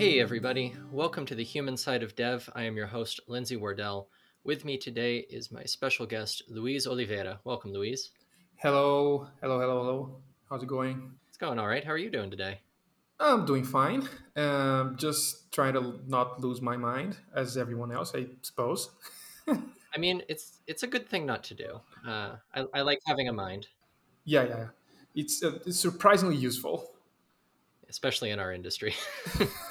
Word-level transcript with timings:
Hey, 0.00 0.18
everybody. 0.18 0.74
Welcome 0.90 1.26
to 1.26 1.34
the 1.34 1.44
human 1.44 1.76
side 1.76 2.02
of 2.02 2.16
dev. 2.16 2.48
I 2.54 2.62
am 2.62 2.74
your 2.74 2.86
host, 2.86 3.20
Lindsay 3.28 3.56
Wardell. 3.58 4.08
With 4.44 4.64
me 4.64 4.78
today 4.78 5.18
is 5.28 5.52
my 5.52 5.64
special 5.64 6.06
guest, 6.06 6.42
Luiz 6.48 6.86
Oliveira. 6.86 7.38
Welcome, 7.44 7.74
Luiz. 7.74 8.08
Hello, 8.56 9.28
hello, 9.42 9.60
hello, 9.60 9.82
hello. 9.82 10.16
How's 10.48 10.62
it 10.62 10.68
going? 10.68 11.12
It's 11.28 11.36
going 11.36 11.58
all 11.58 11.68
right. 11.68 11.84
How 11.84 11.90
are 11.90 11.98
you 11.98 12.08
doing 12.08 12.30
today? 12.30 12.60
I'm 13.20 13.44
doing 13.44 13.62
fine. 13.62 14.08
Um, 14.36 14.96
just 14.98 15.52
trying 15.52 15.74
to 15.74 16.00
not 16.06 16.40
lose 16.40 16.62
my 16.62 16.78
mind, 16.78 17.18
as 17.36 17.58
everyone 17.58 17.92
else, 17.92 18.14
I 18.14 18.24
suppose. 18.40 18.88
I 19.48 19.98
mean, 19.98 20.22
it's 20.30 20.60
it's 20.66 20.82
a 20.82 20.86
good 20.86 21.10
thing 21.10 21.26
not 21.26 21.44
to 21.44 21.54
do. 21.54 21.78
Uh, 22.08 22.36
I, 22.54 22.64
I 22.72 22.80
like 22.80 23.00
having 23.06 23.28
a 23.28 23.34
mind, 23.34 23.66
Yeah, 24.24 24.44
yeah. 24.44 24.66
It's, 25.14 25.42
uh, 25.44 25.58
it's 25.66 25.78
surprisingly 25.78 26.36
useful. 26.36 26.90
especially 27.90 28.30
in 28.30 28.38
our 28.38 28.50
industry. 28.50 28.94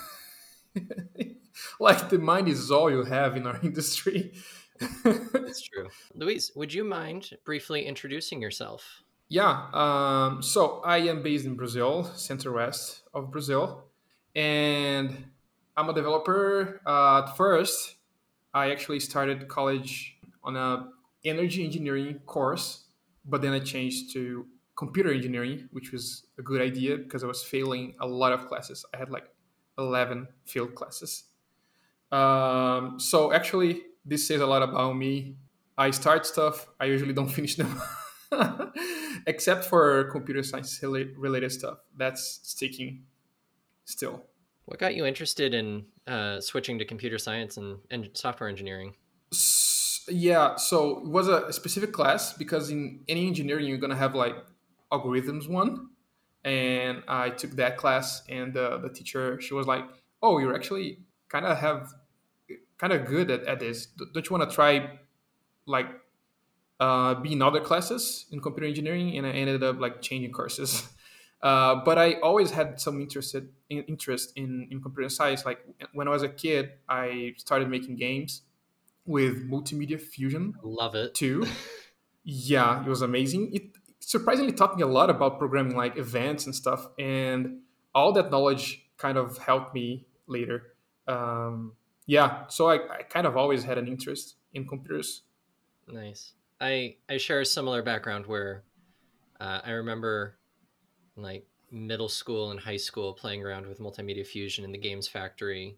like 1.80 2.09
the 2.09 2.20
mind 2.20 2.48
is 2.48 2.72
all 2.72 2.90
you 2.90 3.04
have 3.04 3.36
in 3.38 3.48
our 3.48 3.60
industry. 3.64 4.34
It's 4.82 5.62
true. 5.62 5.90
Luiz, 6.16 6.52
would 6.55 6.73
you 6.73 6.84
mind 6.84 7.32
briefly 7.44 7.86
introducing 7.86 8.41
yourself? 8.41 9.04
yeah. 9.30 9.68
Um, 9.74 10.41
so 10.41 10.82
I 10.84 10.98
am 10.98 11.22
based 11.22 11.46
in 11.46 11.55
Brazil, 11.55 12.04
center 12.16 12.52
west 12.52 13.04
of 13.13 13.32
Brazil, 13.32 13.86
and 14.36 15.26
I'm 15.77 15.88
a 15.88 15.94
developer. 15.94 16.82
Uh, 16.86 17.24
at 17.24 17.38
first, 17.38 17.96
I 18.54 18.72
actually 18.72 18.99
started 18.99 19.48
college 19.48 20.18
on 20.44 20.58
a 20.58 20.90
energy 21.24 21.63
engineering 21.63 22.20
course, 22.26 22.86
but 23.24 23.41
then 23.41 23.54
I 23.54 23.60
changed 23.60 24.12
to 24.13 24.48
computer 24.76 25.13
engineering, 25.13 25.70
which 25.72 25.91
was 25.91 26.26
a 26.40 26.41
good 26.41 26.62
idea 26.62 26.98
because 26.98 27.24
I 27.24 27.27
was 27.27 27.43
failing 27.43 27.96
a 27.99 28.08
lot 28.08 28.34
of 28.34 28.48
classes. 28.48 28.84
I 28.93 28.98
had 28.98 29.12
like 29.12 29.26
11 29.80 30.27
field 30.46 30.76
classes. 30.76 31.24
Um, 32.12 32.99
so 32.99 33.32
actually, 33.34 33.82
this 34.05 34.27
says 34.27 34.41
a 34.41 34.46
lot 34.46 34.62
about 34.62 34.96
me. 34.96 35.36
I 35.77 35.91
start 35.91 36.26
stuff, 36.26 36.68
I 36.80 36.86
usually 36.86 37.13
don't 37.13 37.30
finish 37.40 37.55
them, 37.55 37.82
except 39.26 39.66
for 39.66 40.04
computer 40.12 40.44
science 40.44 40.80
related 40.84 41.52
stuff. 41.52 41.80
That's 41.96 42.41
sticking 42.44 43.05
still. 43.86 44.26
What 44.66 44.77
got 44.77 44.94
you 44.94 45.05
interested 45.05 45.54
in 45.54 45.86
uh, 46.05 46.41
switching 46.41 46.77
to 46.80 46.86
computer 46.86 47.18
science 47.18 47.58
and, 47.58 47.80
and 47.90 48.10
software 48.14 48.49
engineering? 48.49 48.93
S- 49.34 50.05
yeah, 50.10 50.58
so 50.58 50.99
it 50.99 51.08
was 51.08 51.27
a 51.27 51.52
specific 51.54 51.91
class 51.91 52.34
because 52.34 52.70
in 52.70 52.99
any 53.08 53.27
engineering 53.27 53.66
you're 53.66 53.77
gonna 53.77 53.96
have 53.96 54.16
like 54.16 54.36
algorithms 54.91 55.49
one, 55.49 55.90
and 56.43 57.04
I 57.07 57.29
took 57.29 57.51
that 57.51 57.77
class, 57.77 58.23
and 58.29 58.55
uh, 58.55 58.77
the 58.77 58.90
teacher 58.90 59.40
she 59.41 59.54
was 59.54 59.68
like, 59.68 59.85
"Oh, 60.21 60.40
you're 60.40 60.55
actually 60.55 60.99
kind 61.29 61.46
of 61.46 61.57
have 61.57 61.93
kind 62.77 62.93
of 62.93 63.05
good 63.05 63.29
at, 63.29 63.43
at 63.43 63.59
this. 63.59 63.87
Don't 64.13 64.29
you 64.29 64.35
want 64.35 64.50
to 64.50 64.56
try 64.56 65.00
like 65.66 65.88
uh, 66.79 67.16
be 67.16 67.34
in 67.34 67.41
other 67.41 67.59
classes 67.59 68.25
in 68.31 68.40
computer 68.41 68.68
engineering?" 68.68 69.18
And 69.18 69.25
I 69.28 69.31
ended 69.31 69.63
up 69.63 69.79
like 69.79 70.01
changing 70.01 70.31
courses. 70.31 70.88
Uh, 71.41 71.75
but 71.85 71.97
I 71.97 72.16
always 72.16 72.51
had 72.51 72.81
some 72.81 73.00
interested 73.00 73.47
in, 73.69 73.84
interest 73.84 74.34
in, 74.35 74.68
in 74.72 74.81
computer 74.81 75.07
science. 75.07 75.46
Like 75.46 75.59
when 75.94 76.06
I 76.06 76.12
was 76.12 76.22
a 76.22 76.28
kid, 76.28 76.72
I 76.90 77.34
started 77.38 77.69
making 77.69 77.96
games 77.96 78.41
with 79.06 79.50
multimedia 79.50 80.01
fusion 80.01 80.56
Love 80.63 80.96
it. 80.96 81.16
too. 81.16 81.47
yeah, 82.25 82.84
it 82.84 82.90
was 82.90 83.01
amazing. 83.01 83.51
It 83.53 83.72
surprisingly 84.09 84.52
taught 84.52 84.75
me 84.75 84.81
a 84.81 84.88
lot 84.88 85.12
about 85.12 85.38
programming, 85.38 85.75
like 85.78 85.96
events 85.96 86.47
and 86.47 86.56
stuff, 86.56 86.88
and 86.97 87.62
all 87.94 88.12
that 88.12 88.31
knowledge 88.31 88.90
kind 88.97 89.19
of 89.19 89.38
helped 89.38 89.75
me 89.75 90.07
later. 90.25 90.74
Um, 91.08 91.75
yeah, 92.08 92.47
so 92.47 92.70
I, 92.70 92.97
I 92.97 93.03
kind 93.03 93.28
of 93.28 93.38
always 93.38 93.64
had 93.64 93.78
an 93.78 93.88
interest 93.88 94.38
in 94.52 94.68
computers. 94.68 95.22
Nice. 95.88 96.34
I 96.59 96.97
I 97.08 97.18
share 97.18 97.42
a 97.42 97.46
similar 97.46 97.84
background 97.84 98.25
where 98.25 98.64
uh, 99.40 99.62
I 99.64 99.72
remember 99.72 100.40
like 101.16 101.46
middle 101.70 102.09
school 102.09 102.50
and 102.50 102.59
high 102.59 102.78
school 102.78 103.14
playing 103.14 103.44
around 103.46 103.68
with 103.68 103.80
multimedia 103.80 104.26
fusion 104.26 104.66
in 104.66 104.72
the 104.72 104.80
games 104.80 105.08
factory. 105.08 105.78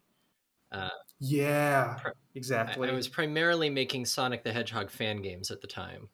Uh, 0.71 0.87
Yeah, 1.19 1.97
Pri- 2.01 2.11
I, 2.11 2.13
exactly. 2.33 2.89
I 2.89 2.93
was 2.93 3.09
primarily 3.09 3.69
making 3.69 4.05
Sonic 4.05 4.43
the 4.45 4.53
Hedgehog 4.53 4.89
fan 4.89 5.21
games 5.21 5.51
at 5.51 5.59
the 5.59 5.67
time. 5.67 6.07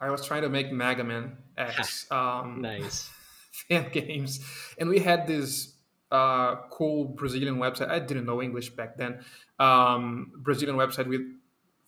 I 0.00 0.10
was 0.10 0.24
trying 0.24 0.42
to 0.42 0.48
make 0.48 0.70
Mega 0.72 1.02
Man 1.04 1.36
X 1.56 2.06
um, 2.10 2.60
Nice. 2.62 3.10
fan 3.68 3.88
games, 3.92 4.40
and 4.78 4.88
we 4.88 5.00
had 5.00 5.26
this 5.26 5.74
uh, 6.12 6.56
cool 6.70 7.04
Brazilian 7.06 7.56
website. 7.56 7.88
I 7.90 7.98
didn't 7.98 8.24
know 8.26 8.40
English 8.40 8.70
back 8.70 8.96
then. 8.96 9.24
Um, 9.58 10.32
Brazilian 10.36 10.76
website 10.76 11.06
with 11.08 11.22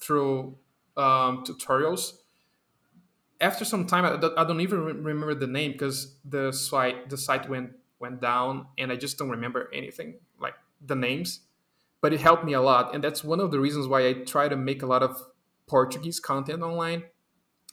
through 0.00 0.56
um, 0.96 1.44
tutorials. 1.44 2.14
After 3.40 3.64
some 3.64 3.86
time, 3.86 4.04
I, 4.04 4.16
don't- 4.16 4.36
I 4.38 4.44
don't 4.44 4.60
even 4.60 4.80
re- 4.84 4.92
remember 4.92 5.34
the 5.34 5.46
name 5.46 5.72
because 5.72 6.16
the 6.24 6.52
site 6.52 7.08
the 7.08 7.16
site 7.16 7.48
went 7.48 7.70
went 8.00 8.20
down, 8.20 8.66
and 8.76 8.90
I 8.90 8.96
just 8.96 9.16
don't 9.18 9.30
remember 9.30 9.70
anything 9.72 10.14
like 10.40 10.54
the 10.84 10.96
names. 10.96 11.40
But 12.02 12.12
it 12.14 12.20
helped 12.20 12.44
me 12.44 12.54
a 12.54 12.60
lot, 12.62 12.94
and 12.94 13.04
that's 13.04 13.22
one 13.22 13.40
of 13.40 13.50
the 13.50 13.60
reasons 13.60 13.86
why 13.86 14.06
I 14.08 14.12
try 14.14 14.48
to 14.48 14.56
make 14.56 14.82
a 14.82 14.86
lot 14.86 15.02
of 15.02 15.20
Portuguese 15.66 16.18
content 16.18 16.62
online. 16.62 17.04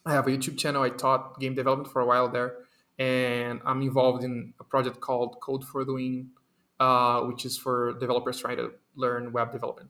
I 0.07 0.13
have 0.13 0.27
a 0.27 0.29
YouTube 0.31 0.57
channel. 0.57 0.81
I 0.83 0.89
taught 0.89 1.39
game 1.39 1.55
development 1.55 1.91
for 1.91 2.01
a 2.01 2.05
while 2.05 2.29
there, 2.29 2.65
and 2.97 3.61
I'm 3.65 3.81
involved 3.81 4.23
in 4.23 4.53
a 4.59 4.63
project 4.63 4.99
called 5.01 5.39
Code 5.41 5.65
for 5.65 5.83
Doing, 5.85 6.31
uh, 6.79 7.21
which 7.23 7.45
is 7.45 7.57
for 7.57 7.93
developers 7.99 8.39
trying 8.39 8.57
to 8.57 8.71
learn 8.95 9.31
web 9.33 9.51
development. 9.51 9.89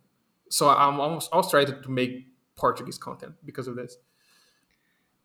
So 0.49 0.69
I'm 0.69 0.99
almost 0.99 1.29
always 1.31 1.49
trying 1.51 1.67
to 1.67 1.91
make 1.91 2.27
Portuguese 2.55 2.97
content 2.97 3.35
because 3.45 3.67
of 3.67 3.75
this. 3.75 3.97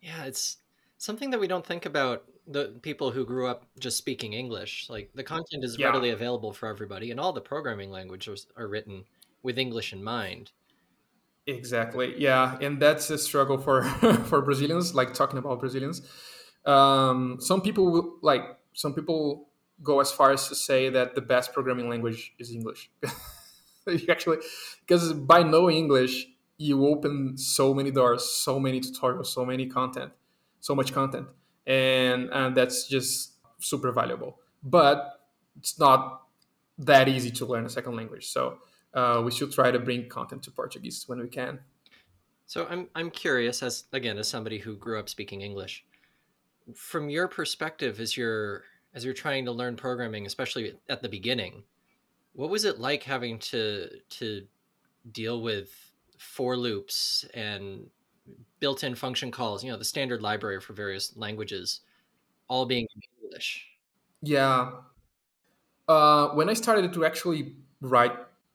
Yeah, 0.01 0.25
it's 0.25 0.57
something 0.97 1.29
that 1.31 1.39
we 1.39 1.47
don't 1.47 1.65
think 1.65 1.85
about 1.85 2.25
the 2.45 2.77
people 2.81 3.11
who 3.11 3.25
grew 3.25 3.47
up 3.47 3.65
just 3.79 3.97
speaking 3.97 4.33
English. 4.33 4.89
Like 4.89 5.11
the 5.15 5.23
content 5.23 5.63
is 5.63 5.77
Yeah. 5.77 5.87
readily 5.87 6.09
available 6.09 6.53
for 6.53 6.67
everybody, 6.67 7.09
and 7.11 7.19
all 7.19 7.33
the 7.33 7.41
programming 7.41 7.89
languages 7.89 8.47
are 8.57 8.67
written 8.67 9.05
with 9.41 9.57
English 9.57 9.93
in 9.93 10.03
mind. 10.03 10.51
Exactly. 11.45 12.15
Yeah, 12.17 12.57
and 12.61 12.81
that's 12.81 13.09
a 13.09 13.17
struggle 13.17 13.57
for 13.57 13.83
for 14.29 14.41
Brazilians. 14.41 14.95
Like 14.95 15.13
talking 15.13 15.37
about 15.37 15.59
Brazilians, 15.59 16.01
um, 16.65 17.37
some 17.41 17.61
people 17.61 17.91
will, 17.91 18.17
like 18.21 18.43
some 18.73 18.93
people 18.93 19.49
go 19.81 19.99
as 19.99 20.09
far 20.11 20.31
as 20.31 20.47
to 20.47 20.55
say 20.55 20.89
that 20.89 21.15
the 21.15 21.21
best 21.21 21.51
programming 21.51 21.89
language 21.89 22.33
is 22.39 22.51
English. 22.51 22.89
You 23.87 24.07
actually, 24.09 24.37
because 24.85 25.13
by 25.13 25.43
knowing 25.43 25.75
English, 25.77 26.27
you 26.57 26.85
open 26.87 27.37
so 27.37 27.73
many 27.73 27.91
doors, 27.91 28.23
so 28.23 28.59
many 28.59 28.79
tutorials, 28.79 29.27
so 29.27 29.45
many 29.45 29.67
content, 29.67 30.13
so 30.61 30.75
much 30.75 30.93
content, 30.93 31.27
and 31.67 32.29
and 32.31 32.55
that's 32.55 32.87
just 32.87 33.33
super 33.59 33.91
valuable. 33.91 34.39
But 34.63 35.19
it's 35.57 35.79
not 35.79 36.21
that 36.79 37.07
easy 37.09 37.31
to 37.31 37.45
learn 37.45 37.65
a 37.65 37.69
second 37.69 37.95
language. 37.95 38.27
So 38.27 38.59
uh, 38.93 39.21
we 39.23 39.31
should 39.31 39.51
try 39.51 39.71
to 39.71 39.79
bring 39.79 40.07
content 40.07 40.43
to 40.43 40.51
Portuguese 40.51 41.03
when 41.07 41.19
we 41.19 41.27
can. 41.27 41.59
So 42.45 42.67
I'm 42.69 42.87
I'm 42.95 43.09
curious 43.09 43.63
as 43.63 43.85
again 43.93 44.17
as 44.17 44.27
somebody 44.27 44.59
who 44.59 44.75
grew 44.75 44.99
up 44.99 45.09
speaking 45.09 45.41
English, 45.41 45.85
from 46.75 47.09
your 47.09 47.27
perspective 47.27 47.99
as 47.99 48.15
you're 48.15 48.63
as 48.93 49.03
you're 49.03 49.13
trying 49.13 49.45
to 49.45 49.51
learn 49.51 49.75
programming, 49.75 50.25
especially 50.25 50.77
at 50.87 51.01
the 51.01 51.09
beginning, 51.09 51.63
what 52.33 52.49
was 52.49 52.65
it 52.65 52.79
like 52.79 53.03
having 53.03 53.39
to 53.39 53.89
to 54.09 54.45
deal 55.11 55.41
with 55.41 55.71
for 56.17 56.55
loops 56.55 57.25
and 57.33 57.89
built-in 58.59 58.95
function 58.95 59.31
calls, 59.31 59.63
you 59.63 59.71
know, 59.71 59.77
the 59.77 59.83
standard 59.83 60.21
library 60.21 60.61
for 60.61 60.73
various 60.73 61.17
languages, 61.17 61.81
all 62.47 62.65
being 62.65 62.87
in 62.95 63.01
English? 63.23 63.67
Yeah. 64.21 64.71
Uh, 65.87 66.29
when 66.29 66.49
I 66.49 66.53
started 66.53 66.93
to 66.93 67.03
actually 67.03 67.55
write 67.81 68.13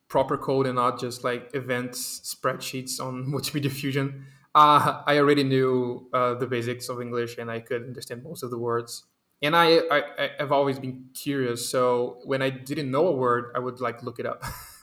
proper 0.09 0.37
code 0.37 0.67
and 0.67 0.77
not 0.77 0.99
just 0.99 1.25
like 1.25 1.51
events 1.55 2.21
spreadsheets 2.21 3.01
on 3.01 3.27
Multimedia 3.33 3.71
Fusion, 3.71 4.27
uh, 4.55 5.03
I 5.07 5.19
already 5.19 5.45
knew 5.45 6.09
uh, 6.13 6.35
the 6.35 6.47
basics 6.47 6.89
of 6.89 7.01
English 7.01 7.39
and 7.39 7.51
I 7.51 7.61
could 7.61 7.83
understand 7.83 8.25
most 8.25 8.43
of 8.43 8.51
the 8.51 8.59
words. 8.59 9.05
And 9.41 9.55
I, 9.55 9.79
I, 9.91 10.31
I've 10.41 10.51
always 10.51 10.81
been 10.81 11.11
curious, 11.15 11.71
so 11.71 12.19
when 12.25 12.43
I 12.43 12.51
didn't 12.51 12.91
know 12.91 13.07
a 13.07 13.13
word, 13.13 13.53
I 13.55 13.61
would 13.61 13.81
like 13.81 14.03
look 14.03 14.19
it 14.19 14.27
up. 14.27 14.43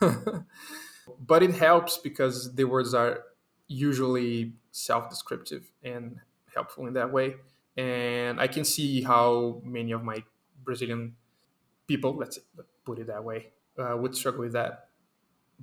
but 1.20 1.42
it 1.42 1.54
helps 1.54 1.98
because 1.98 2.54
the 2.54 2.64
words 2.64 2.94
are 2.94 3.24
usually 3.68 4.54
self-descriptive 4.72 5.70
and 5.82 6.20
helpful 6.54 6.86
in 6.86 6.94
that 6.94 7.12
way. 7.12 7.34
And 7.76 8.40
I 8.40 8.46
can 8.46 8.64
see 8.64 9.02
how 9.02 9.60
many 9.62 9.92
of 9.92 10.02
my 10.02 10.24
Brazilian 10.64 11.16
people, 11.86 12.16
let's 12.16 12.38
put 12.84 12.98
it 12.98 13.08
that 13.08 13.22
way, 13.22 13.52
uh, 13.78 13.94
would 13.96 14.16
struggle 14.16 14.40
with 14.40 14.52
that. 14.54 14.85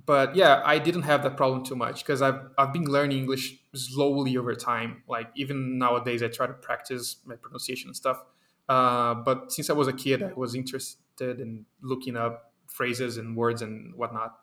But 0.06 0.36
yeah, 0.36 0.60
I 0.64 0.78
didn't 0.78 1.02
have 1.02 1.22
that 1.22 1.36
problem 1.36 1.64
too 1.64 1.76
much 1.76 2.04
because 2.04 2.20
I've 2.20 2.40
I've 2.58 2.72
been 2.72 2.84
learning 2.84 3.18
English 3.18 3.58
slowly 3.74 4.36
over 4.36 4.54
time. 4.54 5.02
Like 5.08 5.30
even 5.34 5.78
nowadays, 5.78 6.22
I 6.22 6.28
try 6.28 6.46
to 6.46 6.52
practice 6.52 7.16
my 7.24 7.36
pronunciation 7.36 7.88
and 7.88 7.96
stuff. 7.96 8.22
Uh, 8.68 9.14
but 9.14 9.52
since 9.52 9.70
I 9.70 9.72
was 9.72 9.88
a 9.88 9.92
kid, 9.92 10.22
I 10.22 10.32
was 10.34 10.54
interested 10.54 11.40
in 11.40 11.66
looking 11.80 12.16
up 12.16 12.52
phrases 12.66 13.16
and 13.18 13.36
words 13.36 13.62
and 13.62 13.94
whatnot. 13.94 14.38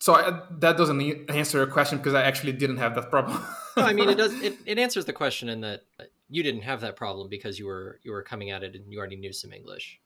So 0.00 0.14
I, 0.14 0.42
that 0.58 0.76
doesn't 0.76 1.30
answer 1.30 1.58
your 1.58 1.66
question 1.66 1.98
because 1.98 2.14
I 2.14 2.22
actually 2.22 2.52
didn't 2.52 2.76
have 2.76 2.94
that 2.94 3.10
problem. 3.10 3.42
no, 3.76 3.82
I 3.84 3.92
mean 3.92 4.08
it 4.08 4.14
does. 4.24 4.32
It, 4.40 4.58
it 4.64 4.78
answers 4.78 5.04
the 5.04 5.12
question 5.12 5.48
in 5.48 5.60
that 5.62 5.82
you 6.28 6.42
didn't 6.42 6.62
have 6.62 6.80
that 6.82 6.96
problem 6.96 7.28
because 7.28 7.58
you 7.58 7.66
were 7.66 8.00
you 8.02 8.12
were 8.12 8.22
coming 8.22 8.50
at 8.50 8.62
it 8.62 8.74
and 8.74 8.92
you 8.92 8.98
already 8.98 9.16
knew 9.16 9.32
some 9.32 9.52
English. 9.52 10.00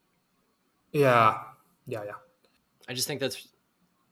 Yeah, 0.91 1.39
yeah, 1.85 2.03
yeah. 2.05 2.11
I 2.87 2.93
just 2.93 3.07
think 3.07 3.19
that's 3.19 3.47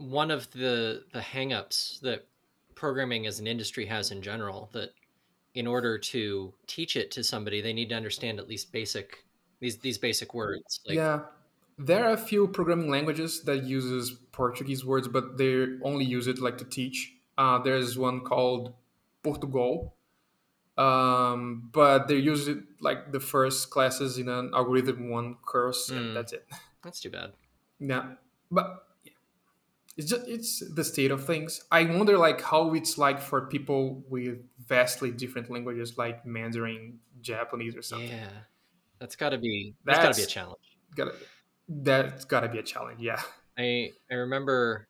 one 0.02 0.32
of 0.32 0.50
the 0.52 1.04
the 1.14 1.20
hangups 1.20 2.00
that 2.02 2.28
programming 2.76 3.28
as 3.28 3.40
an 3.40 3.48
industry 3.48 3.86
has 3.86 4.12
in 4.12 4.22
general. 4.22 4.70
That 4.74 4.94
in 5.54 5.68
order 5.68 5.98
to 5.98 6.54
teach 6.68 6.96
it 6.96 7.12
to 7.12 7.24
somebody, 7.24 7.62
they 7.62 7.74
need 7.74 7.90
to 7.90 7.96
understand 7.96 8.40
at 8.40 8.48
least 8.48 8.72
basic 8.72 9.26
these 9.60 9.78
these 9.78 9.98
basic 9.98 10.34
words. 10.34 10.82
Like, 10.88 10.96
yeah, 10.96 11.22
there 11.78 12.06
are 12.06 12.14
a 12.14 12.18
few 12.18 12.48
programming 12.48 12.90
languages 12.90 13.44
that 13.44 13.64
uses 13.64 14.12
Portuguese 14.32 14.86
words, 14.86 15.08
but 15.08 15.38
they 15.38 15.68
only 15.84 16.06
use 16.06 16.28
it 16.28 16.40
like 16.40 16.58
to 16.58 16.66
teach. 16.66 17.14
Uh, 17.38 17.60
there's 17.60 17.98
one 17.98 18.22
called 18.22 18.74
Portugol, 19.24 19.92
um, 20.78 21.70
but 21.72 22.08
they 22.08 22.18
use 22.18 22.48
it 22.48 22.60
like 22.80 23.12
the 23.12 23.20
first 23.20 23.70
classes 23.70 24.18
in 24.18 24.30
an 24.30 24.52
algorithm 24.54 25.10
one 25.10 25.36
course, 25.36 25.90
mm. 25.90 25.98
and 25.98 26.16
that's 26.16 26.34
it. 26.34 26.46
That's 26.84 27.00
too 27.00 27.12
bad. 27.12 27.34
Yeah, 27.80 28.14
but. 28.50 28.88
It's 30.02 30.10
just 30.10 30.28
it's 30.28 30.64
the 30.74 30.84
state 30.84 31.12
of 31.12 31.26
things. 31.26 31.64
I 31.72 31.86
wonder 31.86 32.18
like 32.18 32.42
how 32.42 32.74
it's 32.74 32.98
like 32.98 33.22
for 33.22 33.48
people 33.48 34.04
with 34.10 34.40
vastly 34.68 35.12
different 35.12 35.52
languages 35.52 35.98
like 35.98 36.26
Mandarin, 36.26 36.98
Japanese, 37.22 37.76
or 37.76 37.84
something. 37.84 38.10
Yeah, 38.10 38.28
that's 39.00 39.16
got 39.16 39.30
to 39.30 39.38
be 39.38 39.76
that's, 39.86 40.00
that's 40.00 40.08
got 40.08 40.14
to 40.16 40.20
be 40.20 40.24
a 40.24 40.28
challenge. 40.28 40.78
gotta, 40.96 41.14
that's 41.70 42.26
got 42.26 42.40
to 42.42 42.50
be 42.50 42.58
a 42.58 42.64
challenge. 42.64 43.00
Yeah. 43.00 43.22
I 43.58 43.92
I 44.10 44.16
remember 44.16 44.88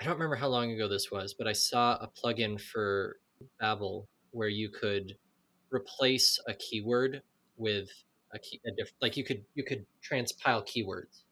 I 0.00 0.04
don't 0.04 0.14
remember 0.14 0.36
how 0.36 0.48
long 0.48 0.70
ago 0.70 0.86
this 0.86 1.10
was, 1.10 1.34
but 1.34 1.48
I 1.48 1.52
saw 1.52 1.94
a 1.94 2.08
plugin 2.08 2.60
for 2.60 3.16
babel 3.58 4.08
where 4.30 4.48
you 4.48 4.68
could 4.68 5.16
replace 5.72 6.38
a 6.46 6.54
keyword 6.54 7.22
with 7.56 7.88
a 8.32 8.38
key 8.38 8.60
a 8.66 8.70
diff, 8.70 8.92
like 9.00 9.16
you 9.16 9.24
could 9.24 9.42
you 9.54 9.64
could 9.64 9.84
transpile 10.08 10.64
keywords. 10.64 11.24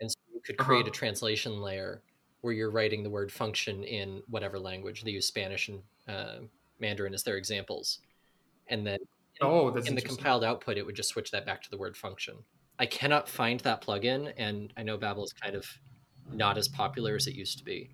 And 0.00 0.10
so 0.10 0.18
you 0.32 0.40
could 0.44 0.58
create 0.58 0.82
uh-huh. 0.82 0.90
a 0.90 0.92
translation 0.92 1.60
layer 1.60 2.02
where 2.40 2.52
you're 2.52 2.70
writing 2.70 3.02
the 3.02 3.10
word 3.10 3.32
function 3.32 3.82
in 3.84 4.22
whatever 4.28 4.58
language. 4.58 5.02
They 5.02 5.10
use 5.10 5.26
Spanish 5.26 5.68
and 5.68 5.80
uh, 6.06 6.38
Mandarin 6.80 7.14
as 7.14 7.22
their 7.22 7.36
examples. 7.36 7.98
And 8.68 8.86
then 8.86 8.98
oh, 9.40 9.70
that's 9.70 9.88
in 9.88 9.94
the 9.94 10.02
compiled 10.02 10.44
output, 10.44 10.76
it 10.76 10.86
would 10.86 10.96
just 10.96 11.08
switch 11.08 11.30
that 11.30 11.46
back 11.46 11.62
to 11.62 11.70
the 11.70 11.78
word 11.78 11.96
function. 11.96 12.36
I 12.78 12.86
cannot 12.86 13.28
find 13.28 13.58
that 13.60 13.82
plugin, 13.82 14.32
and 14.36 14.72
I 14.76 14.82
know 14.82 14.96
babel 14.96 15.24
is 15.24 15.32
kind 15.32 15.56
of 15.56 15.66
not 16.32 16.56
as 16.56 16.68
popular 16.68 17.16
as 17.16 17.26
it 17.26 17.34
used 17.34 17.58
to 17.58 17.64
be. 17.64 17.90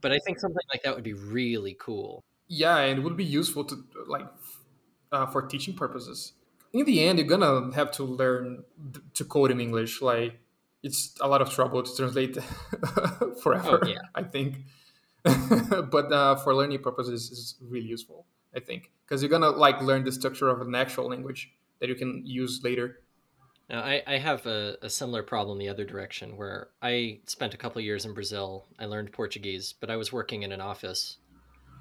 But 0.00 0.12
I 0.12 0.18
think 0.18 0.38
something 0.38 0.62
like 0.72 0.82
that 0.82 0.94
would 0.94 1.04
be 1.04 1.14
really 1.14 1.76
cool. 1.80 2.22
Yeah, 2.46 2.76
and 2.78 2.98
it 2.98 3.02
would 3.02 3.16
be 3.16 3.24
useful 3.24 3.64
to 3.64 3.84
like 4.06 4.26
uh, 5.10 5.26
for 5.26 5.42
teaching 5.42 5.74
purposes. 5.74 6.34
In 6.72 6.84
the 6.84 7.04
end, 7.04 7.18
you're 7.18 7.26
gonna 7.26 7.74
have 7.74 7.90
to 7.92 8.04
learn 8.04 8.64
to 9.14 9.24
code 9.24 9.50
in 9.50 9.60
English. 9.60 10.02
Like 10.02 10.38
it's 10.84 11.14
a 11.20 11.26
lot 11.26 11.40
of 11.40 11.50
trouble 11.50 11.82
to 11.82 11.96
translate 11.96 12.36
forever. 13.42 13.80
Oh, 13.82 13.86
yeah. 13.86 14.02
I 14.14 14.22
think, 14.22 14.58
but 15.24 16.12
uh, 16.12 16.36
for 16.36 16.54
learning 16.54 16.82
purposes, 16.82 17.30
is 17.30 17.56
really 17.60 17.86
useful. 17.86 18.26
I 18.54 18.60
think 18.60 18.92
because 19.04 19.22
you're 19.22 19.30
gonna 19.30 19.50
like 19.50 19.80
learn 19.82 20.04
the 20.04 20.12
structure 20.12 20.48
of 20.48 20.60
an 20.60 20.74
actual 20.74 21.08
language 21.08 21.50
that 21.80 21.88
you 21.88 21.94
can 21.96 22.22
use 22.24 22.60
later. 22.62 23.00
Now, 23.68 23.80
I, 23.80 24.02
I 24.06 24.18
have 24.18 24.44
a, 24.46 24.76
a 24.82 24.90
similar 24.90 25.22
problem 25.22 25.58
the 25.58 25.70
other 25.70 25.84
direction 25.86 26.36
where 26.36 26.68
I 26.82 27.20
spent 27.26 27.54
a 27.54 27.56
couple 27.56 27.80
years 27.80 28.04
in 28.04 28.12
Brazil. 28.12 28.66
I 28.78 28.84
learned 28.84 29.10
Portuguese, 29.12 29.72
but 29.80 29.90
I 29.90 29.96
was 29.96 30.12
working 30.12 30.42
in 30.42 30.52
an 30.52 30.60
office. 30.60 31.16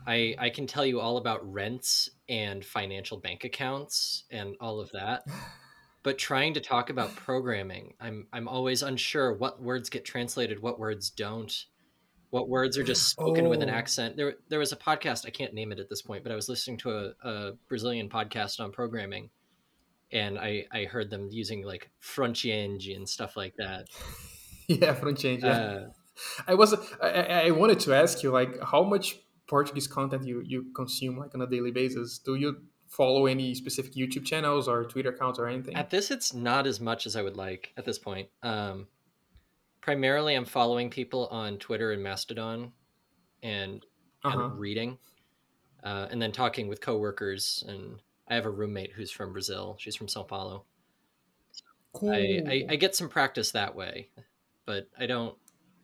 I, 0.07 0.33
I 0.39 0.49
can 0.49 0.65
tell 0.65 0.85
you 0.85 1.01
all 1.01 1.17
about 1.17 1.51
rents 1.51 2.09
and 2.29 2.63
financial 2.63 3.17
bank 3.17 3.43
accounts 3.43 4.23
and 4.31 4.55
all 4.61 4.79
of 4.79 4.91
that. 4.91 5.25
But 6.03 6.17
trying 6.17 6.53
to 6.55 6.59
talk 6.59 6.89
about 6.89 7.15
programming, 7.15 7.93
I'm 7.99 8.27
I'm 8.33 8.47
always 8.47 8.83
unsure 8.83 9.33
what 9.33 9.61
words 9.61 9.89
get 9.89 10.05
translated, 10.05 10.61
what 10.61 10.79
words 10.79 11.09
don't, 11.09 11.53
what 12.29 12.49
words 12.49 12.77
are 12.77 12.83
just 12.83 13.07
spoken 13.07 13.45
oh. 13.47 13.49
with 13.49 13.61
an 13.61 13.69
oh. 13.69 13.73
accent. 13.73 14.17
There 14.17 14.35
there 14.49 14.59
was 14.59 14.73
a 14.73 14.77
podcast, 14.77 15.25
I 15.25 15.29
can't 15.29 15.53
name 15.53 15.71
it 15.71 15.79
at 15.79 15.89
this 15.89 16.01
point, 16.01 16.23
but 16.23 16.31
I 16.31 16.35
was 16.35 16.49
listening 16.49 16.77
to 16.79 16.91
a, 16.91 17.29
a 17.29 17.51
Brazilian 17.69 18.09
podcast 18.09 18.59
on 18.59 18.71
programming 18.71 19.29
and 20.13 20.37
I 20.37 20.65
I 20.71 20.85
heard 20.85 21.09
them 21.09 21.27
using 21.31 21.63
like 21.65 21.89
Frontienge 21.99 22.87
and 22.87 23.09
stuff 23.09 23.35
like 23.35 23.55
that. 23.57 23.87
yeah, 24.67 24.93
Frontienge. 24.93 25.43
Yeah. 25.43 25.49
Uh, 25.49 25.85
I 26.47 26.53
was 26.53 26.75
I, 27.01 27.47
I 27.47 27.51
wanted 27.51 27.79
to 27.81 27.93
ask 27.93 28.23
you 28.23 28.31
like 28.31 28.61
how 28.63 28.83
much 28.83 29.19
Portuguese 29.47 29.87
content 29.87 30.25
you 30.25 30.41
you 30.45 30.71
consume 30.75 31.17
like 31.17 31.33
on 31.33 31.41
a 31.41 31.47
daily 31.47 31.71
basis. 31.71 32.19
Do 32.19 32.35
you 32.35 32.57
follow 32.95 33.25
any 33.25 33.55
specific 33.55 33.93
YouTube 33.93 34.25
channels 34.25 34.67
or 34.67 34.85
Twitter 34.85 35.09
accounts 35.09 35.39
or 35.39 35.47
anything? 35.47 35.75
At 35.75 35.89
this, 35.89 36.11
it's 36.11 36.33
not 36.33 36.67
as 36.67 36.79
much 36.79 37.05
as 37.05 37.15
I 37.15 37.21
would 37.21 37.37
like 37.37 37.73
at 37.77 37.85
this 37.85 37.97
point. 37.97 38.29
Um, 38.43 38.87
primarily, 39.81 40.35
I'm 40.35 40.45
following 40.45 40.89
people 40.89 41.27
on 41.27 41.57
Twitter 41.57 41.91
and 41.91 42.03
Mastodon, 42.03 42.71
and 43.41 43.85
uh-huh. 44.23 44.49
reading, 44.55 44.97
uh, 45.83 46.07
and 46.11 46.21
then 46.21 46.31
talking 46.31 46.67
with 46.67 46.81
coworkers 46.81 47.63
and 47.67 47.99
I 48.27 48.35
have 48.35 48.45
a 48.45 48.49
roommate 48.49 48.93
who's 48.93 49.11
from 49.11 49.33
Brazil. 49.33 49.75
She's 49.79 49.95
from 49.95 50.07
Sao 50.07 50.23
Paulo. 50.23 50.63
Cool. 51.93 52.11
I, 52.11 52.41
I, 52.47 52.65
I 52.69 52.75
get 52.75 52.95
some 52.95 53.09
practice 53.09 53.51
that 53.51 53.75
way, 53.75 54.09
but 54.65 54.87
I 54.97 55.05
don't 55.05 55.35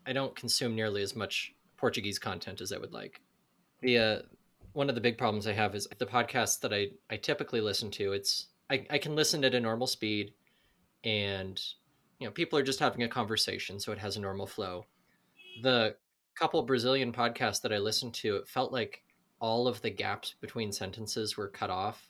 I 0.05 0.13
don't 0.13 0.35
consume 0.35 0.75
nearly 0.75 1.03
as 1.03 1.15
much 1.15 1.53
Portuguese 1.77 2.17
content 2.17 2.61
as 2.61 2.71
I 2.71 2.77
would 2.77 2.93
like. 2.93 3.21
The 3.81 3.97
uh, 3.97 4.19
one 4.73 4.89
of 4.89 4.95
the 4.95 5.01
big 5.01 5.17
problems 5.17 5.47
I 5.47 5.53
have 5.53 5.75
is 5.75 5.87
the 5.97 6.05
podcasts 6.05 6.59
that 6.61 6.73
I, 6.73 6.89
I 7.09 7.17
typically 7.17 7.61
listen 7.61 7.91
to. 7.91 8.13
It's 8.13 8.47
I, 8.69 8.85
I 8.89 8.97
can 8.97 9.15
listen 9.15 9.43
at 9.43 9.55
a 9.55 9.59
normal 9.59 9.87
speed, 9.87 10.33
and 11.03 11.59
you 12.19 12.27
know 12.27 12.31
people 12.31 12.57
are 12.59 12.63
just 12.63 12.79
having 12.79 13.03
a 13.03 13.07
conversation, 13.07 13.79
so 13.79 13.91
it 13.91 13.99
has 13.99 14.17
a 14.17 14.21
normal 14.21 14.47
flow. 14.47 14.85
The 15.63 15.95
couple 16.35 16.61
Brazilian 16.63 17.11
podcasts 17.11 17.61
that 17.61 17.73
I 17.73 17.79
listened 17.79 18.13
to, 18.15 18.37
it 18.37 18.47
felt 18.47 18.71
like 18.71 19.03
all 19.41 19.67
of 19.67 19.81
the 19.81 19.89
gaps 19.89 20.35
between 20.41 20.71
sentences 20.71 21.35
were 21.35 21.47
cut 21.47 21.69
off 21.69 22.09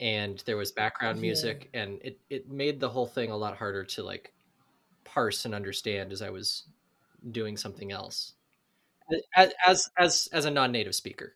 and 0.00 0.42
there 0.44 0.56
was 0.56 0.72
background 0.72 1.20
music 1.20 1.70
and 1.72 2.00
it, 2.02 2.18
it 2.28 2.50
made 2.50 2.80
the 2.80 2.88
whole 2.88 3.06
thing 3.06 3.30
a 3.30 3.36
lot 3.36 3.56
harder 3.56 3.84
to 3.84 4.02
like 4.02 4.32
parse 5.04 5.44
and 5.44 5.54
understand 5.54 6.12
as 6.12 6.20
I 6.20 6.30
was 6.30 6.64
doing 7.30 7.56
something 7.56 7.92
else 7.92 8.34
as 9.36 9.52
as 9.66 9.90
as, 9.98 10.28
as 10.32 10.44
a 10.44 10.50
non-native 10.50 10.94
speaker. 10.94 11.34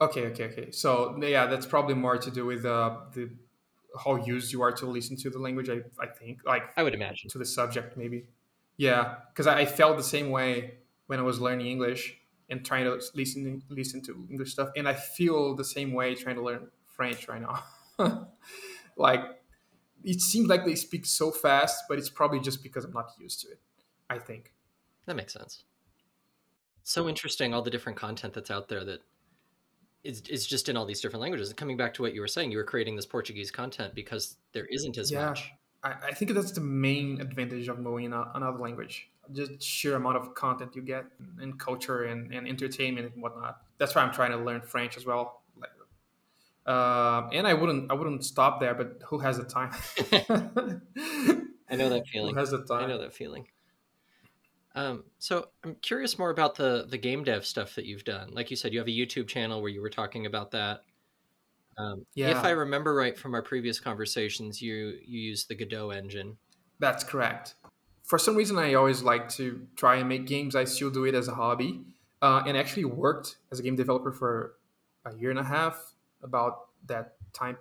Okay, 0.00 0.26
okay, 0.26 0.44
okay. 0.44 0.70
So 0.70 1.18
yeah, 1.22 1.46
that's 1.46 1.66
probably 1.66 1.94
more 1.94 2.18
to 2.18 2.30
do 2.30 2.46
with 2.46 2.64
uh, 2.64 2.96
the 3.12 3.30
how 4.04 4.16
used 4.16 4.52
you 4.52 4.62
are 4.62 4.72
to 4.72 4.86
listen 4.86 5.16
to 5.16 5.30
the 5.30 5.38
language. 5.38 5.68
I 5.68 5.80
I 6.00 6.06
think 6.06 6.40
like 6.44 6.62
I 6.76 6.82
would 6.82 6.94
imagine 6.94 7.28
to 7.30 7.38
the 7.38 7.44
subject 7.44 7.96
maybe. 7.96 8.28
Yeah, 8.76 9.16
because 9.32 9.48
I, 9.48 9.60
I 9.60 9.66
felt 9.66 9.96
the 9.96 10.04
same 10.04 10.30
way 10.30 10.78
when 11.08 11.18
I 11.18 11.22
was 11.22 11.40
learning 11.40 11.66
English 11.66 12.16
and 12.48 12.64
trying 12.64 12.84
to 12.84 13.00
listen 13.14 13.62
listen 13.68 14.02
to 14.02 14.26
English 14.30 14.52
stuff, 14.52 14.70
and 14.76 14.88
I 14.88 14.94
feel 14.94 15.56
the 15.56 15.64
same 15.64 15.92
way 15.92 16.14
trying 16.14 16.36
to 16.36 16.42
learn 16.42 16.68
French 16.86 17.26
right 17.28 17.42
now. 17.42 17.64
like 18.96 19.20
it 20.04 20.20
seems 20.20 20.48
like 20.48 20.64
they 20.64 20.76
speak 20.76 21.06
so 21.06 21.32
fast, 21.32 21.84
but 21.88 21.98
it's 21.98 22.10
probably 22.10 22.38
just 22.38 22.62
because 22.62 22.84
I'm 22.84 22.92
not 22.92 23.10
used 23.18 23.40
to 23.40 23.48
it. 23.48 23.58
I 24.08 24.18
think 24.18 24.52
that 25.06 25.16
makes 25.16 25.32
sense. 25.32 25.64
So 26.84 27.08
interesting, 27.08 27.52
all 27.52 27.62
the 27.62 27.70
different 27.70 27.98
content 27.98 28.32
that's 28.32 28.50
out 28.50 28.68
there 28.68 28.84
that 28.84 29.00
is 30.08 30.22
is 30.22 30.46
just 30.46 30.68
in 30.68 30.76
all 30.76 30.84
these 30.84 31.00
different 31.00 31.22
languages. 31.22 31.48
And 31.48 31.56
Coming 31.56 31.76
back 31.76 31.94
to 31.94 32.02
what 32.02 32.14
you 32.14 32.20
were 32.20 32.28
saying, 32.28 32.50
you 32.50 32.58
were 32.58 32.64
creating 32.64 32.96
this 32.96 33.06
Portuguese 33.06 33.50
content 33.50 33.94
because 33.94 34.36
there 34.52 34.66
isn't 34.66 34.98
as 34.98 35.10
yeah, 35.10 35.26
much. 35.26 35.52
I, 35.84 35.94
I 36.08 36.12
think 36.12 36.32
that's 36.32 36.52
the 36.52 36.60
main 36.60 37.20
advantage 37.20 37.68
of 37.68 37.78
knowing 37.78 38.12
another 38.12 38.58
language. 38.58 39.08
Just 39.32 39.62
sheer 39.62 39.94
amount 39.94 40.16
of 40.16 40.34
content 40.34 40.74
you 40.74 40.82
get 40.82 41.04
and 41.38 41.58
culture 41.58 42.04
and, 42.04 42.32
and 42.32 42.48
entertainment 42.48 43.12
and 43.12 43.22
whatnot. 43.22 43.60
That's 43.76 43.94
why 43.94 44.02
I'm 44.02 44.12
trying 44.12 44.30
to 44.30 44.38
learn 44.38 44.62
French 44.62 44.96
as 44.96 45.04
well 45.04 45.42
uh, 46.68 47.26
and 47.32 47.46
I 47.46 47.54
wouldn't 47.54 47.90
I 47.90 47.94
wouldn't 47.94 48.24
stop 48.24 48.60
there, 48.60 48.74
but 48.74 49.00
who 49.06 49.18
has 49.20 49.38
the 49.38 49.44
time? 49.44 49.70
I 51.70 51.76
know 51.76 51.88
that 51.88 52.06
feeling. 52.12 52.34
Who 52.34 52.40
has 52.40 52.50
the 52.50 52.62
time? 52.62 52.84
I 52.84 52.86
know 52.86 52.98
that 52.98 53.14
feeling. 53.14 53.46
Um, 54.78 55.02
so 55.18 55.48
I'm 55.64 55.74
curious 55.82 56.20
more 56.20 56.30
about 56.30 56.54
the 56.54 56.86
the 56.88 56.98
game 56.98 57.24
dev 57.24 57.44
stuff 57.44 57.74
that 57.74 57.84
you've 57.84 58.04
done. 58.04 58.30
Like 58.30 58.48
you 58.48 58.56
said, 58.56 58.72
you 58.72 58.78
have 58.78 58.86
a 58.86 58.92
YouTube 58.92 59.26
channel 59.26 59.60
where 59.60 59.70
you 59.70 59.82
were 59.82 59.90
talking 59.90 60.24
about 60.24 60.52
that. 60.52 60.82
Um, 61.76 62.06
yeah. 62.14 62.30
If 62.30 62.44
I 62.44 62.50
remember 62.50 62.94
right 62.94 63.18
from 63.18 63.34
our 63.34 63.42
previous 63.42 63.80
conversations, 63.80 64.62
you 64.62 64.98
you 65.04 65.18
use 65.18 65.46
the 65.46 65.56
Godot 65.56 65.90
engine. 65.90 66.36
That's 66.78 67.02
correct. 67.02 67.56
For 68.04 68.20
some 68.20 68.36
reason, 68.36 68.56
I 68.56 68.74
always 68.74 69.02
like 69.02 69.28
to 69.30 69.66
try 69.74 69.96
and 69.96 70.08
make 70.08 70.26
games. 70.26 70.54
I 70.54 70.62
still 70.62 70.90
do 70.90 71.04
it 71.06 71.14
as 71.16 71.26
a 71.26 71.34
hobby, 71.34 71.82
uh, 72.22 72.44
and 72.46 72.56
actually 72.56 72.84
worked 72.84 73.38
as 73.50 73.58
a 73.58 73.64
game 73.64 73.74
developer 73.74 74.12
for 74.12 74.54
a 75.04 75.12
year 75.16 75.30
and 75.30 75.40
a 75.40 75.44
half 75.44 75.94
about 76.22 76.68
that 76.86 77.16
time. 77.32 77.58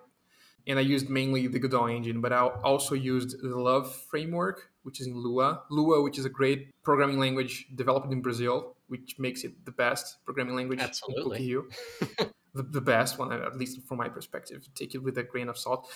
And 0.68 0.78
I 0.78 0.84
used 0.84 1.10
mainly 1.10 1.48
the 1.48 1.58
Godot 1.58 1.88
engine, 1.88 2.22
but 2.22 2.32
I 2.32 2.42
also 2.42 2.94
used 2.94 3.42
the 3.42 3.58
Love 3.58 3.96
framework, 3.96 4.70
which 4.88 5.02
is 5.02 5.08
in 5.08 5.18
Lua. 5.18 5.64
Lua, 5.70 6.02
which 6.02 6.18
is 6.18 6.24
a 6.24 6.30
great 6.30 6.72
programming 6.82 7.20
language 7.20 7.68
developed 7.76 8.10
in 8.10 8.22
Brazil, 8.22 8.78
which 8.88 9.20
makes 9.20 9.44
it 9.44 9.66
the 9.66 9.72
best 9.72 10.24
programming 10.24 10.56
language 10.56 10.80
Absolutely. 10.80 11.52
in 11.52 11.64
the, 12.54 12.64
the 12.64 12.80
best 12.80 13.20
one, 13.20 13.34
at 13.34 13.58
least 13.58 13.82
from 13.86 13.98
my 13.98 14.08
perspective. 14.08 14.66
Take 14.76 14.96
it 14.96 15.00
with 15.00 15.18
a 15.18 15.24
grain 15.24 15.50
of 15.50 15.58
salt. 15.58 15.92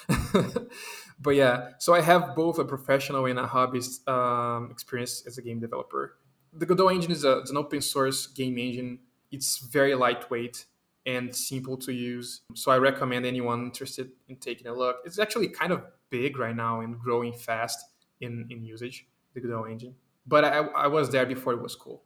but 1.22 1.36
yeah, 1.36 1.70
so 1.80 1.94
I 1.94 2.02
have 2.02 2.36
both 2.36 2.60
a 2.60 2.66
professional 2.66 3.26
and 3.28 3.40
a 3.40 3.48
hobbyist 3.48 4.06
um, 4.10 4.70
experience 4.70 5.24
as 5.26 5.38
a 5.38 5.42
game 5.42 5.62
developer. 5.62 6.18
The 6.52 6.66
Godot 6.66 6.90
engine 6.90 7.14
is 7.14 7.24
a, 7.24 7.38
it's 7.38 7.50
an 7.50 7.56
open 7.56 7.80
source 7.80 8.28
game 8.28 8.58
engine. 8.58 9.00
It's 9.32 9.60
very 9.60 9.96
lightweight 9.96 10.66
and 11.06 11.34
simple 11.34 11.78
to 11.78 11.94
use. 11.94 12.42
So 12.56 12.74
I 12.74 12.78
recommend 12.78 13.26
anyone 13.26 13.64
interested 13.64 14.12
in 14.28 14.36
taking 14.36 14.68
a 14.68 14.74
look. 14.74 14.98
It's 15.06 15.18
actually 15.18 15.48
kind 15.48 15.72
of 15.72 15.86
big 16.10 16.38
right 16.38 16.56
now 16.56 16.82
and 16.82 17.00
growing 17.00 17.32
fast 17.32 17.80
in, 18.22 18.48
in 18.50 18.64
usage, 18.64 19.08
the 19.34 19.42
Godot 19.42 19.66
engine. 19.66 19.96
But 20.26 20.46
I, 20.46 20.60
I 20.60 20.88
was 20.88 21.10
there 21.10 21.26
before 21.26 21.54
it 21.54 21.62
was 21.62 21.76
cool. 21.76 22.04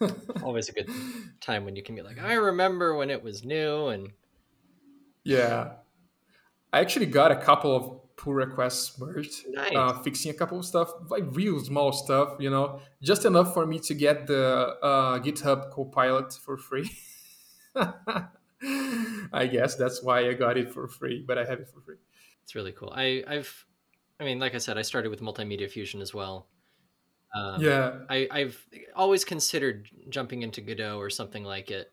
Always 0.42 0.68
a 0.68 0.72
good 0.72 0.90
time 1.40 1.64
when 1.64 1.76
you 1.76 1.82
can 1.82 1.94
be 1.94 2.02
like, 2.02 2.20
I 2.20 2.34
remember 2.34 2.96
when 2.96 3.10
it 3.10 3.22
was 3.22 3.44
new 3.44 3.88
and 3.88 4.10
yeah. 5.24 5.72
I 6.72 6.80
actually 6.80 7.06
got 7.06 7.32
a 7.32 7.36
couple 7.36 7.76
of 7.76 8.16
pull 8.16 8.34
requests 8.34 8.98
merged, 8.98 9.46
nice. 9.48 9.72
uh, 9.74 9.98
fixing 10.02 10.30
a 10.30 10.34
couple 10.34 10.58
of 10.58 10.64
stuff, 10.64 10.90
like 11.08 11.24
real 11.32 11.58
small 11.60 11.92
stuff, 11.92 12.36
you 12.38 12.50
know, 12.50 12.80
just 13.02 13.24
enough 13.24 13.52
for 13.54 13.66
me 13.66 13.78
to 13.78 13.94
get 13.94 14.26
the 14.26 14.76
uh, 14.82 15.18
GitHub 15.18 15.70
Copilot 15.70 16.32
for 16.34 16.56
free. 16.56 16.90
I 19.32 19.46
guess 19.46 19.74
that's 19.76 20.02
why 20.02 20.28
I 20.28 20.34
got 20.34 20.58
it 20.58 20.72
for 20.72 20.86
free, 20.86 21.24
but 21.26 21.38
I 21.38 21.44
have 21.44 21.60
it 21.60 21.68
for 21.68 21.80
free. 21.80 21.96
It's 22.42 22.54
really 22.54 22.72
cool. 22.72 22.92
I, 22.94 23.24
I've, 23.26 23.66
I 24.20 24.24
mean, 24.24 24.38
like 24.38 24.54
I 24.54 24.58
said, 24.58 24.76
I 24.76 24.82
started 24.82 25.08
with 25.08 25.20
Multimedia 25.20 25.68
Fusion 25.68 26.00
as 26.00 26.12
well. 26.12 26.46
Um, 27.34 27.62
yeah, 27.62 28.00
I, 28.08 28.28
I've 28.30 28.66
always 28.94 29.24
considered 29.24 29.88
jumping 30.08 30.42
into 30.42 30.60
Godot 30.60 30.98
or 30.98 31.10
something 31.10 31.44
like 31.44 31.70
it. 31.70 31.92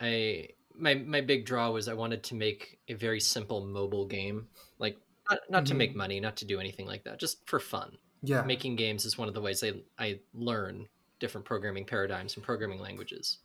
I 0.00 0.48
my 0.78 0.94
my 0.94 1.20
big 1.20 1.44
draw 1.44 1.70
was 1.70 1.88
I 1.88 1.94
wanted 1.94 2.22
to 2.24 2.34
make 2.34 2.78
a 2.88 2.94
very 2.94 3.20
simple 3.20 3.66
mobile 3.66 4.06
game, 4.06 4.48
like 4.78 4.96
not, 5.28 5.38
not 5.50 5.58
mm-hmm. 5.64 5.72
to 5.72 5.74
make 5.74 5.96
money, 5.96 6.20
not 6.20 6.36
to 6.38 6.44
do 6.44 6.60
anything 6.60 6.86
like 6.86 7.04
that, 7.04 7.18
just 7.18 7.46
for 7.48 7.58
fun. 7.58 7.98
Yeah, 8.22 8.42
making 8.42 8.76
games 8.76 9.04
is 9.04 9.18
one 9.18 9.28
of 9.28 9.34
the 9.34 9.40
ways 9.40 9.62
I 9.62 9.72
I 9.98 10.20
learn 10.32 10.88
different 11.18 11.44
programming 11.44 11.84
paradigms 11.84 12.36
and 12.36 12.44
programming 12.44 12.80
languages. 12.80 13.38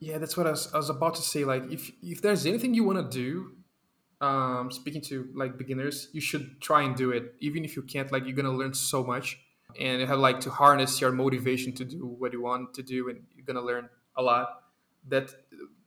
Yeah, 0.00 0.18
that's 0.18 0.36
what 0.36 0.46
I 0.46 0.50
was, 0.50 0.72
I 0.72 0.76
was 0.76 0.90
about 0.90 1.16
to 1.16 1.22
say. 1.22 1.44
Like, 1.44 1.70
if 1.70 1.90
if 2.02 2.22
there's 2.22 2.46
anything 2.46 2.74
you 2.74 2.84
want 2.84 3.10
to 3.10 3.18
do, 3.18 3.52
um, 4.20 4.70
speaking 4.70 5.00
to 5.02 5.28
like 5.34 5.56
beginners, 5.56 6.08
you 6.12 6.20
should 6.20 6.60
try 6.60 6.82
and 6.82 6.96
do 6.96 7.10
it. 7.10 7.34
Even 7.40 7.64
if 7.64 7.76
you 7.76 7.82
can't, 7.82 8.10
like, 8.10 8.24
you're 8.24 8.36
gonna 8.36 8.52
learn 8.52 8.74
so 8.74 9.04
much. 9.04 9.38
And 9.78 10.00
you 10.00 10.06
have 10.06 10.18
like 10.18 10.40
to 10.40 10.50
harness 10.50 11.00
your 11.00 11.12
motivation 11.12 11.72
to 11.74 11.84
do 11.84 12.06
what 12.06 12.32
you 12.32 12.42
want 12.42 12.72
to 12.74 12.82
do 12.82 13.10
and 13.10 13.20
you're 13.34 13.44
gonna 13.44 13.64
learn 13.64 13.90
a 14.16 14.22
lot. 14.22 14.62
That 15.08 15.30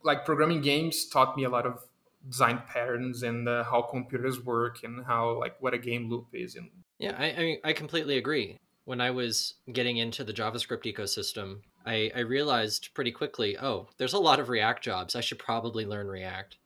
like 0.04 0.26
programming 0.26 0.62
games 0.62 1.08
taught 1.08 1.36
me 1.36 1.44
a 1.44 1.50
lot 1.50 1.66
of 1.66 1.84
design 2.28 2.62
patterns 2.68 3.24
and 3.24 3.48
uh, 3.48 3.64
how 3.64 3.82
computers 3.82 4.44
work 4.44 4.84
and 4.84 5.06
how 5.06 5.40
like 5.40 5.56
what 5.62 5.74
a 5.74 5.78
game 5.78 6.10
loop 6.10 6.28
is 6.34 6.56
and 6.56 6.70
yeah 7.00 7.16
I, 7.18 7.32
I 7.32 7.40
mean 7.40 7.58
i 7.64 7.74
completely 7.74 8.18
agree. 8.18 8.58
When 8.86 9.02
i 9.02 9.12
was 9.12 9.56
getting 9.72 9.98
into 9.98 10.24
the 10.24 10.34
javascript 10.34 10.84
ecosystem 10.84 11.60
I, 11.86 12.12
I 12.16 12.20
realized 12.20 12.90
pretty 12.94 13.12
quickly 13.12 13.58
oh 13.58 13.88
there's 13.98 14.14
a 14.14 14.20
lot 14.20 14.40
of 14.40 14.50
react 14.50 14.84
jobs. 14.84 15.16
I 15.16 15.22
should 15.22 15.40
probably 15.40 15.86
learn 15.86 16.08
react 16.08 16.58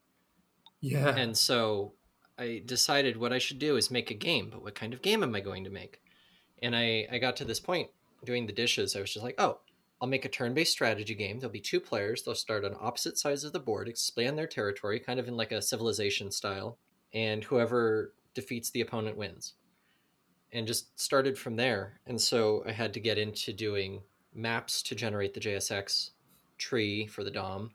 yeah 0.81 1.15
and 1.15 1.37
so 1.37 1.93
i 2.37 2.61
decided 2.65 3.17
what 3.17 3.33
i 3.33 3.37
should 3.37 3.59
do 3.59 3.75
is 3.75 3.89
make 3.89 4.11
a 4.11 4.15
game 4.15 4.49
but 4.51 4.61
what 4.61 4.75
kind 4.75 4.93
of 4.93 5.01
game 5.01 5.23
am 5.23 5.35
i 5.35 5.39
going 5.39 5.63
to 5.63 5.69
make 5.69 6.01
and 6.61 6.75
I, 6.75 7.07
I 7.11 7.17
got 7.17 7.35
to 7.37 7.45
this 7.45 7.59
point 7.59 7.89
doing 8.23 8.47
the 8.47 8.53
dishes. 8.53 8.95
I 8.95 9.01
was 9.01 9.13
just 9.13 9.23
like, 9.23 9.35
oh, 9.37 9.59
I'll 10.01 10.07
make 10.07 10.25
a 10.25 10.29
turn 10.29 10.53
based 10.53 10.71
strategy 10.71 11.15
game. 11.15 11.39
There'll 11.39 11.51
be 11.51 11.59
two 11.59 11.79
players. 11.79 12.23
They'll 12.23 12.35
start 12.35 12.65
on 12.65 12.75
opposite 12.79 13.17
sides 13.17 13.43
of 13.43 13.53
the 13.53 13.59
board, 13.59 13.87
expand 13.87 14.37
their 14.37 14.47
territory, 14.47 14.99
kind 14.99 15.19
of 15.19 15.27
in 15.27 15.37
like 15.37 15.51
a 15.51 15.61
civilization 15.61 16.31
style. 16.31 16.77
And 17.13 17.43
whoever 17.43 18.13
defeats 18.33 18.69
the 18.71 18.81
opponent 18.81 19.15
wins. 19.15 19.53
And 20.51 20.67
just 20.67 20.99
started 20.99 21.37
from 21.37 21.55
there. 21.55 21.99
And 22.05 22.19
so 22.19 22.63
I 22.65 22.71
had 22.71 22.93
to 22.93 22.99
get 22.99 23.17
into 23.17 23.53
doing 23.53 24.01
maps 24.33 24.81
to 24.83 24.95
generate 24.95 25.33
the 25.33 25.39
JSX 25.39 26.11
tree 26.57 27.05
for 27.07 27.23
the 27.23 27.31
DOM 27.31 27.71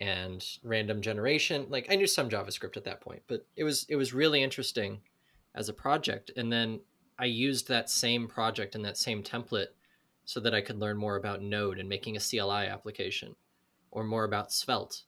and 0.00 0.44
random 0.62 1.02
generation. 1.02 1.66
Like 1.68 1.86
I 1.90 1.96
knew 1.96 2.06
some 2.06 2.30
JavaScript 2.30 2.76
at 2.76 2.84
that 2.84 3.00
point, 3.00 3.22
but 3.28 3.46
it 3.56 3.64
was 3.64 3.86
it 3.88 3.96
was 3.96 4.14
really 4.14 4.42
interesting 4.42 5.00
as 5.54 5.68
a 5.68 5.74
project. 5.74 6.30
And 6.36 6.50
then 6.50 6.80
I 7.18 7.26
used 7.26 7.68
that 7.68 7.90
same 7.90 8.26
project 8.26 8.74
and 8.74 8.84
that 8.84 8.96
same 8.96 9.22
template 9.22 9.68
so 10.24 10.40
that 10.40 10.54
I 10.54 10.62
could 10.62 10.78
learn 10.78 10.96
more 10.96 11.16
about 11.16 11.42
Node 11.42 11.78
and 11.78 11.88
making 11.88 12.16
a 12.16 12.20
CLI 12.20 12.66
application, 12.66 13.34
or 13.90 14.04
more 14.04 14.24
about 14.24 14.52
Svelte, 14.52 15.02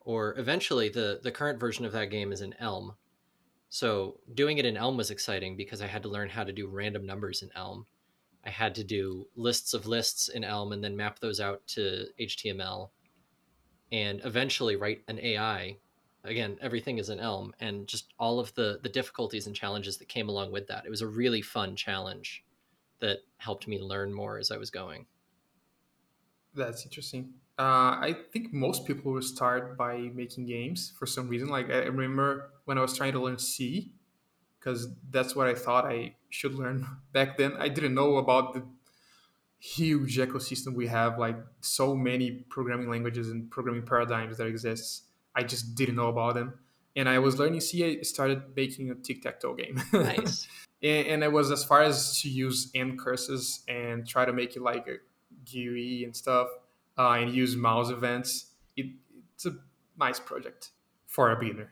or 0.00 0.38
eventually 0.38 0.88
the 0.88 1.20
the 1.22 1.32
current 1.32 1.58
version 1.58 1.84
of 1.84 1.92
that 1.92 2.10
game 2.10 2.30
is 2.30 2.40
in 2.40 2.54
Elm. 2.60 2.94
So 3.68 4.20
doing 4.32 4.58
it 4.58 4.64
in 4.64 4.76
Elm 4.76 4.96
was 4.96 5.10
exciting 5.10 5.56
because 5.56 5.82
I 5.82 5.88
had 5.88 6.04
to 6.04 6.08
learn 6.08 6.28
how 6.28 6.44
to 6.44 6.52
do 6.52 6.68
random 6.68 7.04
numbers 7.04 7.42
in 7.42 7.50
Elm. 7.56 7.86
I 8.44 8.50
had 8.50 8.76
to 8.76 8.84
do 8.84 9.26
lists 9.34 9.74
of 9.74 9.88
lists 9.88 10.28
in 10.28 10.44
Elm 10.44 10.72
and 10.72 10.84
then 10.84 10.96
map 10.96 11.18
those 11.18 11.40
out 11.40 11.66
to 11.68 12.06
HTML, 12.20 12.90
and 13.92 14.20
eventually 14.24 14.76
write 14.76 15.02
an 15.08 15.18
AI 15.18 15.76
again 16.24 16.58
everything 16.60 16.98
is 16.98 17.08
in 17.08 17.20
elm 17.20 17.54
and 17.60 17.86
just 17.86 18.12
all 18.18 18.40
of 18.40 18.52
the 18.54 18.80
the 18.82 18.88
difficulties 18.88 19.46
and 19.46 19.54
challenges 19.54 19.96
that 19.96 20.08
came 20.08 20.28
along 20.28 20.52
with 20.52 20.66
that. 20.68 20.84
It 20.84 20.90
was 20.90 21.02
a 21.02 21.06
really 21.06 21.42
fun 21.42 21.76
challenge 21.76 22.44
that 23.00 23.18
helped 23.36 23.68
me 23.68 23.80
learn 23.80 24.12
more 24.12 24.38
as 24.38 24.50
i 24.50 24.56
was 24.56 24.70
going. 24.70 25.06
That's 26.54 26.84
interesting. 26.84 27.34
Uh, 27.58 27.96
i 28.08 28.16
think 28.32 28.52
most 28.52 28.86
people 28.86 29.12
will 29.12 29.22
start 29.22 29.78
by 29.78 30.10
making 30.14 30.46
games 30.46 30.92
for 30.98 31.06
some 31.06 31.28
reason. 31.28 31.48
Like 31.48 31.70
i 31.70 31.84
remember 31.84 32.50
when 32.64 32.78
i 32.78 32.80
was 32.80 32.96
trying 32.96 33.12
to 33.12 33.20
learn 33.20 33.38
c 33.38 33.92
because 34.58 34.88
that's 35.10 35.36
what 35.36 35.46
i 35.46 35.54
thought 35.54 35.84
i 35.86 36.16
should 36.28 36.54
learn 36.54 36.86
back 37.12 37.38
then. 37.38 37.52
I 37.58 37.68
didn't 37.68 37.94
know 37.94 38.16
about 38.16 38.54
the 38.54 38.64
huge 39.58 40.18
ecosystem 40.18 40.74
we 40.74 40.86
have 40.86 41.18
like 41.18 41.36
so 41.60 41.94
many 41.94 42.30
programming 42.50 42.90
languages 42.90 43.30
and 43.30 43.50
programming 43.50 43.82
paradigms 43.82 44.36
that 44.36 44.46
exists 44.46 45.06
I 45.36 45.42
just 45.42 45.74
didn't 45.74 45.96
know 45.96 46.08
about 46.08 46.34
them. 46.34 46.54
And 46.96 47.08
I 47.08 47.18
was 47.18 47.38
learning 47.38 47.60
C. 47.60 47.84
I 47.84 48.02
started 48.02 48.42
making 48.56 48.90
a 48.90 48.94
tic 48.94 49.22
tac 49.22 49.38
toe 49.38 49.54
game. 49.54 49.80
Nice. 49.92 50.48
and, 50.82 51.06
and 51.06 51.22
it 51.22 51.30
was 51.30 51.50
as 51.50 51.62
far 51.62 51.82
as 51.82 52.20
to 52.22 52.30
use 52.30 52.72
ncurses 52.72 53.60
and 53.68 54.08
try 54.08 54.24
to 54.24 54.32
make 54.32 54.56
it 54.56 54.62
like 54.62 54.88
a 54.88 54.96
GUI 55.44 56.04
and 56.04 56.16
stuff, 56.16 56.48
uh, 56.96 57.10
and 57.10 57.34
use 57.34 57.54
mouse 57.54 57.90
events. 57.90 58.46
It, 58.76 58.86
it's 59.34 59.44
a 59.44 59.56
nice 59.98 60.18
project 60.18 60.70
for 61.06 61.30
a 61.30 61.36
beginner. 61.36 61.70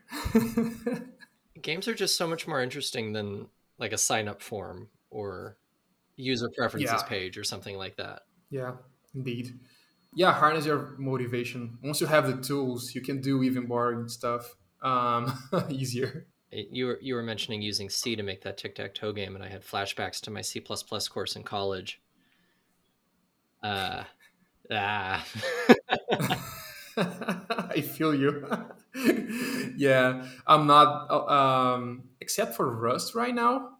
Games 1.61 1.87
are 1.87 1.95
just 1.95 2.15
so 2.15 2.27
much 2.27 2.47
more 2.47 2.61
interesting 2.61 3.13
than 3.13 3.47
like 3.79 3.93
a 3.93 3.97
sign 3.97 4.27
up 4.27 4.43
form 4.43 4.89
or 5.09 5.57
user 6.15 6.49
preferences 6.57 7.01
yeah. 7.01 7.07
page 7.07 7.37
or 7.37 7.43
something 7.43 7.77
like 7.77 7.97
that. 7.97 8.23
Yeah, 8.49 8.73
indeed 9.13 9.59
yeah 10.17 10.31
harness 10.31 10.65
your 10.65 10.95
motivation 10.97 11.77
once 11.83 11.99
you 11.99 12.07
have 12.07 12.25
the 12.25 12.41
tools 12.41 12.95
you 12.95 13.01
can 13.01 13.19
do 13.19 13.43
even 13.43 13.65
boring 13.65 14.07
stuff 14.07 14.55
um, 14.81 15.37
easier 15.69 16.25
you 16.55 16.87
were 16.87 16.99
you 17.01 17.15
were 17.15 17.23
mentioning 17.23 17.61
using 17.61 17.89
C 17.89 18.15
to 18.15 18.23
make 18.23 18.41
that 18.43 18.57
tic 18.57 18.75
tac 18.75 18.93
toe 18.93 19.11
game, 19.11 19.35
and 19.35 19.43
I 19.43 19.49
had 19.49 19.63
flashbacks 19.63 20.21
to 20.21 20.31
my 20.31 20.41
C 20.41 20.61
course 20.61 21.35
in 21.35 21.43
college. 21.43 22.01
Uh, 23.63 24.03
ah. 24.71 25.25
I 26.97 27.81
feel 27.81 28.15
you. 28.15 28.47
yeah, 29.75 30.25
I'm 30.47 30.67
not. 30.67 31.07
Uh, 31.09 31.25
um, 31.25 32.03
except 32.21 32.55
for 32.55 32.73
Rust 32.73 33.15
right 33.15 33.35
now, 33.35 33.74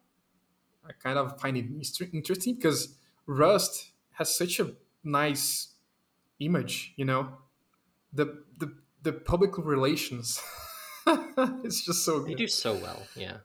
I 0.87 0.91
kind 0.93 1.17
of 1.17 1.39
find 1.39 1.57
it 1.57 1.65
interesting 2.13 2.55
because 2.55 2.95
Rust 3.25 3.91
has 4.13 4.35
such 4.35 4.59
a 4.59 4.73
nice 5.03 5.69
image 6.39 6.93
you 6.95 7.05
know? 7.05 7.29
The 8.13 8.43
the 8.57 8.73
the 9.03 9.13
public 9.13 9.57
relations 9.57 10.41
it's 11.63 11.85
just 11.85 12.03
so 12.03 12.19
good. 12.19 12.29
they 12.29 12.35
do 12.35 12.47
so 12.47 12.75
well 12.75 13.03
yeah. 13.15 13.37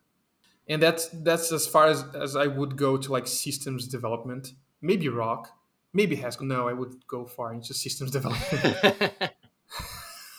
And 0.69 0.81
that's 0.81 1.09
that's 1.09 1.51
as 1.51 1.67
far 1.67 1.87
as 1.87 2.05
as 2.15 2.37
i 2.37 2.47
would 2.47 2.77
go 2.77 2.97
to 2.97 3.13
like 3.13 3.27
systems 3.27 3.89
development. 3.89 4.53
Maybe 4.81 5.09
Roc 5.09 5.51
maybe 5.93 6.17
haskell. 6.17 6.47
No 6.47 6.69
i 6.69 6.73
would 6.73 7.07
go 7.07 7.27
far 7.27 7.53
into 7.53 7.75
systems 7.75 8.11
development. 8.19 9.13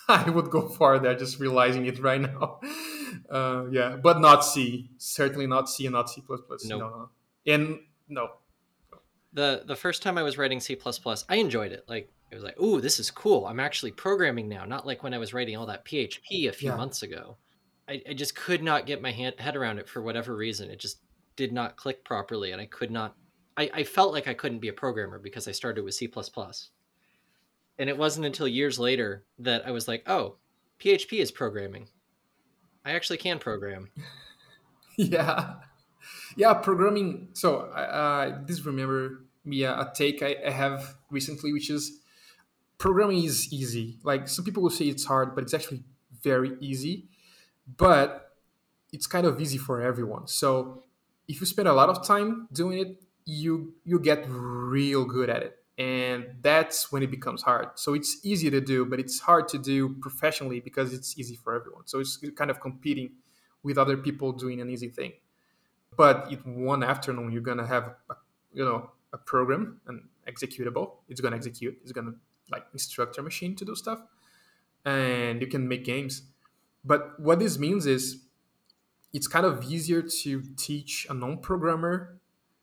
I 0.08 0.30
would 0.30 0.50
go 0.50 0.68
far 0.68 1.00
there 1.00 1.16
just 1.16 1.40
realizing 1.40 1.86
it 1.86 2.00
right 2.00 2.20
now 2.20 2.60
uh, 3.30 3.66
yeah 3.72 3.98
but 4.02 4.20
not 4.20 4.44
c 4.44 4.90
certainly 4.98 5.48
not 5.48 5.70
c 5.70 5.86
and 5.86 5.94
not 5.94 6.10
c++ 6.10 6.22
nope. 6.28 6.60
no 6.66 6.78
no 6.78 7.10
and 7.48 7.80
no 8.10 8.30
the 9.34 9.64
the 9.66 9.76
first 9.76 10.02
time 10.02 10.18
i 10.18 10.24
was 10.24 10.38
writing 10.38 10.60
c++ 10.60 10.78
i 11.30 11.36
enjoyed 11.36 11.72
it 11.72 11.84
like 11.88 12.12
it 12.32 12.36
was 12.36 12.46
like, 12.46 12.58
"Ooh, 12.62 12.80
this 12.80 12.98
is 12.98 13.12
cool. 13.12 13.46
I'm 13.46 13.60
actually 13.60 13.92
programming 13.92 14.48
now." 14.48 14.64
Not 14.64 14.88
like 14.88 15.04
when 15.04 15.14
I 15.14 15.18
was 15.18 15.34
writing 15.34 15.58
all 15.58 15.66
that 15.66 15.84
PHP 15.84 16.48
a 16.48 16.54
few 16.54 16.70
yeah. 16.70 16.78
months 16.78 17.04
ago. 17.04 17.36
I, 17.90 18.02
I, 18.10 18.14
just 18.14 18.36
could 18.36 18.64
not 18.64 18.86
get 18.86 19.02
my 19.02 19.12
hand, 19.12 19.36
head 19.38 19.58
around 19.58 19.80
it 19.80 19.90
for 19.90 20.02
whatever 20.02 20.34
reason. 20.34 20.72
It 20.72 20.80
just 20.80 21.00
did 21.36 21.52
not 21.52 21.76
click 21.76 22.06
properly 22.06 22.52
and 22.52 22.62
I 22.62 22.66
could 22.66 22.92
not 22.92 23.16
I, 23.58 23.70
I 23.74 23.84
felt 23.84 24.14
like 24.14 24.28
I 24.28 24.34
couldn't 24.34 24.60
be 24.60 24.70
a 24.70 24.74
programmer 24.74 25.20
because 25.20 25.48
I 25.48 25.52
started 25.52 25.84
with 25.84 25.94
C 25.94 26.10
and 27.80 27.90
it 27.90 27.98
wasn't 27.98 28.26
until 28.26 28.48
years 28.48 28.80
later 28.80 29.26
that 29.40 29.66
I 29.66 29.72
was 29.72 29.88
like, 29.88 30.04
oh, 30.08 30.38
PHP 30.80 31.20
is 31.20 31.32
programming. 31.32 31.90
I 32.84 32.92
actually 32.92 33.18
can 33.18 33.40
program. 33.40 33.90
yeah, 34.98 35.56
yeah, 36.36 36.54
programming. 36.56 37.30
So 37.34 37.60
uh, 37.60 38.40
this 38.46 38.66
remember 38.66 39.24
me 39.46 39.64
a, 39.64 39.72
a 39.72 39.92
take 39.94 40.22
I, 40.24 40.36
I 40.46 40.52
have 40.52 40.96
recently, 41.10 41.54
which 41.54 41.70
is 41.70 42.00
programming 42.78 43.24
is 43.24 43.52
easy. 43.54 43.98
Like 44.04 44.28
some 44.28 44.46
people 44.46 44.64
will 44.64 44.70
say 44.70 44.86
it's 44.86 45.06
hard, 45.06 45.36
but 45.36 45.44
it's 45.44 45.54
actually 45.54 45.84
very 46.22 46.58
easy. 46.60 47.06
But 47.78 48.32
it's 48.92 49.08
kind 49.08 49.26
of 49.26 49.40
easy 49.40 49.58
for 49.58 49.82
everyone. 49.82 50.28
So 50.28 50.84
if 51.28 51.40
you 51.40 51.46
spend 51.46 51.68
a 51.68 51.74
lot 51.74 51.90
of 51.90 52.06
time 52.06 52.48
doing 52.52 52.80
it, 52.80 53.02
you 53.26 53.76
you 53.86 54.00
get 54.00 54.26
real 54.28 55.06
good 55.06 55.30
at 55.30 55.44
it 55.44 55.61
and 55.82 56.28
that's 56.42 56.92
when 56.92 57.02
it 57.02 57.10
becomes 57.10 57.42
hard. 57.42 57.70
So 57.76 57.96
it's 57.96 58.20
easy 58.24 58.52
to 58.52 58.62
do 58.62 58.86
but 58.86 59.00
it's 59.00 59.20
hard 59.20 59.48
to 59.50 59.58
do 59.58 59.96
professionally 59.96 60.60
because 60.60 60.94
it's 60.94 61.18
easy 61.18 61.36
for 61.36 61.56
everyone. 61.56 61.88
So 61.88 62.00
it's 62.00 62.24
kind 62.36 62.52
of 62.52 62.60
competing 62.60 63.14
with 63.64 63.78
other 63.80 63.98
people 63.98 64.32
doing 64.32 64.62
an 64.62 64.70
easy 64.70 64.90
thing. 64.90 65.14
But 65.98 66.32
one 66.46 66.84
afternoon 66.84 67.32
you're 67.32 67.48
gonna 67.52 67.66
have 67.66 67.96
a, 68.12 68.16
you 68.54 68.64
know 68.64 68.92
a 69.14 69.18
program 69.18 69.82
an 69.88 70.08
executable 70.28 70.88
it's 71.10 71.20
gonna 71.20 71.36
execute 71.36 71.76
it's 71.82 71.92
gonna 71.92 72.14
like 72.52 72.66
instruct 72.72 73.18
your 73.18 73.24
machine 73.24 73.56
to 73.56 73.66
do 73.66 73.76
stuff 73.76 74.00
and 74.86 75.42
you 75.42 75.48
can 75.48 75.68
make 75.68 75.84
games. 75.84 76.24
But 76.86 77.20
what 77.20 77.40
this 77.40 77.58
means 77.58 77.88
is 77.88 78.24
it's 79.14 79.28
kind 79.28 79.46
of 79.46 79.64
easier 79.64 80.02
to 80.02 80.44
teach 80.56 81.08
a 81.10 81.14
non-programmer 81.14 82.21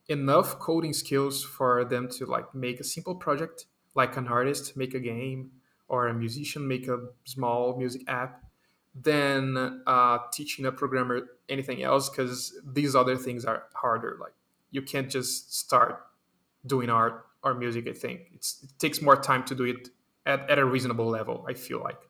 enough 0.09 0.59
coding 0.59 0.93
skills 0.93 1.45
for 1.45 1.85
them 1.85 2.09
to 2.09 2.25
like 2.27 2.55
make 2.55 2.81
a 2.81 2.85
simple 2.85 3.15
project 3.15 3.67
like 3.95 4.17
an 4.17 4.29
artist 4.29 4.77
make 4.77 4.95
a 4.95 5.01
game 5.01 5.51
or 5.89 6.09
a 6.09 6.15
musician 6.15 6.67
make 6.67 6.87
a 6.89 6.99
small 7.25 7.77
music 7.77 8.03
app 8.09 8.45
than 8.95 9.83
uh, 9.87 10.19
teaching 10.33 10.67
a 10.67 10.73
programmer 10.73 11.21
anything 11.49 11.83
else 11.83 12.09
because 12.09 12.59
these 12.65 12.95
other 12.95 13.17
things 13.17 13.45
are 13.45 13.65
harder. 13.75 14.19
Like 14.21 14.33
you 14.71 14.83
can't 14.83 15.11
just 15.11 15.55
start 15.55 16.05
doing 16.67 16.91
art 16.91 17.27
or 17.45 17.55
music 17.55 17.87
i 17.89 17.93
think. 17.93 18.23
It's, 18.35 18.63
it 18.65 18.71
takes 18.79 19.01
more 19.01 19.17
time 19.17 19.45
to 19.45 19.55
do 19.55 19.65
it 19.65 19.89
at, 20.27 20.51
at 20.51 20.59
a 20.59 20.65
reasonable 20.65 21.07
level 21.07 21.45
i 21.49 21.55
feel 21.55 21.81
like. 21.81 22.01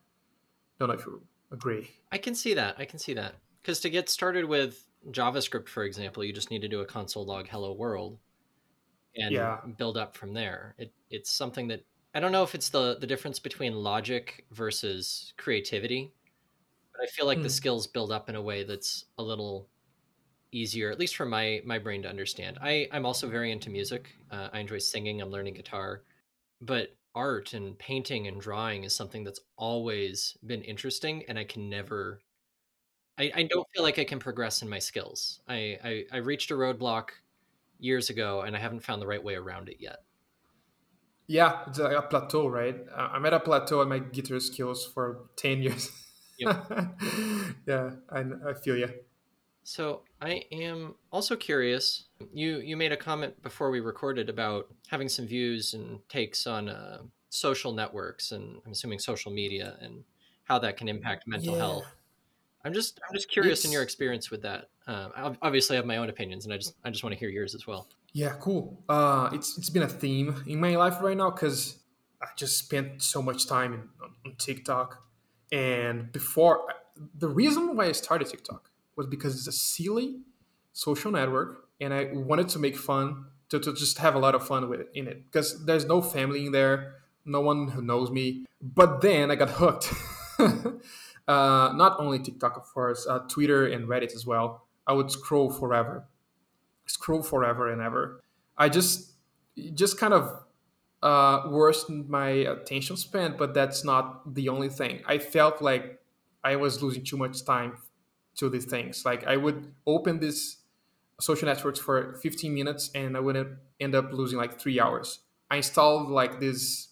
Don't 0.79 0.87
know 0.89 0.95
if 0.95 1.05
you 1.05 1.21
agree. 1.51 1.89
I 2.11 2.17
can 2.17 2.35
see 2.35 2.53
that. 2.55 2.75
I 2.79 2.85
can 2.85 2.99
see 2.99 3.13
that. 3.13 3.35
Because 3.61 3.79
to 3.81 3.89
get 3.89 4.09
started 4.09 4.45
with 4.45 4.85
JavaScript, 5.11 5.67
for 5.67 5.83
example, 5.83 6.23
you 6.23 6.33
just 6.33 6.51
need 6.51 6.61
to 6.61 6.67
do 6.67 6.81
a 6.81 6.85
console 6.85 7.25
log 7.25 7.47
hello 7.47 7.73
world 7.73 8.17
and 9.15 9.31
yeah. 9.31 9.57
build 9.77 9.97
up 9.97 10.15
from 10.15 10.33
there. 10.33 10.75
It, 10.77 10.91
it's 11.09 11.31
something 11.31 11.67
that 11.69 11.85
I 12.13 12.19
don't 12.19 12.31
know 12.31 12.43
if 12.43 12.55
it's 12.55 12.69
the, 12.69 12.97
the 12.99 13.07
difference 13.07 13.39
between 13.39 13.73
logic 13.73 14.45
versus 14.51 15.33
creativity, 15.37 16.11
but 16.91 17.03
I 17.03 17.07
feel 17.07 17.25
like 17.25 17.37
mm. 17.37 17.43
the 17.43 17.49
hmm. 17.49 17.53
skills 17.53 17.87
build 17.87 18.11
up 18.11 18.29
in 18.29 18.35
a 18.35 18.41
way 18.41 18.63
that's 18.63 19.05
a 19.17 19.23
little 19.23 19.69
easier, 20.51 20.91
at 20.91 20.99
least 20.99 21.15
for 21.15 21.25
my, 21.25 21.61
my 21.65 21.77
brain 21.77 22.01
to 22.01 22.09
understand. 22.09 22.57
I, 22.61 22.87
I'm 22.91 23.05
also 23.05 23.29
very 23.29 23.51
into 23.51 23.69
music. 23.69 24.09
Uh, 24.31 24.49
I 24.51 24.59
enjoy 24.59 24.79
singing. 24.79 25.21
I'm 25.21 25.29
learning 25.29 25.53
guitar, 25.53 26.01
but 26.61 26.95
art 27.15 27.53
and 27.53 27.77
painting 27.77 28.27
and 28.27 28.39
drawing 28.39 28.83
is 28.83 28.95
something 28.95 29.23
that's 29.23 29.41
always 29.57 30.37
been 30.45 30.61
interesting 30.63 31.23
and 31.27 31.37
I 31.37 31.43
can 31.43 31.69
never 31.69 32.21
I, 33.19 33.31
I 33.35 33.43
don't 33.43 33.67
feel 33.75 33.83
like 33.83 33.99
I 33.99 34.05
can 34.05 34.17
progress 34.17 34.61
in 34.61 34.69
my 34.69 34.79
skills. 34.79 35.41
I, 35.47 35.77
I, 35.83 36.03
I 36.13 36.17
reached 36.17 36.51
a 36.51 36.53
roadblock 36.53 37.09
years 37.77 38.09
ago 38.09 38.41
and 38.41 38.55
I 38.55 38.59
haven't 38.59 38.79
found 38.79 39.01
the 39.01 39.07
right 39.07 39.23
way 39.23 39.35
around 39.35 39.67
it 39.67 39.77
yet. 39.79 39.97
Yeah, 41.27 41.59
it's 41.67 41.77
like 41.77 41.95
a 41.95 42.01
plateau, 42.01 42.47
right? 42.47 42.77
I'm 42.95 43.25
at 43.25 43.33
a 43.33 43.39
plateau 43.39 43.81
on 43.81 43.89
my 43.89 43.99
guitar 43.99 44.39
skills 44.39 44.85
for 44.85 45.29
10 45.35 45.61
years. 45.61 45.91
Yep. 46.39 46.65
yeah, 47.67 47.91
I, 48.09 48.23
I 48.47 48.53
feel 48.53 48.77
you. 48.77 48.89
So 49.63 50.01
I 50.21 50.45
am 50.51 50.95
also 51.11 51.35
curious. 51.35 52.05
You 52.33 52.57
you 52.59 52.75
made 52.75 52.91
a 52.91 52.97
comment 52.97 53.39
before 53.43 53.69
we 53.69 53.81
recorded 53.81 54.27
about 54.27 54.73
having 54.87 55.09
some 55.09 55.27
views 55.27 55.75
and 55.75 55.99
takes 56.09 56.47
on 56.47 56.69
uh, 56.69 56.99
social 57.29 57.73
networks 57.73 58.31
and 58.31 58.61
I'm 58.65 58.71
assuming 58.71 58.97
social 58.97 59.31
media 59.31 59.77
and 59.81 60.03
how 60.45 60.57
that 60.59 60.77
can 60.77 60.87
impact 60.87 61.27
mental 61.27 61.53
yeah. 61.53 61.59
health. 61.59 61.85
I'm 62.65 62.73
just 62.73 62.99
I'm 63.07 63.15
just 63.15 63.29
curious 63.29 63.59
it's, 63.59 63.65
in 63.65 63.71
your 63.71 63.83
experience 63.83 64.29
with 64.29 64.41
that. 64.41 64.69
Um, 64.87 65.37
obviously, 65.41 65.75
I 65.75 65.77
have 65.77 65.85
my 65.85 65.97
own 65.97 66.09
opinions, 66.09 66.45
and 66.45 66.53
I 66.53 66.57
just 66.57 66.75
I 66.83 66.89
just 66.89 67.03
want 67.03 67.13
to 67.13 67.19
hear 67.19 67.29
yours 67.29 67.55
as 67.55 67.65
well. 67.65 67.87
Yeah, 68.13 68.35
cool. 68.39 68.83
Uh, 68.89 69.29
it's 69.33 69.57
it's 69.57 69.69
been 69.69 69.83
a 69.83 69.87
theme 69.87 70.43
in 70.47 70.59
my 70.59 70.75
life 70.75 71.01
right 71.01 71.15
now 71.15 71.29
because 71.29 71.77
I 72.21 72.27
just 72.35 72.57
spent 72.57 73.01
so 73.01 73.21
much 73.21 73.47
time 73.47 73.73
in, 73.73 73.79
on, 74.03 74.11
on 74.25 74.35
TikTok, 74.37 75.01
and 75.51 76.11
before 76.11 76.65
the 77.17 77.29
reason 77.29 77.75
why 77.75 77.85
I 77.85 77.91
started 77.93 78.27
TikTok 78.27 78.69
was 78.95 79.07
because 79.07 79.35
it's 79.35 79.47
a 79.47 79.51
silly 79.51 80.19
social 80.73 81.11
network, 81.11 81.69
and 81.79 81.93
I 81.93 82.09
wanted 82.13 82.49
to 82.49 82.59
make 82.59 82.75
fun 82.75 83.25
to, 83.49 83.59
to 83.59 83.73
just 83.73 83.97
have 83.99 84.15
a 84.15 84.19
lot 84.19 84.35
of 84.35 84.45
fun 84.45 84.69
with 84.69 84.81
it 84.81 84.89
in 84.93 85.07
it 85.07 85.25
because 85.25 85.65
there's 85.65 85.85
no 85.85 86.01
family 86.01 86.45
in 86.45 86.51
there, 86.51 86.95
no 87.25 87.41
one 87.41 87.69
who 87.69 87.81
knows 87.81 88.11
me. 88.11 88.45
But 88.61 89.01
then 89.01 89.31
I 89.31 89.35
got 89.35 89.49
hooked. 89.51 89.93
uh, 91.29 91.71
not 91.75 91.99
only 91.99 92.17
TikTok, 92.17 92.57
of 92.57 92.63
course, 92.73 93.05
uh, 93.07 93.19
Twitter 93.19 93.67
and 93.67 93.87
Reddit 93.87 94.15
as 94.15 94.25
well. 94.25 94.65
I 94.87 94.93
would 94.93 95.11
scroll 95.11 95.51
forever, 95.51 96.07
scroll 96.87 97.21
forever 97.21 97.71
and 97.71 97.81
ever. 97.81 98.23
I 98.57 98.67
just, 98.67 99.11
just 99.75 99.99
kind 99.99 100.13
of 100.13 100.43
uh, 101.03 101.43
worsened 101.49 102.09
my 102.09 102.29
attention 102.29 102.97
span, 102.97 103.35
but 103.37 103.53
that's 103.53 103.83
not 103.83 104.33
the 104.33 104.49
only 104.49 104.69
thing. 104.69 105.03
I 105.05 105.19
felt 105.19 105.61
like 105.61 105.99
I 106.43 106.55
was 106.55 106.81
losing 106.81 107.03
too 107.03 107.17
much 107.17 107.45
time 107.45 107.77
to 108.37 108.49
these 108.49 108.65
things. 108.65 109.05
Like 109.05 109.27
I 109.27 109.37
would 109.37 109.71
open 109.85 110.19
this 110.19 110.57
social 111.19 111.47
networks 111.47 111.79
for 111.79 112.15
15 112.23 112.53
minutes 112.53 112.89
and 112.95 113.15
I 113.15 113.19
would 113.19 113.57
end 113.79 113.93
up 113.93 114.11
losing 114.11 114.39
like 114.39 114.59
three 114.59 114.79
hours. 114.79 115.19
I 115.51 115.57
installed 115.57 116.09
like 116.09 116.39
this 116.39 116.88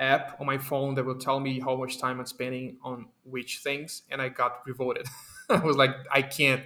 app 0.00 0.40
on 0.40 0.46
my 0.46 0.58
phone 0.58 0.94
that 0.94 1.04
will 1.04 1.18
tell 1.18 1.38
me 1.38 1.60
how 1.60 1.76
much 1.76 1.98
time 1.98 2.18
I'm 2.18 2.26
spending 2.26 2.78
on 2.82 3.06
which 3.24 3.58
things, 3.58 4.02
and 4.10 4.20
I 4.20 4.28
got 4.28 4.66
revolted. 4.66 5.06
I 5.50 5.58
was 5.58 5.76
like, 5.76 5.90
I 6.10 6.22
can't, 6.22 6.62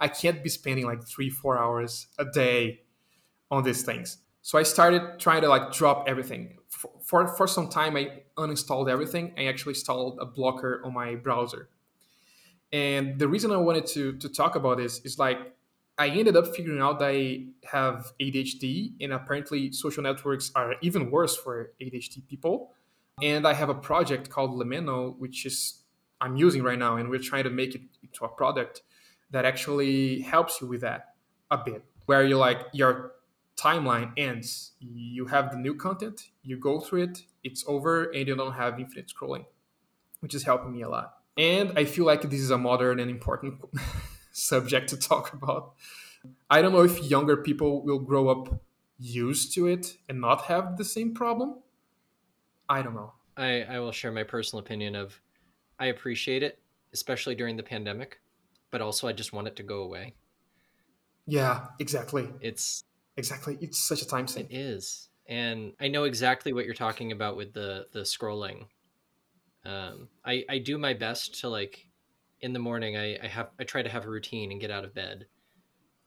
I 0.00 0.08
can't 0.08 0.42
be 0.42 0.48
spending 0.48 0.86
like 0.86 1.06
three, 1.06 1.30
four 1.30 1.58
hours 1.58 2.08
a 2.18 2.24
day 2.24 2.80
on 3.50 3.62
these 3.62 3.82
things. 3.82 4.18
So 4.42 4.58
I 4.58 4.62
started 4.62 5.18
trying 5.18 5.42
to 5.42 5.48
like 5.48 5.72
drop 5.72 6.08
everything. 6.08 6.56
For, 6.68 6.90
for, 7.02 7.28
for 7.28 7.46
some 7.46 7.68
time, 7.68 7.96
I 7.96 8.22
uninstalled 8.36 8.90
everything. 8.90 9.34
I 9.36 9.44
actually 9.44 9.72
installed 9.72 10.18
a 10.20 10.26
blocker 10.26 10.80
on 10.84 10.94
my 10.94 11.16
browser. 11.16 11.68
And 12.72 13.18
the 13.18 13.28
reason 13.28 13.50
I 13.50 13.56
wanted 13.56 13.86
to 13.88 14.12
to 14.18 14.28
talk 14.28 14.54
about 14.54 14.76
this 14.76 15.00
is 15.00 15.18
like 15.18 15.38
I 15.96 16.08
ended 16.08 16.36
up 16.36 16.54
figuring 16.54 16.80
out 16.80 17.00
that 17.00 17.10
I 17.10 17.46
have 17.64 18.12
ADHD, 18.20 18.92
and 19.00 19.12
apparently 19.12 19.72
social 19.72 20.02
networks 20.02 20.52
are 20.54 20.76
even 20.80 21.10
worse 21.10 21.36
for 21.36 21.72
ADHD 21.82 22.26
people. 22.28 22.72
And 23.22 23.46
I 23.46 23.54
have 23.54 23.68
a 23.68 23.74
project 23.74 24.30
called 24.30 24.52
Lemeno, 24.52 25.18
which 25.18 25.46
is 25.46 25.82
I'm 26.20 26.36
using 26.36 26.62
right 26.62 26.78
now, 26.78 26.96
and 26.96 27.08
we're 27.08 27.20
trying 27.20 27.44
to 27.44 27.50
make 27.50 27.74
it 27.74 27.82
into 28.02 28.24
a 28.24 28.28
product 28.28 28.82
that 29.30 29.44
actually 29.44 30.20
helps 30.20 30.60
you 30.60 30.66
with 30.66 30.80
that 30.80 31.14
a 31.50 31.58
bit. 31.58 31.84
Where 32.06 32.24
you 32.24 32.36
like 32.36 32.66
your 32.72 33.12
timeline 33.56 34.12
ends, 34.16 34.72
you 34.80 35.26
have 35.26 35.50
the 35.50 35.58
new 35.58 35.74
content, 35.74 36.30
you 36.42 36.56
go 36.56 36.80
through 36.80 37.02
it, 37.04 37.18
it's 37.44 37.64
over, 37.66 38.04
and 38.04 38.26
you 38.26 38.36
don't 38.36 38.54
have 38.54 38.80
infinite 38.80 39.12
scrolling, 39.14 39.44
which 40.20 40.34
is 40.34 40.44
helping 40.44 40.72
me 40.72 40.82
a 40.82 40.88
lot. 40.88 41.14
And 41.36 41.78
I 41.78 41.84
feel 41.84 42.04
like 42.04 42.22
this 42.22 42.40
is 42.40 42.50
a 42.50 42.58
modern 42.58 42.98
and 42.98 43.10
important 43.10 43.60
subject 44.32 44.88
to 44.90 44.96
talk 44.96 45.32
about. 45.32 45.74
I 46.50 46.62
don't 46.62 46.72
know 46.72 46.82
if 46.82 47.02
younger 47.04 47.36
people 47.36 47.84
will 47.84 48.00
grow 48.00 48.28
up 48.28 48.62
used 48.98 49.54
to 49.54 49.66
it 49.66 49.96
and 50.08 50.20
not 50.20 50.46
have 50.46 50.76
the 50.76 50.84
same 50.84 51.14
problem 51.14 51.60
I 52.68 52.82
don't 52.82 52.94
know. 52.94 53.12
I, 53.36 53.62
I 53.62 53.78
will 53.78 53.92
share 53.92 54.12
my 54.12 54.24
personal 54.24 54.64
opinion 54.64 54.94
of 54.94 55.20
I 55.78 55.86
appreciate 55.86 56.42
it, 56.42 56.58
especially 56.92 57.34
during 57.34 57.56
the 57.56 57.62
pandemic, 57.62 58.20
but 58.70 58.80
also 58.80 59.08
I 59.08 59.12
just 59.12 59.32
want 59.32 59.48
it 59.48 59.56
to 59.56 59.62
go 59.62 59.82
away. 59.82 60.14
Yeah, 61.26 61.66
exactly. 61.78 62.28
It's 62.40 62.84
exactly 63.16 63.58
it's 63.60 63.78
such 63.78 64.02
a 64.02 64.06
time 64.06 64.26
sink. 64.26 64.50
It 64.50 64.56
is. 64.56 65.08
And 65.26 65.74
I 65.78 65.88
know 65.88 66.04
exactly 66.04 66.52
what 66.52 66.64
you're 66.64 66.74
talking 66.74 67.12
about 67.12 67.36
with 67.36 67.52
the 67.52 67.86
the 67.92 68.00
scrolling. 68.00 68.66
Um 69.64 70.08
I 70.24 70.44
I 70.48 70.58
do 70.58 70.78
my 70.78 70.94
best 70.94 71.40
to 71.40 71.48
like 71.48 71.86
in 72.40 72.52
the 72.52 72.58
morning 72.58 72.96
I, 72.96 73.18
I 73.22 73.26
have 73.26 73.50
I 73.58 73.64
try 73.64 73.82
to 73.82 73.88
have 73.88 74.06
a 74.06 74.10
routine 74.10 74.50
and 74.50 74.60
get 74.60 74.70
out 74.70 74.84
of 74.84 74.94
bed. 74.94 75.26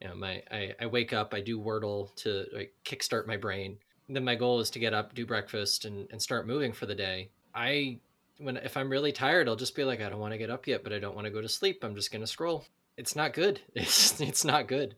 You 0.01 0.09
know, 0.09 0.15
my 0.15 0.41
I, 0.51 0.73
I 0.81 0.85
wake 0.87 1.13
up, 1.13 1.33
I 1.33 1.41
do 1.41 1.59
Wordle 1.59 2.13
to 2.17 2.45
like 2.53 2.73
kickstart 2.83 3.27
my 3.27 3.37
brain 3.37 3.77
then 4.15 4.23
my 4.23 4.35
goal 4.35 4.59
is 4.59 4.69
to 4.71 4.79
get 4.79 4.93
up, 4.93 5.13
do 5.13 5.25
breakfast, 5.25 5.85
and, 5.85 6.07
and 6.11 6.21
start 6.21 6.47
moving 6.47 6.73
for 6.73 6.85
the 6.85 6.95
day. 6.95 7.29
I 7.53 7.99
when 8.37 8.57
if 8.57 8.75
I'm 8.75 8.89
really 8.89 9.11
tired, 9.11 9.47
I'll 9.47 9.55
just 9.55 9.75
be 9.75 9.83
like, 9.83 10.01
I 10.01 10.09
don't 10.09 10.19
want 10.19 10.33
to 10.33 10.37
get 10.37 10.49
up 10.49 10.67
yet, 10.67 10.83
but 10.83 10.93
I 10.93 10.99
don't 10.99 11.15
want 11.15 11.25
to 11.25 11.31
go 11.31 11.41
to 11.41 11.49
sleep. 11.49 11.83
I'm 11.83 11.95
just 11.95 12.11
gonna 12.11 12.27
scroll. 12.27 12.65
It's 12.97 13.15
not 13.15 13.33
good. 13.33 13.61
It's 13.75 14.19
it's 14.19 14.45
not 14.45 14.67
good. 14.67 14.95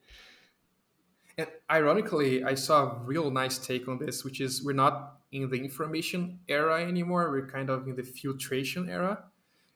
And 1.37 1.47
ironically, 1.69 2.43
I 2.43 2.53
saw 2.53 2.83
a 2.83 2.99
real 3.03 3.31
nice 3.31 3.57
take 3.57 3.87
on 3.87 3.97
this, 3.97 4.23
which 4.23 4.39
is 4.39 4.63
we're 4.63 4.73
not 4.73 5.17
in 5.31 5.49
the 5.49 5.57
information 5.57 6.39
era 6.47 6.81
anymore. 6.83 7.31
We're 7.31 7.47
kind 7.47 7.69
of 7.69 7.87
in 7.87 7.95
the 7.95 8.03
filtration 8.03 8.87
era. 8.87 9.23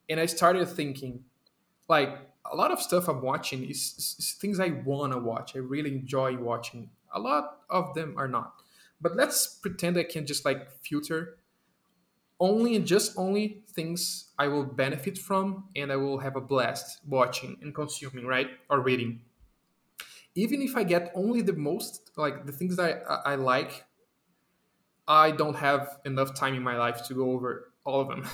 And 0.07 0.19
I 0.19 0.27
started 0.27 0.67
thinking, 0.67 1.23
like, 1.89 2.17
a 2.49 2.55
lot 2.55 2.71
of 2.71 2.79
stuff 2.79 3.07
I'm 3.09 3.21
watching 3.21 3.63
is, 3.63 4.15
is 4.19 4.37
things 4.39 4.59
I 4.59 4.69
want 4.85 5.13
to 5.13 5.19
watch. 5.19 5.55
I 5.55 5.59
really 5.59 5.91
enjoy 5.91 6.37
watching. 6.37 6.91
A 7.13 7.19
lot 7.19 7.61
of 7.69 7.93
them 7.95 8.13
are 8.17 8.27
not. 8.27 8.61
But 8.99 9.15
let's 9.15 9.47
pretend 9.47 9.97
I 9.97 10.03
can 10.03 10.25
just 10.25 10.45
like 10.45 10.71
filter 10.83 11.37
only 12.39 12.75
and 12.75 12.85
just 12.85 13.17
only 13.17 13.63
things 13.71 14.31
I 14.37 14.47
will 14.47 14.63
benefit 14.63 15.17
from 15.17 15.65
and 15.75 15.91
I 15.91 15.95
will 15.95 16.19
have 16.19 16.35
a 16.35 16.41
blast 16.41 16.99
watching 17.05 17.57
and 17.61 17.73
consuming, 17.73 18.25
right? 18.25 18.49
Or 18.69 18.81
reading. 18.81 19.21
Even 20.35 20.61
if 20.61 20.75
I 20.75 20.83
get 20.83 21.11
only 21.15 21.41
the 21.41 21.53
most, 21.53 22.11
like 22.15 22.45
the 22.45 22.51
things 22.51 22.75
that 22.77 23.03
I, 23.09 23.33
I 23.33 23.35
like, 23.35 23.85
I 25.07 25.31
don't 25.31 25.55
have 25.55 25.97
enough 26.05 26.35
time 26.35 26.53
in 26.53 26.61
my 26.61 26.77
life 26.77 27.03
to 27.07 27.13
go 27.13 27.31
over 27.31 27.73
all 27.85 28.01
of 28.01 28.07
them. 28.09 28.27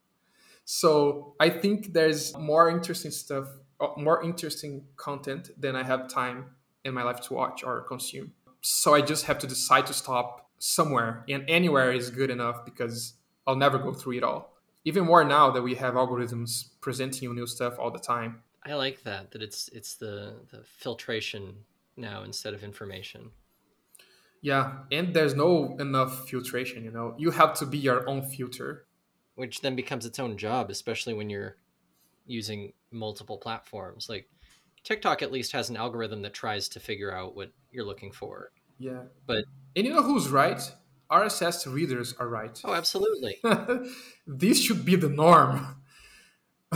so 0.64 1.34
I 1.40 1.50
think 1.50 1.92
there's 1.92 2.36
more 2.36 2.70
interesting 2.70 3.10
stuff, 3.10 3.48
uh, 3.80 3.88
more 3.96 4.22
interesting 4.22 4.86
content 4.96 5.50
than 5.58 5.76
I 5.76 5.82
have 5.82 6.08
time 6.08 6.50
in 6.84 6.94
my 6.94 7.02
life 7.02 7.20
to 7.22 7.34
watch 7.34 7.62
or 7.62 7.82
consume. 7.82 8.32
So 8.60 8.94
I 8.94 9.00
just 9.00 9.26
have 9.26 9.38
to 9.38 9.46
decide 9.46 9.86
to 9.86 9.94
stop 9.94 10.50
somewhere, 10.58 11.24
and 11.28 11.44
anywhere 11.48 11.92
is 11.92 12.10
good 12.10 12.30
enough 12.30 12.64
because 12.64 13.14
I'll 13.46 13.56
never 13.56 13.78
go 13.78 13.92
through 13.92 14.18
it 14.18 14.22
all. 14.22 14.54
Even 14.84 15.04
more 15.04 15.24
now 15.24 15.50
that 15.50 15.62
we 15.62 15.74
have 15.76 15.94
algorithms 15.94 16.70
presenting 16.80 17.24
you 17.24 17.34
new 17.34 17.46
stuff 17.46 17.78
all 17.78 17.90
the 17.90 17.98
time. 17.98 18.42
I 18.64 18.74
like 18.74 19.02
that 19.04 19.30
that 19.32 19.42
it's 19.42 19.68
it's 19.68 19.94
the 19.94 20.34
the 20.50 20.62
filtration 20.64 21.64
now 21.96 22.22
instead 22.22 22.54
of 22.54 22.64
information. 22.64 23.30
Yeah, 24.40 24.84
and 24.92 25.14
there's 25.14 25.34
no 25.34 25.76
enough 25.80 26.28
filtration, 26.28 26.84
you 26.84 26.90
know. 26.90 27.14
You 27.18 27.30
have 27.32 27.54
to 27.54 27.66
be 27.66 27.78
your 27.78 28.08
own 28.08 28.22
filter, 28.22 28.86
which 29.34 29.62
then 29.62 29.74
becomes 29.74 30.06
its 30.06 30.18
own 30.18 30.36
job, 30.36 30.70
especially 30.70 31.14
when 31.14 31.28
you're 31.28 31.56
using 32.26 32.72
multiple 32.92 33.38
platforms. 33.38 34.08
Like 34.08 34.28
TikTok 34.84 35.22
at 35.22 35.32
least 35.32 35.52
has 35.52 35.70
an 35.70 35.76
algorithm 35.76 36.22
that 36.22 36.34
tries 36.34 36.68
to 36.70 36.80
figure 36.80 37.14
out 37.14 37.34
what 37.34 37.52
you're 37.70 37.84
looking 37.84 38.12
for. 38.12 38.52
Yeah. 38.78 39.02
But 39.26 39.44
and 39.76 39.86
you 39.86 39.92
know 39.92 40.02
who's 40.02 40.28
right? 40.28 40.60
RSS 41.10 41.72
readers 41.72 42.14
are 42.18 42.28
right. 42.28 42.60
Oh, 42.64 42.74
absolutely. 42.74 43.38
this 44.26 44.62
should 44.62 44.84
be 44.84 44.96
the 44.96 45.08
norm. 45.08 45.82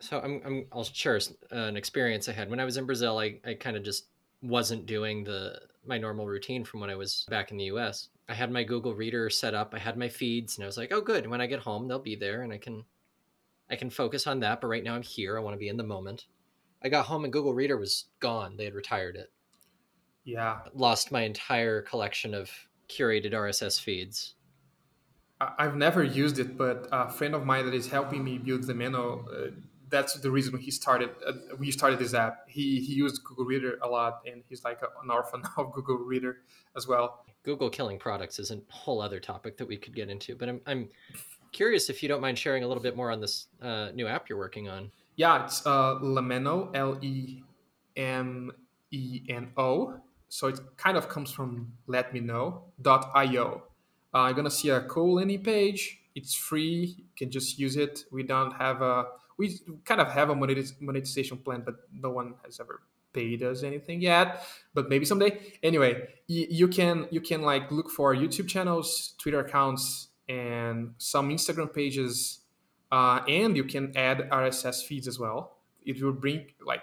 so 0.00 0.20
I'm, 0.20 0.42
I'm 0.44 0.66
I'll 0.72 0.84
share 0.84 1.20
an 1.50 1.76
experience 1.76 2.28
I 2.28 2.32
had 2.32 2.50
when 2.50 2.60
I 2.60 2.64
was 2.64 2.76
in 2.76 2.86
Brazil. 2.86 3.18
I, 3.18 3.38
I 3.46 3.54
kind 3.54 3.76
of 3.76 3.84
just 3.84 4.06
wasn't 4.42 4.86
doing 4.86 5.24
the 5.24 5.60
my 5.86 5.98
normal 5.98 6.26
routine 6.26 6.64
from 6.64 6.80
when 6.80 6.90
I 6.90 6.96
was 6.96 7.26
back 7.28 7.50
in 7.50 7.56
the 7.56 7.64
US. 7.64 8.08
I 8.28 8.34
had 8.34 8.50
my 8.50 8.64
Google 8.64 8.94
Reader 8.94 9.30
set 9.30 9.54
up. 9.54 9.74
I 9.74 9.78
had 9.78 9.96
my 9.96 10.08
feeds, 10.08 10.56
and 10.56 10.64
I 10.64 10.66
was 10.66 10.78
like, 10.78 10.92
"Oh, 10.92 11.00
good. 11.00 11.26
When 11.26 11.40
I 11.40 11.46
get 11.46 11.60
home, 11.60 11.86
they'll 11.86 11.98
be 11.98 12.16
there, 12.16 12.42
and 12.42 12.52
I 12.52 12.58
can 12.58 12.84
I 13.70 13.76
can 13.76 13.90
focus 13.90 14.26
on 14.26 14.40
that." 14.40 14.60
But 14.60 14.68
right 14.68 14.82
now, 14.82 14.94
I'm 14.94 15.02
here. 15.02 15.38
I 15.38 15.42
want 15.42 15.54
to 15.54 15.58
be 15.58 15.68
in 15.68 15.76
the 15.76 15.84
moment. 15.84 16.26
I 16.82 16.88
got 16.88 17.06
home, 17.06 17.24
and 17.24 17.32
Google 17.32 17.54
Reader 17.54 17.76
was 17.76 18.06
gone. 18.20 18.56
They 18.56 18.64
had 18.64 18.74
retired 18.74 19.16
it. 19.16 19.30
Yeah, 20.24 20.60
lost 20.74 21.12
my 21.12 21.22
entire 21.22 21.82
collection 21.82 22.34
of 22.34 22.50
curated 22.88 23.32
RSS 23.32 23.80
feeds. 23.80 24.34
I've 25.40 25.76
never 25.76 26.02
used 26.02 26.38
it, 26.38 26.56
but 26.56 26.88
a 26.92 27.10
friend 27.10 27.34
of 27.34 27.44
mine 27.44 27.66
that 27.66 27.74
is 27.74 27.88
helping 27.88 28.24
me 28.24 28.38
build 28.38 28.62
Lemeno, 28.62 29.26
uh, 29.26 29.50
that's 29.90 30.14
the 30.14 30.30
reason 30.30 30.56
he 30.58 30.70
started. 30.70 31.10
Uh, 31.26 31.32
we 31.58 31.70
started 31.70 31.98
this 31.98 32.14
app. 32.14 32.48
He 32.48 32.80
he 32.80 32.94
used 32.94 33.22
Google 33.24 33.44
Reader 33.44 33.78
a 33.82 33.88
lot, 33.88 34.22
and 34.26 34.42
he's 34.48 34.64
like 34.64 34.80
an 34.82 35.10
orphan 35.10 35.42
of 35.56 35.72
Google 35.72 35.98
Reader 35.98 36.38
as 36.76 36.86
well. 36.88 37.24
Google 37.42 37.68
killing 37.68 37.98
products 37.98 38.38
is 38.38 38.50
a 38.50 38.60
whole 38.68 39.02
other 39.02 39.20
topic 39.20 39.56
that 39.58 39.68
we 39.68 39.76
could 39.76 39.94
get 39.94 40.08
into, 40.08 40.34
but 40.34 40.48
I'm 40.48 40.60
I'm 40.66 40.88
curious 41.52 41.90
if 41.90 42.02
you 42.02 42.08
don't 42.08 42.20
mind 42.20 42.38
sharing 42.38 42.64
a 42.64 42.68
little 42.68 42.82
bit 42.82 42.96
more 42.96 43.10
on 43.10 43.20
this 43.20 43.46
uh, 43.62 43.90
new 43.94 44.06
app 44.06 44.28
you're 44.28 44.38
working 44.38 44.68
on. 44.68 44.90
Yeah, 45.16 45.44
it's 45.44 45.64
uh, 45.66 45.98
Lemeno, 46.02 46.70
L 46.74 46.98
E 47.02 47.42
M 47.96 48.52
E 48.90 49.22
N 49.28 49.52
O. 49.56 50.00
So 50.34 50.48
it 50.48 50.58
kind 50.76 50.96
of 50.96 51.08
comes 51.08 51.30
from 51.30 51.74
let 51.86 52.12
me 52.12 52.18
know.io. 52.18 53.62
Uh, 54.12 54.18
I'm 54.18 54.34
gonna 54.34 54.50
see 54.50 54.68
a 54.68 54.80
cool 54.80 55.14
landing 55.14 55.44
page. 55.44 56.00
It's 56.16 56.34
free. 56.34 56.96
You 56.98 57.04
can 57.16 57.30
just 57.30 57.56
use 57.56 57.76
it. 57.76 58.02
We 58.10 58.24
don't 58.24 58.50
have 58.54 58.82
a 58.82 59.06
we 59.38 59.60
kind 59.84 60.00
of 60.00 60.08
have 60.08 60.30
a 60.30 60.34
monetization 60.34 61.38
plan, 61.38 61.62
but 61.64 61.76
no 61.92 62.10
one 62.10 62.34
has 62.44 62.58
ever 62.58 62.82
paid 63.12 63.44
us 63.44 63.62
anything 63.62 64.00
yet. 64.00 64.44
But 64.74 64.88
maybe 64.88 65.04
someday. 65.04 65.38
Anyway, 65.62 66.08
you, 66.26 66.46
you 66.50 66.66
can 66.66 67.06
you 67.12 67.20
can 67.20 67.42
like 67.42 67.70
look 67.70 67.88
for 67.88 68.12
YouTube 68.12 68.48
channels, 68.48 69.14
Twitter 69.18 69.38
accounts, 69.38 70.08
and 70.28 70.94
some 70.98 71.30
Instagram 71.30 71.72
pages, 71.72 72.40
uh, 72.90 73.20
and 73.28 73.56
you 73.56 73.62
can 73.62 73.96
add 73.96 74.28
RSS 74.32 74.82
feeds 74.82 75.06
as 75.06 75.16
well. 75.16 75.58
It 75.86 76.02
will 76.02 76.12
bring 76.12 76.46
like 76.60 76.82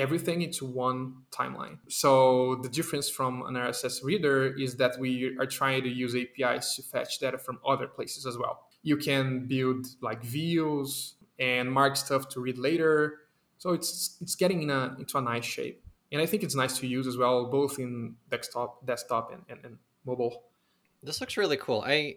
everything 0.00 0.42
into 0.42 0.64
one 0.64 1.14
timeline. 1.30 1.78
So 1.88 2.56
the 2.62 2.68
difference 2.68 3.08
from 3.08 3.42
an 3.46 3.54
RSS 3.54 4.02
reader 4.02 4.54
is 4.58 4.76
that 4.76 4.98
we 4.98 5.36
are 5.38 5.46
trying 5.46 5.82
to 5.82 5.88
use 5.88 6.16
APIs 6.16 6.74
to 6.76 6.82
fetch 6.82 7.18
data 7.20 7.38
from 7.38 7.58
other 7.66 7.86
places 7.86 8.26
as 8.26 8.36
well. 8.38 8.64
You 8.82 8.96
can 8.96 9.46
build 9.46 9.86
like 10.00 10.22
views 10.22 11.14
and 11.38 11.70
mark 11.70 11.96
stuff 11.96 12.28
to 12.30 12.40
read 12.40 12.58
later. 12.58 13.18
So 13.58 13.70
it's 13.70 14.16
it's 14.20 14.34
getting 14.34 14.62
in 14.62 14.70
a, 14.70 14.96
into 14.98 15.18
a 15.18 15.20
nice 15.20 15.44
shape. 15.44 15.84
And 16.12 16.20
I 16.20 16.26
think 16.26 16.42
it's 16.42 16.56
nice 16.56 16.78
to 16.78 16.86
use 16.86 17.06
as 17.06 17.16
well, 17.16 17.50
both 17.50 17.78
in 17.78 18.16
desktop, 18.30 18.84
desktop 18.84 19.32
and, 19.32 19.42
and, 19.48 19.64
and 19.64 19.78
mobile. 20.04 20.42
This 21.02 21.20
looks 21.20 21.36
really 21.36 21.56
cool. 21.56 21.84
I 21.86 22.16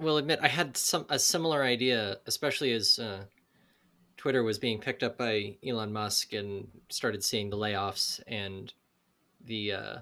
will 0.00 0.16
admit 0.16 0.38
I 0.42 0.48
had 0.48 0.76
some 0.76 1.06
a 1.08 1.18
similar 1.18 1.62
idea, 1.62 2.18
especially 2.26 2.72
as 2.72 2.98
uh, 2.98 3.24
Twitter 4.20 4.42
was 4.42 4.58
being 4.58 4.78
picked 4.78 5.02
up 5.02 5.16
by 5.16 5.56
Elon 5.66 5.94
Musk 5.94 6.34
and 6.34 6.68
started 6.90 7.24
seeing 7.24 7.48
the 7.48 7.56
layoffs 7.56 8.20
and 8.26 8.70
the, 9.46 9.72
uh, 9.72 9.96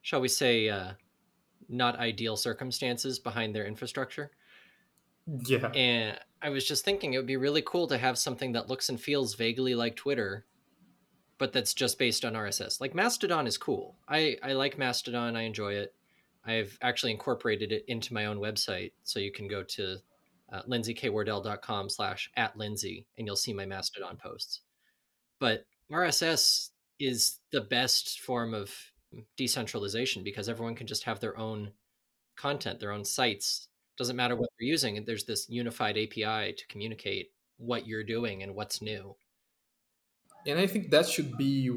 shall 0.00 0.20
we 0.20 0.28
say, 0.28 0.68
uh, 0.68 0.92
not 1.68 1.98
ideal 1.98 2.36
circumstances 2.36 3.18
behind 3.18 3.52
their 3.52 3.66
infrastructure. 3.66 4.30
Yeah. 5.44 5.72
And 5.74 6.16
I 6.40 6.50
was 6.50 6.68
just 6.68 6.84
thinking 6.84 7.14
it 7.14 7.16
would 7.16 7.26
be 7.26 7.36
really 7.36 7.64
cool 7.66 7.88
to 7.88 7.98
have 7.98 8.16
something 8.16 8.52
that 8.52 8.68
looks 8.68 8.90
and 8.90 9.00
feels 9.00 9.34
vaguely 9.34 9.74
like 9.74 9.96
Twitter, 9.96 10.46
but 11.36 11.52
that's 11.52 11.74
just 11.74 11.98
based 11.98 12.24
on 12.24 12.34
RSS. 12.34 12.80
Like 12.80 12.94
Mastodon 12.94 13.48
is 13.48 13.58
cool. 13.58 13.96
I, 14.08 14.36
I 14.40 14.52
like 14.52 14.78
Mastodon. 14.78 15.34
I 15.34 15.42
enjoy 15.42 15.72
it. 15.72 15.92
I've 16.46 16.78
actually 16.80 17.10
incorporated 17.10 17.72
it 17.72 17.86
into 17.88 18.14
my 18.14 18.26
own 18.26 18.38
website. 18.38 18.92
So 19.02 19.18
you 19.18 19.32
can 19.32 19.48
go 19.48 19.64
to 19.64 19.96
uh, 20.52 20.62
lindsaykwardell.com 20.62 21.90
slash 21.90 22.30
at 22.36 22.56
lindsay 22.56 23.06
and 23.16 23.26
you'll 23.26 23.36
see 23.36 23.52
my 23.52 23.66
mastodon 23.66 24.16
posts. 24.16 24.60
But 25.40 25.64
rss 25.90 26.70
is 26.98 27.38
the 27.52 27.60
best 27.60 28.20
form 28.20 28.54
of 28.54 28.74
decentralization 29.36 30.24
because 30.24 30.48
everyone 30.48 30.74
can 30.74 30.86
just 30.86 31.04
have 31.04 31.20
their 31.20 31.38
own 31.38 31.72
content 32.36 32.80
their 32.80 32.92
own 32.92 33.04
sites. 33.04 33.68
Doesn't 33.96 34.16
matter 34.16 34.36
what 34.36 34.50
they're 34.58 34.68
using 34.68 35.02
there's 35.04 35.24
this 35.24 35.48
unified 35.48 35.96
api 35.96 36.52
to 36.52 36.66
communicate 36.68 37.30
what 37.58 37.86
you're 37.86 38.04
doing 38.04 38.42
and 38.42 38.54
what's 38.54 38.82
new. 38.82 39.16
And 40.46 40.58
i 40.58 40.66
think 40.66 40.90
that 40.90 41.08
should 41.08 41.36
be 41.36 41.70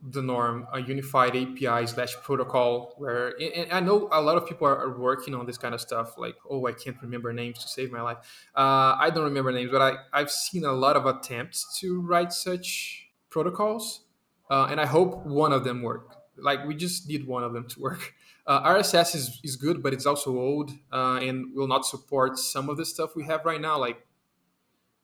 the 0.00 0.22
norm, 0.22 0.66
a 0.72 0.80
unified 0.80 1.36
API 1.36 1.86
slash 1.86 2.14
protocol 2.22 2.94
where, 2.98 3.34
and 3.40 3.72
I 3.72 3.80
know 3.80 4.08
a 4.12 4.20
lot 4.20 4.36
of 4.36 4.46
people 4.46 4.66
are, 4.66 4.96
working 4.96 5.34
on 5.34 5.44
this 5.44 5.58
kind 5.58 5.74
of 5.74 5.80
stuff. 5.80 6.16
Like, 6.16 6.36
oh, 6.48 6.66
I 6.66 6.72
can't 6.72 6.96
remember 7.02 7.32
names 7.32 7.58
to 7.60 7.68
save 7.68 7.90
my 7.90 8.00
life. 8.00 8.18
Uh, 8.54 8.96
I 8.98 9.10
don't 9.12 9.24
remember 9.24 9.50
names, 9.50 9.70
but 9.72 9.82
I, 9.82 9.96
I've 10.12 10.30
seen 10.30 10.64
a 10.64 10.72
lot 10.72 10.96
of 10.96 11.06
attempts 11.06 11.78
to 11.80 12.00
write 12.00 12.32
such 12.32 13.08
protocols, 13.28 14.02
uh, 14.50 14.68
and 14.70 14.80
I 14.80 14.86
hope 14.86 15.26
one 15.26 15.52
of 15.52 15.64
them 15.64 15.82
work. 15.82 16.14
Like, 16.36 16.64
we 16.64 16.76
just 16.76 17.08
need 17.08 17.26
one 17.26 17.42
of 17.42 17.52
them 17.52 17.68
to 17.68 17.80
work. 17.80 18.14
Uh, 18.48 18.66
RSS 18.76 19.14
is, 19.14 19.40
is 19.44 19.56
good, 19.56 19.82
but 19.82 19.92
it's 19.92 20.06
also 20.06 20.30
old 20.38 20.70
uh, 20.90 21.20
and 21.20 21.54
will 21.54 21.68
not 21.68 21.84
support 21.84 22.38
some 22.38 22.70
of 22.70 22.78
the 22.78 22.84
stuff 22.86 23.14
we 23.14 23.22
have 23.24 23.44
right 23.44 23.60
now, 23.60 23.78
like 23.78 24.06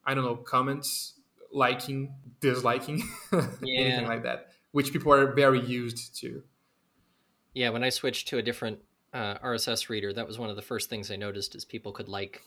I 0.03 0.15
don't 0.15 0.25
know, 0.25 0.35
comments, 0.35 1.13
liking, 1.53 2.15
disliking, 2.39 3.03
yeah. 3.31 3.41
anything 3.61 4.07
like 4.07 4.23
that 4.23 4.47
which 4.75 4.91
people 4.91 5.13
are 5.13 5.31
very 5.31 5.61
used 5.61 6.19
to. 6.19 6.43
Yeah, 7.53 7.69
when 7.69 7.81
I 7.81 7.87
switched 7.87 8.27
to 8.27 8.39
a 8.39 8.41
different 8.41 8.79
uh, 9.13 9.35
RSS 9.35 9.87
reader, 9.87 10.11
that 10.11 10.27
was 10.27 10.37
one 10.37 10.49
of 10.49 10.57
the 10.57 10.61
first 10.61 10.89
things 10.89 11.09
I 11.09 11.15
noticed 11.15 11.55
is 11.55 11.63
people 11.63 11.93
could 11.93 12.09
like 12.09 12.41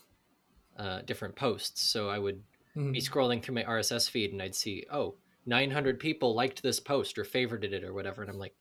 uh, 0.77 1.01
different 1.01 1.35
posts. 1.35 1.81
So 1.81 2.07
I 2.07 2.19
would 2.19 2.43
mm-hmm. 2.77 2.91
be 2.91 3.01
scrolling 3.01 3.41
through 3.41 3.55
my 3.55 3.63
RSS 3.63 4.07
feed 4.07 4.31
and 4.31 4.43
I'd 4.43 4.53
see, 4.53 4.85
oh, 4.91 5.15
900 5.47 5.99
people 5.99 6.35
liked 6.35 6.61
this 6.61 6.79
post 6.79 7.17
or 7.17 7.23
favorited 7.23 7.73
it 7.73 7.83
or 7.83 7.95
whatever, 7.95 8.21
and 8.21 8.29
I'm 8.29 8.37
like, 8.37 8.53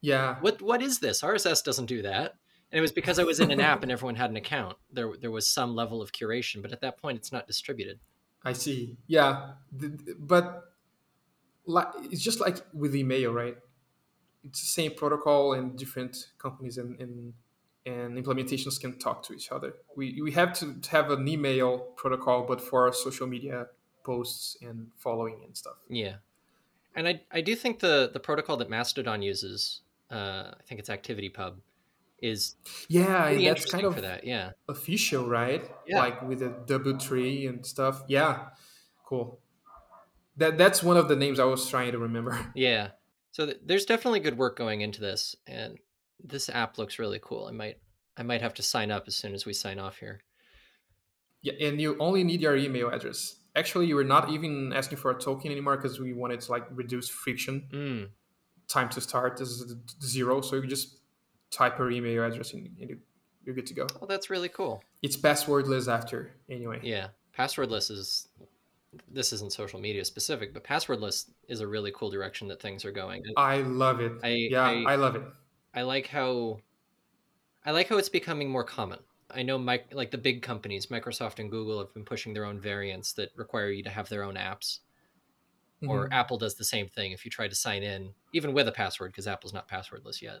yeah, 0.00 0.38
what 0.40 0.60
what 0.60 0.82
is 0.82 0.98
this? 0.98 1.22
RSS 1.22 1.62
doesn't 1.62 1.86
do 1.86 2.02
that. 2.02 2.34
And 2.72 2.78
it 2.78 2.80
was 2.80 2.90
because 2.90 3.20
I 3.20 3.24
was 3.24 3.38
in 3.38 3.52
an 3.52 3.60
app 3.60 3.84
and 3.84 3.92
everyone 3.92 4.16
had 4.16 4.30
an 4.30 4.36
account. 4.36 4.76
There 4.92 5.12
there 5.20 5.30
was 5.30 5.48
some 5.48 5.76
level 5.76 6.02
of 6.02 6.10
curation, 6.10 6.60
but 6.60 6.72
at 6.72 6.80
that 6.80 7.00
point, 7.00 7.18
it's 7.18 7.30
not 7.30 7.46
distributed. 7.46 8.00
I 8.42 8.52
see. 8.52 8.96
Yeah, 9.06 9.52
but 10.18 10.64
like 11.66 11.88
it's 12.10 12.22
just 12.22 12.40
like 12.40 12.58
with 12.72 12.94
email, 12.94 13.32
right? 13.32 13.56
it's 14.46 14.60
the 14.60 14.66
same 14.66 14.92
protocol, 14.94 15.52
and 15.54 15.76
different 15.76 16.30
companies 16.38 16.78
and, 16.78 16.98
and 17.00 17.34
and 17.84 18.18
implementations 18.18 18.80
can 18.80 18.98
talk 18.98 19.22
to 19.24 19.32
each 19.32 19.50
other. 19.52 19.74
We 19.96 20.20
we 20.22 20.32
have 20.32 20.52
to 20.60 20.76
have 20.90 21.10
an 21.10 21.26
email 21.28 21.78
protocol, 21.96 22.44
but 22.44 22.60
for 22.60 22.92
social 22.92 23.26
media 23.26 23.66
posts 24.04 24.56
and 24.62 24.88
following 24.96 25.40
and 25.44 25.56
stuff. 25.56 25.76
Yeah, 25.88 26.16
and 26.94 27.08
I 27.08 27.22
I 27.30 27.40
do 27.40 27.54
think 27.56 27.80
the 27.80 28.10
the 28.12 28.20
protocol 28.20 28.56
that 28.58 28.70
Mastodon 28.70 29.22
uses, 29.22 29.82
uh, 30.10 30.52
I 30.58 30.62
think 30.66 30.80
it's 30.80 30.88
ActivityPub, 30.88 31.54
is 32.20 32.56
yeah, 32.88 33.32
that's 33.34 33.70
kind 33.70 33.84
of 33.84 33.94
for 33.94 34.00
that. 34.02 34.24
Yeah, 34.24 34.50
official, 34.68 35.28
right? 35.28 35.68
Yeah. 35.86 35.98
Like 35.98 36.22
with 36.22 36.42
a 36.42 36.54
double 36.66 36.96
tree 36.98 37.46
and 37.46 37.64
stuff. 37.66 38.02
Yeah, 38.08 38.48
cool. 39.04 39.40
That 40.38 40.58
that's 40.58 40.82
one 40.82 40.96
of 40.96 41.08
the 41.08 41.16
names 41.16 41.40
I 41.40 41.44
was 41.44 41.68
trying 41.68 41.92
to 41.92 41.98
remember. 41.98 42.38
yeah. 42.54 42.90
So 43.32 43.46
th- 43.46 43.60
there's 43.64 43.84
definitely 43.84 44.20
good 44.20 44.38
work 44.38 44.56
going 44.56 44.80
into 44.80 45.00
this, 45.00 45.36
and 45.46 45.78
this 46.22 46.48
app 46.48 46.78
looks 46.78 46.98
really 46.98 47.20
cool. 47.22 47.46
I 47.46 47.52
might 47.52 47.78
I 48.16 48.22
might 48.22 48.42
have 48.42 48.54
to 48.54 48.62
sign 48.62 48.90
up 48.90 49.04
as 49.06 49.16
soon 49.16 49.34
as 49.34 49.46
we 49.46 49.52
sign 49.52 49.78
off 49.78 49.98
here. 49.98 50.20
Yeah, 51.42 51.54
and 51.60 51.80
you 51.80 51.96
only 52.00 52.24
need 52.24 52.40
your 52.40 52.56
email 52.56 52.88
address. 52.88 53.36
Actually, 53.54 53.86
you 53.86 53.94
were 53.94 54.04
not 54.04 54.30
even 54.30 54.72
asking 54.72 54.98
for 54.98 55.10
a 55.10 55.18
token 55.18 55.50
anymore 55.50 55.76
because 55.76 55.98
we 56.00 56.12
wanted 56.12 56.40
to 56.40 56.50
like 56.50 56.66
reduce 56.70 57.08
friction. 57.08 57.68
Mm, 57.72 58.08
Time 58.68 58.88
to 58.90 59.00
start 59.00 59.40
is 59.40 59.74
zero, 60.02 60.40
so 60.40 60.56
you 60.56 60.66
just 60.66 60.98
type 61.50 61.78
your 61.78 61.90
email 61.90 62.24
address 62.24 62.52
and 62.52 62.68
and 62.80 62.98
you're 63.44 63.54
good 63.54 63.66
to 63.66 63.74
go. 63.74 63.86
Oh, 64.02 64.06
that's 64.06 64.28
really 64.28 64.48
cool. 64.48 64.82
It's 65.02 65.16
passwordless 65.16 65.88
after 65.90 66.32
anyway. 66.50 66.80
Yeah, 66.82 67.08
passwordless 67.38 67.90
is 67.90 68.28
this 69.08 69.32
isn't 69.32 69.52
social 69.52 69.80
media 69.80 70.04
specific, 70.04 70.52
but 70.54 70.64
passwordless 70.64 71.30
is 71.48 71.60
a 71.60 71.66
really 71.66 71.92
cool 71.94 72.10
direction 72.10 72.48
that 72.48 72.60
things 72.60 72.84
are 72.84 72.92
going. 72.92 73.22
I 73.36 73.58
love 73.58 74.00
it. 74.00 74.12
I- 74.22 74.28
yeah, 74.50 74.62
I- 74.62 74.92
I, 74.92 74.96
love 74.96 75.16
it. 75.16 75.22
I 75.74 75.82
like 75.82 76.06
how 76.08 76.60
I 77.64 77.72
like 77.72 77.88
how 77.88 77.96
it's 77.98 78.08
becoming 78.08 78.48
more 78.48 78.64
common. 78.64 79.00
I 79.30 79.42
know 79.42 79.58
Mike, 79.58 79.92
like 79.92 80.10
the 80.12 80.18
big 80.18 80.40
companies, 80.42 80.86
Microsoft 80.86 81.40
and 81.40 81.50
Google 81.50 81.78
have 81.80 81.92
been 81.92 82.04
pushing 82.04 82.32
their 82.32 82.44
own 82.44 82.60
variants 82.60 83.12
that 83.14 83.30
require 83.36 83.70
you 83.70 83.82
to 83.82 83.90
have 83.90 84.08
their 84.08 84.22
own 84.22 84.34
apps. 84.36 84.78
Or 85.86 86.08
Mhm. 86.08 86.12
Apple 86.12 86.38
does 86.38 86.54
the 86.54 86.64
same 86.64 86.88
thing. 86.88 87.12
If 87.12 87.24
you 87.24 87.30
try 87.30 87.48
to 87.48 87.54
sign 87.54 87.82
in, 87.82 88.14
even 88.32 88.52
with 88.54 88.66
a 88.68 88.72
password, 88.72 89.12
because 89.12 89.26
Apple's 89.26 89.52
not 89.52 89.68
passwordless 89.68 90.22
yet, 90.22 90.40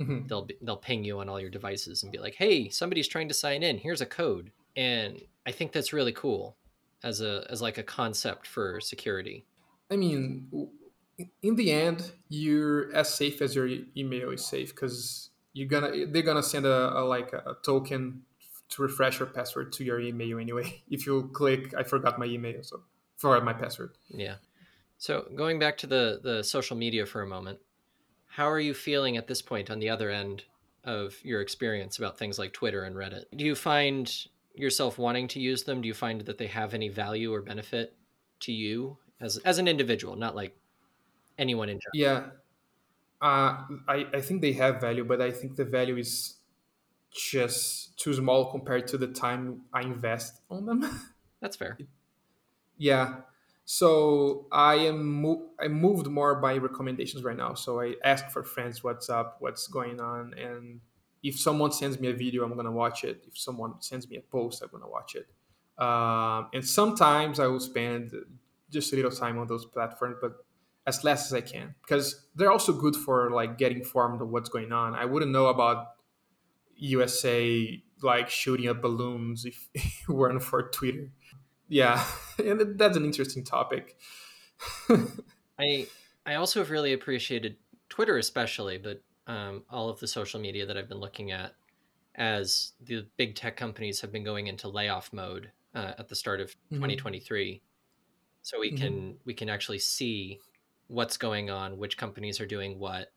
Mhm. 0.00 0.28
they'll 0.28 0.44
be, 0.46 0.56
they'll 0.62 0.76
ping 0.76 1.04
you 1.04 1.20
on 1.20 1.28
all 1.28 1.40
your 1.40 1.50
devices 1.50 2.02
and 2.02 2.10
be 2.10 2.18
like, 2.18 2.34
"Hey, 2.34 2.68
somebody's 2.70 3.06
trying 3.08 3.28
to 3.28 3.34
sign 3.34 3.62
in. 3.62 3.78
Here's 3.78 4.00
a 4.00 4.06
code." 4.06 4.50
And 4.74 5.22
I 5.46 5.52
think 5.52 5.72
that's 5.72 5.92
really 5.92 6.12
cool 6.12 6.56
as 7.02 7.20
a 7.20 7.46
as 7.50 7.62
like 7.62 7.78
a 7.78 7.82
concept 7.82 8.46
for 8.46 8.80
security. 8.80 9.44
I 9.90 9.96
mean, 9.96 10.48
in 11.42 11.56
the 11.56 11.72
end, 11.72 12.12
you're 12.28 12.92
as 12.94 13.14
safe 13.14 13.40
as 13.40 13.54
your 13.54 13.68
email 13.96 14.30
is 14.30 14.44
safe 14.44 14.74
because 14.74 15.30
you're 15.52 15.68
gonna 15.68 16.06
they're 16.06 16.22
gonna 16.22 16.42
send 16.42 16.66
a, 16.66 16.98
a 16.98 17.02
like 17.04 17.32
a 17.32 17.56
token 17.62 18.22
to 18.68 18.82
refresh 18.82 19.20
your 19.20 19.28
password 19.28 19.72
to 19.72 19.84
your 19.84 20.00
email 20.00 20.38
anyway. 20.40 20.82
If 20.90 21.06
you 21.06 21.30
click, 21.32 21.74
I 21.76 21.82
forgot 21.82 22.18
my 22.18 22.26
email, 22.26 22.62
so 22.62 22.82
forgot 23.16 23.44
my 23.44 23.52
password. 23.52 23.92
Yeah. 24.08 24.36
So 24.98 25.26
going 25.34 25.58
back 25.58 25.78
to 25.78 25.86
the 25.86 26.20
the 26.22 26.42
social 26.42 26.76
media 26.76 27.06
for 27.06 27.22
a 27.22 27.26
moment, 27.26 27.58
how 28.26 28.50
are 28.50 28.60
you 28.60 28.74
feeling 28.74 29.16
at 29.16 29.26
this 29.26 29.42
point 29.42 29.70
on 29.70 29.78
the 29.78 29.88
other 29.88 30.10
end 30.10 30.44
of 30.84 31.16
your 31.24 31.40
experience 31.40 31.98
about 31.98 32.18
things 32.18 32.38
like 32.38 32.52
Twitter 32.52 32.84
and 32.84 32.94
Reddit? 32.94 33.24
Do 33.34 33.44
you 33.44 33.54
find 33.54 34.12
yourself 34.58 34.98
wanting 34.98 35.28
to 35.28 35.40
use 35.40 35.64
them? 35.64 35.80
Do 35.82 35.88
you 35.88 35.94
find 35.94 36.20
that 36.22 36.38
they 36.38 36.46
have 36.48 36.74
any 36.74 36.88
value 36.88 37.32
or 37.32 37.42
benefit 37.42 37.98
to 38.40 38.52
you 38.52 38.98
as 39.20 39.38
as 39.38 39.58
an 39.58 39.68
individual, 39.68 40.16
not 40.16 40.34
like 40.36 40.58
anyone 41.38 41.68
in 41.70 41.80
general? 41.80 41.92
Yeah, 41.92 42.30
uh, 43.20 43.66
I 43.88 44.08
I 44.14 44.22
think 44.22 44.42
they 44.42 44.54
have 44.54 44.80
value, 44.80 45.04
but 45.04 45.22
I 45.22 45.32
think 45.32 45.56
the 45.56 45.64
value 45.64 45.96
is 45.98 46.40
just 47.10 47.98
too 47.98 48.14
small 48.14 48.50
compared 48.50 48.88
to 48.88 48.98
the 48.98 49.08
time 49.08 49.66
I 49.72 49.82
invest 49.82 50.42
on 50.50 50.66
them. 50.66 50.82
That's 51.40 51.56
fair. 51.56 51.82
Yeah. 52.76 53.22
So 53.64 54.46
I 54.52 54.76
am 54.76 55.22
mo- 55.22 55.50
I 55.58 55.68
moved 55.68 56.06
more 56.06 56.40
by 56.40 56.56
recommendations 56.58 57.24
right 57.24 57.36
now. 57.36 57.54
So 57.54 57.80
I 57.80 57.96
ask 58.04 58.30
for 58.30 58.44
friends 58.44 58.84
what's 58.84 59.08
up, 59.10 59.38
what's 59.40 59.66
going 59.66 60.00
on, 60.00 60.34
and 60.34 60.80
if 61.22 61.38
someone 61.38 61.72
sends 61.72 61.98
me 61.98 62.08
a 62.08 62.12
video, 62.12 62.44
I'm 62.44 62.54
gonna 62.56 62.72
watch 62.72 63.04
it. 63.04 63.24
If 63.26 63.38
someone 63.38 63.80
sends 63.80 64.08
me 64.08 64.16
a 64.16 64.20
post, 64.20 64.62
I'm 64.62 64.68
gonna 64.70 64.88
watch 64.88 65.16
it. 65.16 65.26
Um, 65.82 66.48
and 66.54 66.66
sometimes 66.66 67.38
I 67.40 67.46
will 67.46 67.60
spend 67.60 68.12
just 68.70 68.92
a 68.92 68.96
little 68.96 69.10
time 69.10 69.38
on 69.38 69.46
those 69.46 69.66
platforms, 69.66 70.16
but 70.20 70.32
as 70.86 71.02
less 71.02 71.26
as 71.26 71.34
I 71.34 71.40
can 71.40 71.74
because 71.82 72.26
they're 72.36 72.52
also 72.52 72.72
good 72.72 72.94
for 72.94 73.30
like 73.30 73.58
getting 73.58 73.78
informed 73.78 74.22
of 74.22 74.28
what's 74.28 74.48
going 74.48 74.72
on. 74.72 74.94
I 74.94 75.04
wouldn't 75.04 75.32
know 75.32 75.46
about 75.46 75.88
USA 76.76 77.82
like 78.02 78.30
shooting 78.30 78.68
up 78.68 78.82
balloons 78.82 79.44
if 79.44 79.68
it 79.74 80.08
weren't 80.08 80.42
for 80.42 80.64
Twitter 80.70 81.10
yeah 81.68 82.04
and 82.38 82.78
that's 82.78 82.96
an 82.96 83.04
interesting 83.04 83.42
topic 83.42 83.96
I 85.58 85.86
I 86.24 86.34
also 86.34 86.60
have 86.60 86.70
really 86.70 86.92
appreciated 86.92 87.56
Twitter, 87.88 88.18
especially, 88.18 88.78
but 88.78 89.02
um, 89.26 89.64
all 89.70 89.88
of 89.88 90.00
the 90.00 90.06
social 90.08 90.40
media 90.40 90.66
that 90.66 90.76
I've 90.76 90.88
been 90.88 90.98
looking 91.00 91.30
at 91.32 91.56
as 92.16 92.74
the 92.80 93.08
big 93.16 93.36
tech 93.36 93.56
companies 93.56 94.00
have 94.00 94.12
been 94.12 94.24
going 94.24 94.46
into 94.48 94.68
layoff 94.68 95.12
mode 95.12 95.52
uh, 95.74 95.94
at 95.98 96.08
the 96.08 96.16
start 96.16 96.40
of 96.40 96.56
Mhm. 96.70 97.06
2023. 97.06 97.64
So 98.42 98.60
we 98.60 98.70
Mhm. 98.70 99.06
can 99.12 99.20
we 99.24 99.34
can 99.34 99.48
actually 99.50 99.80
see 99.80 100.42
what's 100.88 101.16
going 101.18 101.50
on, 101.50 101.78
which 101.78 101.98
companies 101.98 102.40
are 102.40 102.46
doing 102.46 102.78
what, 102.78 103.14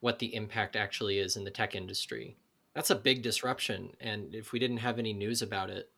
what 0.00 0.18
the 0.20 0.34
impact 0.34 0.76
actually 0.76 1.18
is 1.18 1.36
in 1.36 1.44
the 1.44 1.50
tech 1.52 1.74
industry. 1.74 2.38
That's 2.74 2.90
a 2.90 2.94
big 2.96 3.22
disruption, 3.22 3.94
and 4.00 4.34
if 4.34 4.52
we 4.52 4.58
didn't 4.58 4.76
have 4.78 4.98
any 4.98 5.12
news 5.12 5.42
about 5.42 5.70
it, 5.70 5.92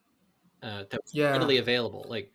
uh, 0.63 0.85
that 0.91 1.01
was 1.05 1.13
Yeah. 1.13 1.35
readily 1.35 1.59
available, 1.59 2.07
like 2.09 2.33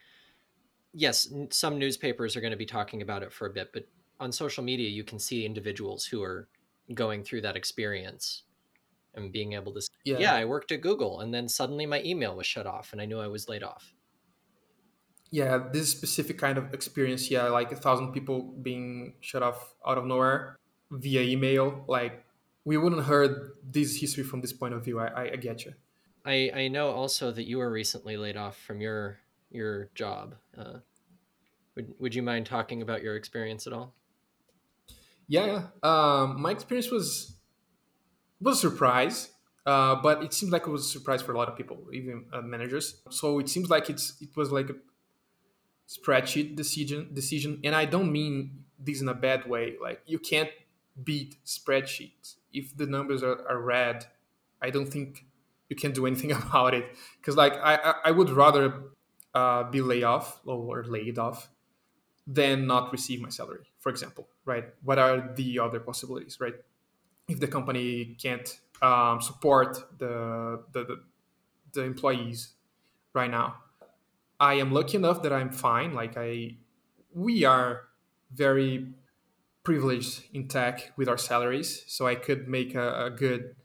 yes, 0.94 1.32
n- 1.32 1.52
some 1.52 1.80
newspapers 1.80 2.36
are 2.36 2.42
going 2.42 2.52
to 2.52 2.58
be 2.58 2.66
talking 2.66 3.02
about 3.02 3.24
it 3.24 3.34
for 3.34 3.48
a 3.48 3.54
bit, 3.54 3.72
but 3.74 3.86
on 4.20 4.32
social 4.32 4.64
media, 4.64 4.90
you 4.90 5.04
can 5.04 5.20
see 5.20 5.46
individuals 5.46 6.06
who 6.06 6.24
are 6.24 6.50
going 6.93 7.24
through 7.24 7.41
that 7.41 7.56
experience 7.56 8.43
and 9.15 9.32
being 9.32 9.54
able 9.54 9.74
to, 9.74 9.82
say, 9.82 9.89
Yeah. 10.04 10.17
yeah, 10.19 10.34
I 10.36 10.45
worked 10.45 10.71
at 10.71 10.82
Google, 10.82 11.21
and 11.21 11.34
then 11.34 11.48
suddenly 11.48 11.86
my 11.86 12.02
email 12.04 12.36
was 12.36 12.45
shut 12.45 12.67
off, 12.67 12.91
and 12.91 13.02
I 13.02 13.06
knew 13.06 13.19
I 13.19 13.28
was 13.28 13.48
laid 13.50 13.63
off. 13.63 13.93
yeah 15.32 15.58
this 15.71 15.89
specific 15.91 16.38
kind 16.38 16.58
of 16.58 16.74
experience 16.74 17.32
yeah 17.32 17.45
like 17.48 17.71
a 17.71 17.76
thousand 17.76 18.13
people 18.13 18.41
being 18.62 19.15
shut 19.21 19.41
off 19.43 19.74
out 19.86 19.98
of 19.98 20.06
nowhere 20.06 20.58
via 20.91 21.21
email 21.21 21.84
like 21.88 22.24
we 22.63 22.78
wouldn't 22.78 23.04
heard 23.04 23.52
this 23.63 24.00
history 24.00 24.24
from 24.24 24.39
this 24.41 24.54
point 24.54 24.74
of 24.74 24.84
view 24.86 25.00
i, 25.00 25.08
I, 25.08 25.24
I 25.34 25.36
get 25.38 25.65
you 25.65 25.74
I, 26.26 26.52
I 26.56 26.67
know 26.69 26.89
also 26.89 27.32
that 27.32 27.43
you 27.45 27.58
were 27.58 27.69
recently 27.71 28.17
laid 28.17 28.38
off 28.38 28.58
from 28.58 28.82
your 28.82 29.19
your 29.52 29.89
job. 29.93 30.34
Uh, 30.58 30.80
would 31.76 31.93
would 32.00 32.15
you 32.15 32.24
mind 32.24 32.48
talking 32.48 32.82
about 32.82 33.04
your 33.04 33.15
experience 33.15 33.67
at 33.67 33.74
all? 33.74 33.93
Yeah 35.28 35.68
um, 35.84 36.42
my 36.42 36.52
experience 36.52 36.92
was 36.92 37.36
was 38.42 38.58
a 38.58 38.70
surprise 38.70 39.30
uh, 39.66 39.96
but 39.96 40.24
it 40.24 40.32
seems 40.34 40.52
like 40.52 40.68
it 40.68 40.70
was 40.70 40.86
a 40.86 40.90
surprise 40.90 41.22
for 41.24 41.34
a 41.34 41.38
lot 41.38 41.48
of 41.48 41.56
people 41.56 41.88
even 41.92 42.26
uh, 42.32 42.42
managers. 42.42 43.02
So 43.10 43.40
it 43.40 43.50
seems 43.50 43.70
like 43.70 43.90
it's 43.90 44.14
it 44.22 44.36
was 44.36 44.52
like 44.52 44.70
a 44.70 44.76
spreadsheet 45.88 46.56
decision 46.56 47.10
decision 47.14 47.62
and 47.64 47.76
i 47.76 47.86
don't 47.86 48.12
mean 48.12 48.64
this 48.80 49.02
in 49.02 49.08
a 49.08 49.14
bad 49.14 49.48
way 49.48 49.76
like 49.80 50.02
you 50.08 50.18
can't 50.18 50.50
beat 51.04 51.38
spreadsheets. 51.46 52.38
If 52.52 52.76
the 52.76 52.88
numbers 52.88 53.22
are, 53.22 53.48
are 53.48 53.62
red 53.62 54.06
i 54.62 54.72
don't 54.72 54.88
think 54.88 55.26
you 55.70 55.76
can 55.76 55.92
do 55.92 56.08
anything 56.08 56.32
about 56.44 56.74
it 56.74 56.86
because 57.20 57.36
like 57.36 57.54
I, 57.54 57.76
I 57.76 57.94
i 58.06 58.12
would 58.12 58.32
rather 58.32 58.82
uh, 59.36 59.64
be 59.64 59.82
laid 59.82 60.04
off 60.04 60.42
or 60.46 60.84
laid 60.86 61.20
off 61.20 61.50
than 62.26 62.66
not 62.66 62.92
receive 62.92 63.22
my 63.22 63.30
salary 63.30 63.68
for 63.86 63.91
example 63.91 64.28
right 64.45 64.65
what 64.82 64.98
are 64.98 65.32
the 65.36 65.60
other 65.60 65.80
possibilities 65.80 66.39
right 66.41 66.56
if 67.30 67.39
the 67.39 67.48
company 67.48 68.17
can't 68.21 68.60
um, 68.82 69.21
support 69.21 69.78
the, 70.00 70.63
the 70.74 70.84
the 70.84 70.98
the 71.74 71.84
employees 71.84 72.54
right 73.13 73.30
now 73.30 73.56
I 74.39 74.56
am 74.56 74.71
lucky 74.71 74.98
enough 74.98 75.21
that 75.24 75.34
I'm 75.34 75.52
fine. 75.52 75.93
Like 75.93 76.15
I, 76.17 76.58
we 77.13 77.45
are 77.45 77.84
very 78.34 78.93
privileged 79.63 80.26
in 80.34 80.48
tech 80.48 80.91
with 80.98 81.08
our 81.08 81.17
salaries, 81.17 81.84
so 81.88 82.06
I 82.06 82.15
could 82.15 82.48
make 82.48 82.76
a, 82.76 83.06
a 83.06 83.10
good 83.10 83.56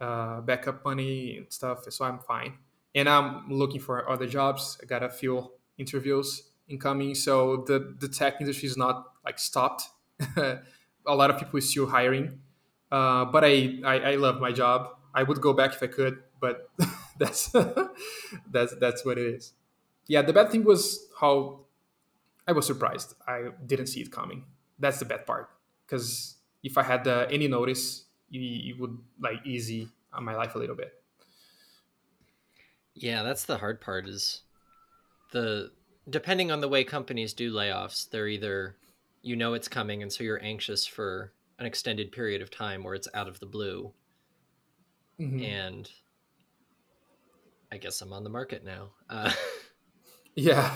uh, 0.00 0.40
backup 0.40 0.84
money 0.84 1.38
and 1.38 1.52
stuff. 1.52 1.90
So 1.90 2.04
I'm 2.04 2.20
fine, 2.20 2.54
and 2.94 3.08
I'm 3.08 3.50
looking 3.50 3.80
for 3.80 4.08
other 4.08 4.26
jobs. 4.26 4.78
I 4.82 4.86
got 4.86 5.02
a 5.02 5.10
few 5.10 5.50
interviews 5.78 6.50
incoming, 6.68 7.14
so 7.14 7.64
the 7.66 7.96
the 7.98 8.08
tech 8.08 8.40
industry 8.40 8.68
is 8.68 8.76
not 8.76 9.12
like 9.24 9.38
stopped. 9.38 9.88
a 10.36 10.60
lot 11.06 11.30
of 11.30 11.38
people 11.38 11.58
is 11.58 11.70
still 11.70 11.86
hiring, 11.86 12.40
uh, 12.92 13.24
but 13.26 13.44
I, 13.44 13.78
I 13.84 13.94
I 14.12 14.14
love 14.16 14.40
my 14.40 14.52
job. 14.52 14.96
I 15.14 15.22
would 15.22 15.40
go 15.40 15.52
back 15.52 15.74
if 15.74 15.82
I 15.82 15.86
could, 15.86 16.18
but 16.40 16.70
that's 17.18 17.52
that's 18.50 18.74
that's 18.76 19.04
what 19.04 19.18
it 19.18 19.26
is 19.26 19.52
yeah, 20.06 20.22
the 20.22 20.32
bad 20.32 20.50
thing 20.50 20.64
was 20.64 21.08
how 21.18 21.60
I 22.46 22.52
was 22.52 22.66
surprised. 22.66 23.14
I 23.26 23.48
didn't 23.64 23.86
see 23.86 24.00
it 24.00 24.12
coming. 24.12 24.44
That's 24.78 24.98
the 24.98 25.04
bad 25.04 25.26
part 25.26 25.48
because 25.86 26.36
if 26.62 26.76
I 26.76 26.82
had 26.82 27.06
uh, 27.06 27.26
any 27.30 27.48
notice, 27.48 28.04
it, 28.30 28.78
would 28.78 28.98
like 29.20 29.40
easy 29.44 29.88
on 30.12 30.24
my 30.24 30.34
life 30.34 30.54
a 30.54 30.58
little 30.58 30.76
bit. 30.76 30.92
Yeah, 32.94 33.22
that's 33.22 33.44
the 33.44 33.58
hard 33.58 33.80
part. 33.80 34.06
Is 34.06 34.42
the 35.32 35.70
depending 36.08 36.50
on 36.50 36.60
the 36.60 36.68
way 36.68 36.84
companies 36.84 37.32
do 37.32 37.52
layoffs, 37.52 38.08
they're 38.10 38.28
either 38.28 38.76
you 39.24 39.36
know 39.36 39.54
it's 39.54 39.68
coming, 39.68 40.02
and 40.02 40.12
so 40.12 40.22
you're 40.22 40.42
anxious 40.42 40.86
for 40.86 41.32
an 41.58 41.66
extended 41.66 42.12
period 42.12 42.42
of 42.42 42.50
time 42.50 42.84
where 42.84 42.94
it's 42.94 43.08
out 43.14 43.28
of 43.28 43.40
the 43.40 43.46
blue, 43.46 43.92
mm-hmm. 45.18 45.42
and 45.42 45.90
I 47.72 47.78
guess 47.78 48.00
I'm 48.02 48.12
on 48.12 48.22
the 48.22 48.30
market 48.30 48.64
now. 48.64 48.90
Uh, 49.08 49.32
yeah, 50.34 50.74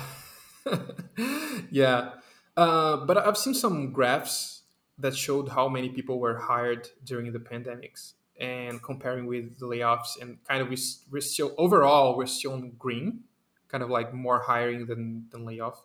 yeah, 1.70 2.12
uh, 2.56 2.96
but 2.96 3.18
I've 3.18 3.36
seen 3.36 3.54
some 3.54 3.92
graphs 3.92 4.62
that 4.98 5.14
showed 5.14 5.50
how 5.50 5.68
many 5.68 5.90
people 5.90 6.18
were 6.18 6.38
hired 6.38 6.88
during 7.04 7.32
the 7.32 7.38
pandemics 7.38 8.14
and 8.40 8.82
comparing 8.82 9.26
with 9.26 9.58
the 9.58 9.66
layoffs 9.66 10.20
and 10.20 10.38
kind 10.44 10.62
of 10.62 10.68
we, 10.68 10.76
we're 11.10 11.20
still 11.20 11.54
overall 11.58 12.16
we're 12.16 12.26
still 12.26 12.58
green 12.78 13.20
kind 13.68 13.82
of 13.82 13.90
like 13.90 14.14
more 14.14 14.40
hiring 14.40 14.86
than 14.86 15.26
than 15.30 15.44
layoff 15.44 15.82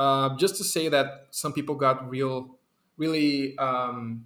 uh, 0.00 0.36
just 0.36 0.56
to 0.56 0.64
say 0.64 0.88
that 0.88 1.26
some 1.30 1.52
people 1.52 1.74
got 1.74 2.08
real 2.08 2.56
really 2.96 3.56
um, 3.58 4.24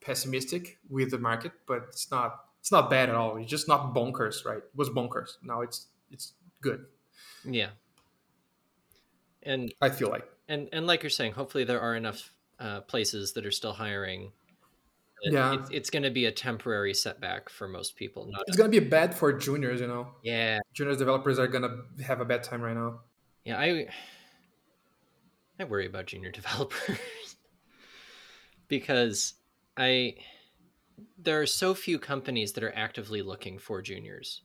pessimistic 0.00 0.78
with 0.90 1.10
the 1.10 1.18
market 1.18 1.52
but 1.66 1.86
it's 1.88 2.10
not 2.10 2.46
it's 2.66 2.72
not 2.72 2.90
bad 2.90 3.08
at 3.08 3.14
all. 3.14 3.36
It's 3.36 3.48
just 3.48 3.68
not 3.68 3.94
bonkers 3.94 4.44
right? 4.44 4.58
It 4.58 4.74
was 4.74 4.90
bonkers. 4.90 5.36
Now 5.40 5.60
it's 5.60 5.86
it's 6.10 6.32
good. 6.60 6.84
Yeah. 7.44 7.68
And 9.44 9.72
i 9.80 9.88
feel 9.88 10.10
like. 10.10 10.28
and 10.48 10.68
and 10.72 10.86
like 10.86 11.04
you're 11.04 11.10
saying 11.10 11.32
hopefully 11.32 11.62
there 11.62 11.80
are 11.80 11.94
enough 11.94 12.32
uh, 12.58 12.80
places 12.80 13.34
that 13.34 13.46
are 13.46 13.52
still 13.52 13.72
hiring 13.72 14.32
yeah. 15.22 15.54
it's, 15.54 15.70
it's 15.70 15.90
going 15.90 16.02
to 16.02 16.10
be 16.10 16.24
a 16.24 16.32
temporary 16.32 16.94
setback 16.94 17.48
for 17.48 17.68
most 17.68 17.94
people 17.96 18.26
not 18.28 18.42
it's 18.48 18.56
going 18.56 18.70
to 18.70 18.80
be 18.80 18.84
bad 18.84 19.14
for 19.14 19.32
juniors 19.32 19.80
you 19.80 19.86
know? 19.86 20.08
Yeah. 20.24 20.58
Juniors 20.74 20.98
developers 20.98 21.38
are 21.38 21.46
going 21.46 21.62
to 21.62 22.04
have 22.04 22.20
a 22.20 22.24
bad 22.24 22.42
time 22.42 22.60
right 22.60 22.74
now. 22.74 23.00
Yeah 23.44 23.58
i 23.58 23.86
i 25.58 25.64
worry 25.64 25.86
about 25.86 26.06
junior 26.06 26.30
developers. 26.32 26.98
Because 28.68 29.34
i 29.76 30.14
there 31.18 31.40
are 31.40 31.46
so 31.46 31.74
few 31.74 31.98
companies 31.98 32.52
that 32.52 32.64
are 32.64 32.74
actively 32.74 33.20
looking 33.20 33.58
for 33.58 33.82
juniors. 33.82 34.42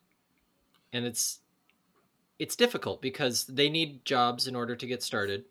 And 0.92 1.06
it's 1.06 1.40
it's 2.40 2.56
difficult 2.56 3.02
because 3.02 3.46
they 3.46 3.70
need 3.70 4.04
jobs 4.04 4.48
in 4.48 4.56
order 4.56 4.76
to 4.76 4.88
get 4.88 5.04
started. 5.04 5.46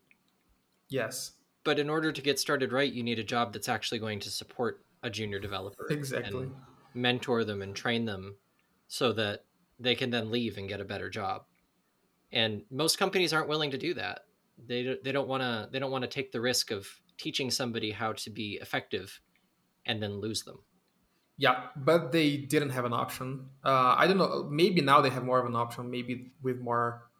Yes. 0.88 1.33
But 1.62 1.79
in 1.79 1.88
order 1.88 2.11
to 2.11 2.23
get 2.23 2.38
started 2.38 2.73
right 2.73 2.92
you 2.92 3.03
need 3.03 3.18
a 3.18 3.25
job 3.25 3.53
that's 3.53 3.68
actually 3.68 3.99
going 3.99 4.20
to 4.20 4.31
support 4.31 4.85
a 5.03 5.11
junior 5.11 5.38
developer 5.38 5.87
exactly. 5.90 6.51
mentor 6.94 7.44
them 7.44 7.62
and 7.62 7.75
train 7.75 8.05
them 8.05 8.37
so 8.88 9.12
that 9.12 9.44
they 9.79 9.94
can 9.94 10.11
then 10.11 10.31
leave 10.31 10.59
and 10.59 10.68
get 10.68 10.81
a 10.81 10.85
better 10.85 11.09
job. 11.09 11.44
And 12.33 12.62
most 12.70 12.99
companies 12.99 13.33
aren't 13.33 13.49
willing 13.49 13.70
to 13.70 13.79
do 13.79 13.94
that 13.94 14.27
they, 14.66 14.96
they 15.03 15.12
don't 15.12 15.29
want 15.29 15.42
to 15.42 15.68
they 15.73 15.79
don't 15.79 15.90
want 15.90 16.03
to 16.03 16.09
take 16.09 16.33
the 16.33 16.40
risk 16.40 16.70
of 16.70 16.87
teaching 17.18 17.51
somebody 17.51 17.90
how 17.90 18.12
to 18.12 18.31
be 18.31 18.59
effective 18.61 19.20
and 19.87 20.03
then 20.03 20.20
lose 20.20 20.42
them. 20.42 20.59
Yeah 21.37 21.66
but 21.77 22.12
they 22.12 22.37
didn't 22.37 22.70
have 22.70 22.85
an 22.85 22.92
option. 22.92 23.46
Uh, 23.64 23.94
i 23.96 24.07
don't 24.07 24.18
know 24.18 24.49
maybe 24.51 24.81
now 24.81 25.01
they 25.01 25.11
have 25.11 25.25
more 25.25 25.38
of 25.38 25.46
an 25.46 25.57
option 25.57 25.90
maybe 25.90 26.33
with 26.42 26.59
more 26.59 27.11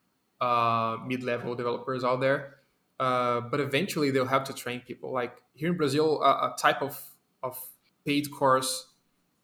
uh, 0.41 0.97
mid-level 1.07 1.55
developers 1.55 2.03
out 2.03 2.21
there. 2.21 2.57
Uh, 2.99 3.41
but 3.41 3.61
eventually 3.61 4.11
they'll 4.11 4.27
have 4.27 4.45
to 4.45 4.53
train 4.53 4.81
people. 4.81 5.13
Like 5.13 5.43
here 5.55 5.71
in 5.71 5.77
brazil 5.77 6.23
a 6.23 6.55
type 6.59 6.83
of 6.83 7.01
of 7.43 7.59
paid 8.05 8.31
course 8.31 8.89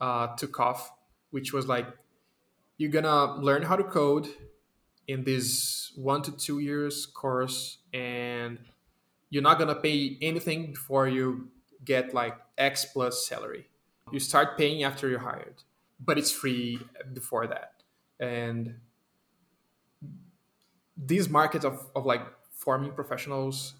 uh, 0.01 0.29
took 0.37 0.59
off, 0.61 0.91
which 1.31 1.53
was 1.53 1.67
like 1.67 1.87
you're 2.79 2.91
gonna 2.91 3.37
learn 3.37 3.63
how 3.63 3.77
to 3.77 3.85
code 3.85 4.29
in 5.09 5.25
this 5.25 5.93
one 5.97 6.23
to 6.23 6.33
two 6.33 6.59
years 6.59 7.07
course, 7.07 7.79
and 7.93 8.59
you're 9.31 9.43
not 9.43 9.59
gonna 9.59 9.75
pay 9.75 10.19
anything 10.21 10.73
before 10.73 11.09
you 11.09 11.49
get 11.85 12.15
like 12.15 12.37
X 12.59 12.87
plus 12.87 13.27
salary. 13.27 13.69
You 14.13 14.21
start 14.21 14.57
paying 14.57 14.85
after 14.85 15.09
you're 15.09 15.19
hired, 15.19 15.63
but 15.99 16.19
it's 16.19 16.31
free 16.31 16.81
before 17.13 17.47
that. 17.47 17.83
And 18.21 18.77
these 20.97 21.29
markets 21.29 21.65
of, 21.65 21.87
of 21.95 22.07
like 22.07 22.23
forming 22.51 22.93
professionals 22.93 23.75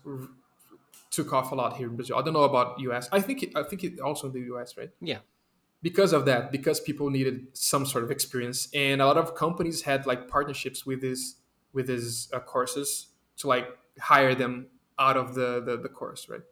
took 1.11 1.33
off 1.33 1.53
a 1.53 1.55
lot 1.55 1.77
here 1.77 1.89
in 1.89 1.97
Brazil. 1.97 2.19
I 2.19 2.23
don't 2.23 2.35
know 2.35 2.43
about 2.43 2.79
US. 2.81 3.09
I 3.11 3.21
think 3.21 3.43
it, 3.43 3.57
I 3.57 3.63
think 3.63 3.85
it 3.85 4.01
also 4.01 4.27
in 4.27 4.33
the 4.33 4.55
US, 4.55 4.77
right? 4.77 4.91
Yeah. 5.01 5.19
Because 5.89 6.13
of 6.13 6.23
that, 6.25 6.51
because 6.51 6.79
people 6.81 7.11
needed 7.11 7.37
some 7.53 7.85
sort 7.87 8.03
of 8.03 8.11
experience, 8.11 8.69
and 8.75 8.97
a 9.01 9.07
lot 9.07 9.19
of 9.25 9.37
companies 9.37 9.83
had 9.83 10.01
like 10.05 10.27
partnerships 10.37 10.85
with 10.89 11.01
these 11.01 11.25
with 11.73 11.87
these 11.87 12.29
uh, 12.33 12.41
courses 12.41 12.89
to 13.39 13.45
like 13.47 13.69
hire 14.01 14.35
them 14.35 14.55
out 14.99 15.17
of 15.17 15.27
the 15.39 15.51
the, 15.67 15.77
the 15.77 15.89
course, 16.01 16.23
right? 16.33 16.47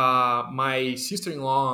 Uh, 0.00 0.50
my 0.50 0.94
sister-in-law 0.94 1.70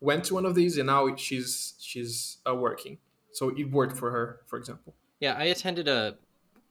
went 0.00 0.22
to 0.26 0.34
one 0.34 0.46
of 0.46 0.54
these, 0.54 0.78
and 0.78 0.86
now 0.86 1.02
she's 1.16 1.74
she's 1.80 2.38
uh, 2.48 2.54
working. 2.54 2.98
So 3.32 3.48
it 3.48 3.72
worked 3.72 3.96
for 3.96 4.12
her, 4.12 4.26
for 4.46 4.58
example. 4.60 4.94
Yeah, 5.18 5.34
I 5.36 5.44
attended 5.54 5.88
a 5.88 6.18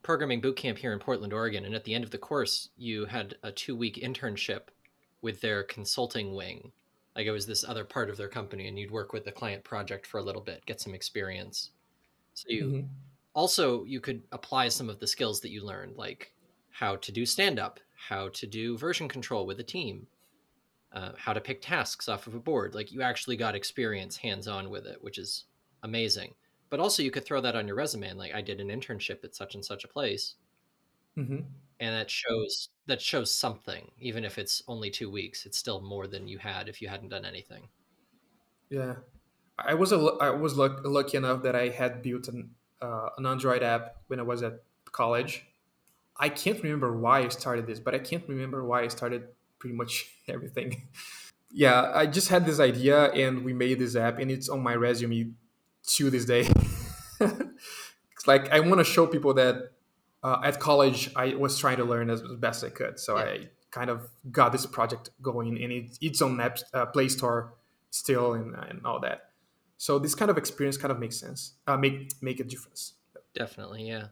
programming 0.02 0.40
boot 0.40 0.56
camp 0.56 0.78
here 0.78 0.94
in 0.94 1.00
Portland, 1.00 1.34
Oregon, 1.34 1.66
and 1.66 1.76
at 1.76 1.84
the 1.84 1.94
end 1.94 2.06
of 2.06 2.12
the 2.12 2.24
course, 2.30 2.70
you 2.78 3.06
had 3.06 3.36
a 3.44 3.52
two 3.52 3.76
week 3.76 3.96
internship 3.96 4.72
with 5.22 5.42
their 5.42 5.62
consulting 5.64 6.36
wing. 6.36 6.72
Like 7.16 7.26
it 7.26 7.32
was 7.32 7.46
this 7.46 7.64
other 7.64 7.84
part 7.84 8.10
of 8.10 8.18
their 8.18 8.28
company, 8.28 8.68
and 8.68 8.78
you'd 8.78 8.92
work 8.92 9.14
with 9.14 9.26
the 9.26 9.32
client 9.32 9.64
project 9.64 10.08
for 10.08 10.20
a 10.20 10.24
little 10.24 10.42
bit, 10.42 10.66
get 10.66 10.80
some 10.80 10.94
experience. 10.94 11.72
So 12.34 12.46
you 12.50 12.64
mm-hmm. 12.64 12.88
also 13.34 13.84
you 13.84 14.00
could 14.00 14.24
apply 14.32 14.70
some 14.70 14.90
of 14.90 15.00
the 15.00 15.08
skills 15.08 15.42
that 15.42 15.52
you 15.52 15.66
learned, 15.66 15.98
like 15.98 16.34
how 16.70 16.96
to 16.98 17.12
do 17.12 17.26
stand 17.26 17.60
up, 17.60 17.80
how 17.96 18.30
to 18.30 18.48
do 18.48 18.78
version 18.78 19.08
control 19.08 19.46
with 19.46 19.60
a 19.60 19.64
team, 19.64 20.08
uh, 20.94 21.12
how 21.18 21.34
to 21.34 21.42
pick 21.42 21.62
tasks 21.62 22.08
off 22.08 22.28
of 22.28 22.36
a 22.36 22.40
board. 22.40 22.74
Like 22.74 22.92
you 22.92 23.02
actually 23.02 23.36
got 23.36 23.56
experience 23.56 24.18
hands 24.18 24.48
on 24.48 24.70
with 24.70 24.86
it, 24.86 25.04
which 25.04 25.18
is 25.18 25.46
amazing 25.84 26.34
but 26.72 26.80
also 26.80 27.04
you 27.04 27.12
could 27.12 27.26
throw 27.26 27.42
that 27.42 27.56
on 27.56 27.68
your 27.68 27.76
resume 27.76 28.08
and 28.08 28.18
like 28.18 28.34
i 28.34 28.42
did 28.42 28.60
an 28.60 28.70
internship 28.70 29.24
at 29.24 29.36
such 29.36 29.54
and 29.54 29.64
such 29.64 29.84
a 29.84 29.88
place 29.88 30.36
mm-hmm. 31.16 31.42
And 31.82 31.94
that 31.94 32.10
shows 32.10 32.70
that 32.86 33.02
shows 33.02 33.34
something 33.34 33.92
even 34.00 34.24
if 34.24 34.38
it's 34.38 34.64
only 34.68 34.90
two 34.90 35.10
weeks 35.10 35.46
it's 35.46 35.58
still 35.58 35.82
more 35.82 36.08
than 36.08 36.28
you 36.28 36.38
had 36.38 36.70
if 36.70 36.82
you 36.82 36.88
hadn't 36.88 37.10
done 37.10 37.26
anything. 37.26 37.68
Yeah. 38.70 38.96
I 39.58 39.74
was 39.74 39.92
a, 39.92 39.98
i 40.22 40.30
was 40.30 40.56
lucky 40.58 41.18
enough 41.18 41.44
that 41.44 41.56
i 41.56 41.68
had 41.68 42.02
built 42.02 42.28
an, 42.30 42.52
uh, 42.82 43.10
an 43.18 43.26
android 43.26 43.62
app 43.64 43.98
when 44.08 44.20
i 44.20 44.24
was 44.24 44.42
at 44.44 44.64
college. 44.92 45.46
I 46.20 46.30
can't 46.30 46.62
remember 46.64 46.98
why 46.98 47.20
i 47.26 47.28
started 47.28 47.68
this 47.68 47.80
but 47.80 47.94
i 47.94 48.00
can't 48.00 48.24
remember 48.28 48.64
why 48.64 48.84
i 48.84 48.88
started 48.88 49.24
pretty 49.60 49.76
much 49.76 50.08
everything. 50.28 50.88
Yeah 51.52 51.92
i 51.94 52.06
just 52.06 52.30
had 52.30 52.46
this 52.46 52.60
idea 52.60 53.12
and 53.12 53.44
we 53.44 53.54
made 53.54 53.80
this 53.80 53.96
app 53.96 54.20
and 54.20 54.32
it's 54.32 54.48
on 54.48 54.62
my 54.62 54.76
resume 54.76 55.34
to 55.88 56.10
this 56.10 56.26
day. 56.26 56.48
it's 57.20 58.28
like 58.28 58.52
I 58.52 58.60
want 58.60 58.80
to 58.80 58.84
show 58.84 59.08
people 59.08 59.34
that 59.36 59.72
uh, 60.24 60.42
at 60.44 60.60
college 60.60 61.12
I 61.16 61.36
was 61.36 61.58
trying 61.58 61.78
to 61.78 61.84
learn 61.84 62.10
as 62.10 62.22
best 62.40 62.64
I 62.64 62.70
could. 62.70 63.00
So 63.00 63.18
yeah. 63.18 63.24
I 63.24 63.50
kind 63.72 63.90
of 63.90 64.10
got 64.32 64.52
this 64.52 64.66
project 64.66 65.10
going, 65.22 65.62
and 65.62 65.72
it, 65.72 65.98
it's 66.02 66.22
on 66.22 66.40
app, 66.40 66.60
uh, 66.74 66.86
Play 66.88 67.08
Store 67.08 67.54
still, 67.90 68.34
and, 68.34 68.56
and 68.56 68.86
all 68.86 69.00
that. 69.00 69.30
So 69.78 69.98
this 69.98 70.14
kind 70.14 70.30
of 70.30 70.38
experience 70.38 70.78
kind 70.78 70.92
of 70.92 71.00
makes 71.00 71.20
sense, 71.20 71.54
uh, 71.68 71.78
make 71.78 72.14
make 72.22 72.40
a 72.40 72.44
difference. 72.44 72.94
Definitely, 73.34 73.88
yeah. 73.88 74.08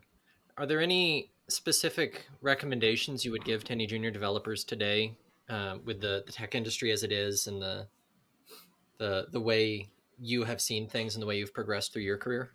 Are 0.57 0.65
there 0.65 0.81
any 0.81 1.31
specific 1.47 2.27
recommendations 2.41 3.23
you 3.23 3.31
would 3.31 3.45
give 3.45 3.63
to 3.65 3.71
any 3.73 3.85
junior 3.85 4.11
developers 4.11 4.63
today, 4.63 5.15
uh, 5.49 5.77
with 5.85 6.01
the, 6.01 6.23
the 6.25 6.31
tech 6.31 6.55
industry 6.55 6.91
as 6.91 7.03
it 7.03 7.11
is, 7.11 7.47
and 7.47 7.61
the 7.61 7.87
the 8.97 9.27
the 9.31 9.39
way 9.39 9.89
you 10.19 10.43
have 10.43 10.59
seen 10.59 10.87
things 10.87 11.15
and 11.15 11.21
the 11.21 11.27
way 11.27 11.37
you've 11.37 11.53
progressed 11.53 11.93
through 11.93 12.01
your 12.01 12.17
career? 12.17 12.51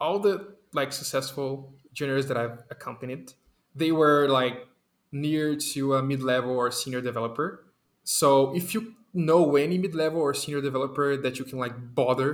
All 0.00 0.18
the 0.18 0.54
like 0.72 0.92
successful 0.92 1.72
juniors 1.98 2.26
that 2.28 2.36
I've 2.36 2.58
accompanied, 2.70 3.32
they 3.74 3.92
were 3.92 4.28
like 4.28 4.66
near 5.10 5.56
to 5.56 5.94
a 5.94 6.02
mid-level 6.02 6.52
or 6.52 6.70
senior 6.70 7.00
developer. 7.00 7.64
So 8.04 8.54
if 8.54 8.72
you 8.74 8.94
know 9.12 9.56
any 9.56 9.78
mid-level 9.78 10.20
or 10.20 10.32
senior 10.32 10.62
developer 10.62 11.16
that 11.16 11.38
you 11.38 11.44
can 11.44 11.58
like 11.58 11.74
bother 11.94 12.28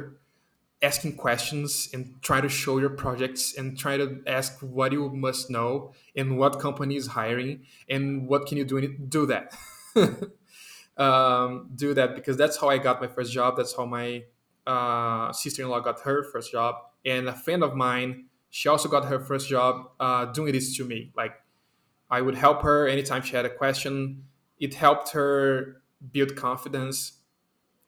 asking 0.82 1.16
questions 1.16 1.88
and 1.94 2.00
try 2.20 2.40
to 2.42 2.48
show 2.48 2.78
your 2.78 2.90
projects 2.90 3.56
and 3.56 3.78
try 3.78 3.96
to 3.96 4.22
ask 4.26 4.58
what 4.60 4.92
you 4.92 5.08
must 5.08 5.48
know 5.48 5.92
and 6.14 6.36
what 6.38 6.60
company 6.60 6.96
is 6.96 7.06
hiring 7.18 7.64
and 7.88 8.28
what 8.28 8.46
can 8.46 8.58
you 8.58 8.64
do 8.64 8.76
in 8.76 8.84
it, 8.84 9.08
do 9.08 9.24
that. 9.24 9.54
um, 11.02 11.70
do 11.74 11.94
that 11.94 12.14
because 12.14 12.36
that's 12.36 12.58
how 12.58 12.68
I 12.68 12.76
got 12.78 13.00
my 13.00 13.06
first 13.06 13.32
job. 13.32 13.56
That's 13.56 13.74
how 13.74 13.86
my 13.86 14.24
uh, 14.66 15.32
sister-in-law 15.32 15.80
got 15.80 16.00
her 16.00 16.22
first 16.24 16.52
job, 16.52 16.76
and 17.04 17.28
a 17.28 17.34
friend 17.34 17.62
of 17.62 17.74
mine, 17.74 18.26
she 18.54 18.68
also 18.68 18.88
got 18.88 19.06
her 19.06 19.18
first 19.18 19.48
job 19.48 19.90
uh, 19.98 20.26
doing 20.26 20.52
this 20.52 20.76
to 20.76 20.84
me. 20.84 21.10
Like 21.16 21.32
I 22.08 22.20
would 22.20 22.36
help 22.36 22.62
her 22.62 22.86
anytime 22.86 23.22
she 23.22 23.34
had 23.34 23.44
a 23.44 23.50
question. 23.50 24.26
It 24.60 24.74
helped 24.74 25.10
her 25.10 25.82
build 26.12 26.36
confidence, 26.36 27.18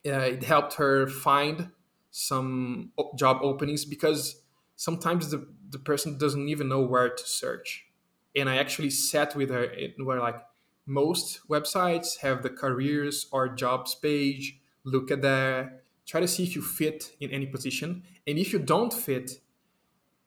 uh, 0.05 0.35
it 0.35 0.43
helped 0.43 0.75
her 0.75 1.07
find 1.07 1.71
some 2.11 2.91
job 3.15 3.39
openings 3.43 3.85
because 3.85 4.43
sometimes 4.75 5.31
the, 5.31 5.47
the 5.71 5.79
person 5.79 6.19
doesn't 6.19 6.49
even 6.49 6.69
know 6.69 6.81
where 6.81 7.11
to 7.11 7.27
search 7.27 7.87
and 8.35 8.49
i 8.49 8.57
actually 8.57 8.89
sat 8.89 9.37
with 9.37 9.51
her 9.51 9.65
and 9.65 10.07
where 10.07 10.19
like 10.19 10.41
most 10.87 11.41
websites 11.49 12.19
have 12.21 12.43
the 12.43 12.49
careers 12.49 13.27
or 13.33 13.49
jobs 13.49 13.95
page 13.95 14.59
look 14.85 15.11
at 15.11 15.21
that 15.21 15.83
try 16.07 16.21
to 16.21 16.29
see 16.29 16.45
if 16.45 16.55
you 16.55 16.63
fit 16.63 17.13
in 17.21 17.31
any 17.31 17.47
position 17.47 18.03
and 18.27 18.39
if 18.39 18.53
you 18.53 18.59
don't 18.59 18.95
fit 18.95 19.41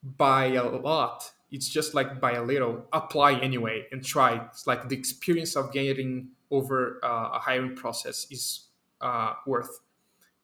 by 0.03 0.45
a 0.53 0.63
lot. 0.63 1.31
It's 1.51 1.67
just 1.67 1.93
like 1.93 2.21
by 2.21 2.33
a 2.33 2.43
little. 2.43 2.85
Apply 2.93 3.33
anyway 3.39 3.87
and 3.91 4.03
try. 4.03 4.45
It's 4.45 4.67
like 4.67 4.87
the 4.87 4.95
experience 4.95 5.55
of 5.55 5.71
getting 5.71 6.29
over 6.51 6.99
uh, 7.03 7.31
a 7.33 7.39
hiring 7.39 7.75
process 7.75 8.27
is 8.29 8.67
uh, 9.01 9.33
worth. 9.45 9.81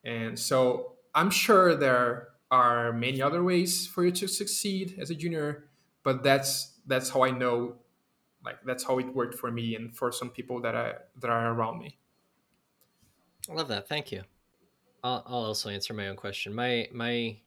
And 0.04 0.38
so 0.38 0.96
i'm 1.16 1.30
sure 1.30 1.74
there 1.76 2.28
are 2.52 2.92
many 2.92 3.22
other 3.22 3.42
ways 3.44 3.88
for 3.88 4.06
you 4.06 4.12
to 4.12 4.28
succeed 4.28 4.96
as 5.00 5.10
a 5.10 5.16
junior 5.16 5.70
but 6.04 6.22
that's 6.22 6.78
that's 6.86 7.10
how 7.10 7.24
i 7.24 7.32
know 7.32 7.76
like 8.46 8.58
that's 8.64 8.84
how 8.84 9.00
it 9.00 9.08
worked 9.16 9.36
for 9.36 9.52
me 9.52 9.76
and 9.76 9.96
for 9.96 10.12
some 10.12 10.30
people 10.30 10.62
that 10.62 10.76
are 10.76 11.02
that 11.20 11.30
are 11.30 11.52
around 11.52 11.80
me. 11.80 11.98
I 13.50 13.54
love 13.54 13.68
that. 13.70 13.90
Thank 13.90 14.12
you. 14.12 14.22
I'll, 15.04 15.24
I'll 15.26 15.46
also 15.46 15.70
answer 15.70 15.94
my 15.94 16.08
own 16.08 16.16
question. 16.16 16.54
My 16.54 16.88
my 16.94 17.38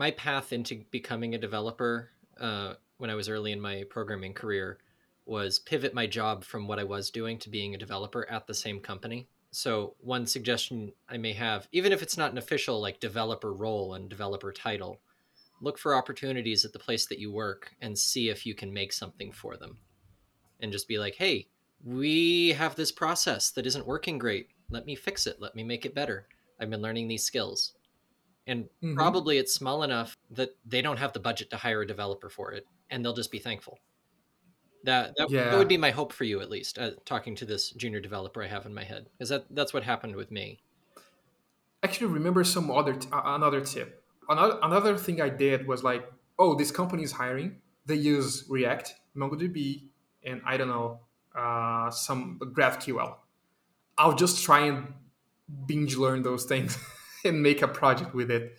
my 0.00 0.10
path 0.10 0.52
into 0.52 0.82
becoming 0.90 1.34
a 1.34 1.38
developer 1.38 2.10
uh, 2.40 2.74
when 2.98 3.10
i 3.10 3.14
was 3.14 3.28
early 3.28 3.52
in 3.52 3.60
my 3.60 3.84
programming 3.90 4.34
career 4.34 4.78
was 5.26 5.58
pivot 5.58 5.94
my 5.94 6.06
job 6.06 6.44
from 6.44 6.66
what 6.66 6.78
i 6.78 6.84
was 6.84 7.10
doing 7.10 7.38
to 7.38 7.50
being 7.50 7.74
a 7.74 7.78
developer 7.78 8.28
at 8.30 8.46
the 8.46 8.54
same 8.54 8.80
company 8.80 9.28
so 9.50 9.94
one 10.00 10.26
suggestion 10.26 10.92
i 11.08 11.16
may 11.16 11.32
have 11.32 11.68
even 11.72 11.92
if 11.92 12.02
it's 12.02 12.18
not 12.18 12.32
an 12.32 12.38
official 12.38 12.80
like 12.80 12.98
developer 13.00 13.52
role 13.52 13.94
and 13.94 14.08
developer 14.08 14.52
title 14.52 15.00
look 15.60 15.78
for 15.78 15.94
opportunities 15.94 16.64
at 16.64 16.72
the 16.72 16.78
place 16.78 17.06
that 17.06 17.18
you 17.18 17.30
work 17.30 17.74
and 17.80 17.98
see 17.98 18.28
if 18.30 18.46
you 18.46 18.54
can 18.54 18.72
make 18.72 18.92
something 18.92 19.30
for 19.30 19.56
them 19.56 19.78
and 20.60 20.72
just 20.72 20.88
be 20.88 20.98
like, 20.98 21.14
hey, 21.14 21.48
we 21.84 22.50
have 22.50 22.76
this 22.76 22.92
process 22.92 23.50
that 23.50 23.66
isn't 23.66 23.86
working 23.86 24.18
great. 24.18 24.48
Let 24.70 24.86
me 24.86 24.94
fix 24.94 25.26
it. 25.26 25.40
Let 25.40 25.54
me 25.54 25.64
make 25.64 25.84
it 25.84 25.94
better. 25.94 26.26
I've 26.60 26.70
been 26.70 26.82
learning 26.82 27.08
these 27.08 27.24
skills. 27.24 27.72
And 28.46 28.64
mm-hmm. 28.64 28.94
probably 28.94 29.38
it's 29.38 29.54
small 29.54 29.82
enough 29.82 30.16
that 30.30 30.56
they 30.66 30.82
don't 30.82 30.98
have 30.98 31.12
the 31.12 31.20
budget 31.20 31.50
to 31.50 31.56
hire 31.56 31.82
a 31.82 31.86
developer 31.86 32.28
for 32.28 32.52
it, 32.52 32.66
and 32.88 33.04
they'll 33.04 33.14
just 33.14 33.30
be 33.30 33.38
thankful. 33.38 33.78
That 34.84 35.14
that, 35.16 35.30
yeah. 35.30 35.50
that 35.50 35.58
would 35.58 35.68
be 35.68 35.76
my 35.76 35.90
hope 35.90 36.12
for 36.12 36.24
you, 36.24 36.40
at 36.40 36.50
least, 36.50 36.78
uh, 36.78 36.92
talking 37.04 37.36
to 37.36 37.44
this 37.44 37.70
junior 37.70 38.00
developer 38.00 38.42
I 38.42 38.48
have 38.48 38.66
in 38.66 38.74
my 38.74 38.84
head, 38.84 39.06
because 39.12 39.28
that 39.28 39.44
that's 39.50 39.74
what 39.74 39.82
happened 39.82 40.16
with 40.16 40.30
me. 40.30 40.58
Actually, 41.82 42.08
remember 42.08 42.44
some 42.44 42.70
other 42.70 42.94
t- 42.94 43.08
uh, 43.12 43.22
another 43.24 43.60
tip. 43.60 44.02
Another 44.28 44.58
another 44.62 44.96
thing 44.96 45.20
I 45.20 45.28
did 45.28 45.66
was 45.66 45.84
like, 45.84 46.10
oh, 46.38 46.54
this 46.54 46.70
company 46.70 47.02
is 47.02 47.12
hiring. 47.12 47.56
They 47.86 47.96
use 47.96 48.44
React, 48.48 48.94
MongoDB, 49.16 49.88
and 50.24 50.40
I 50.46 50.56
don't 50.56 50.68
know 50.68 51.00
uh, 51.34 51.90
some 51.90 52.38
GraphQL. 52.42 53.16
I'll 53.98 54.14
just 54.14 54.42
try 54.42 54.66
and 54.66 54.94
binge 55.66 55.96
learn 55.96 56.22
those 56.22 56.44
things 56.44 56.78
and 57.24 57.42
make 57.42 57.62
a 57.62 57.68
project 57.68 58.14
with 58.14 58.30
it, 58.30 58.58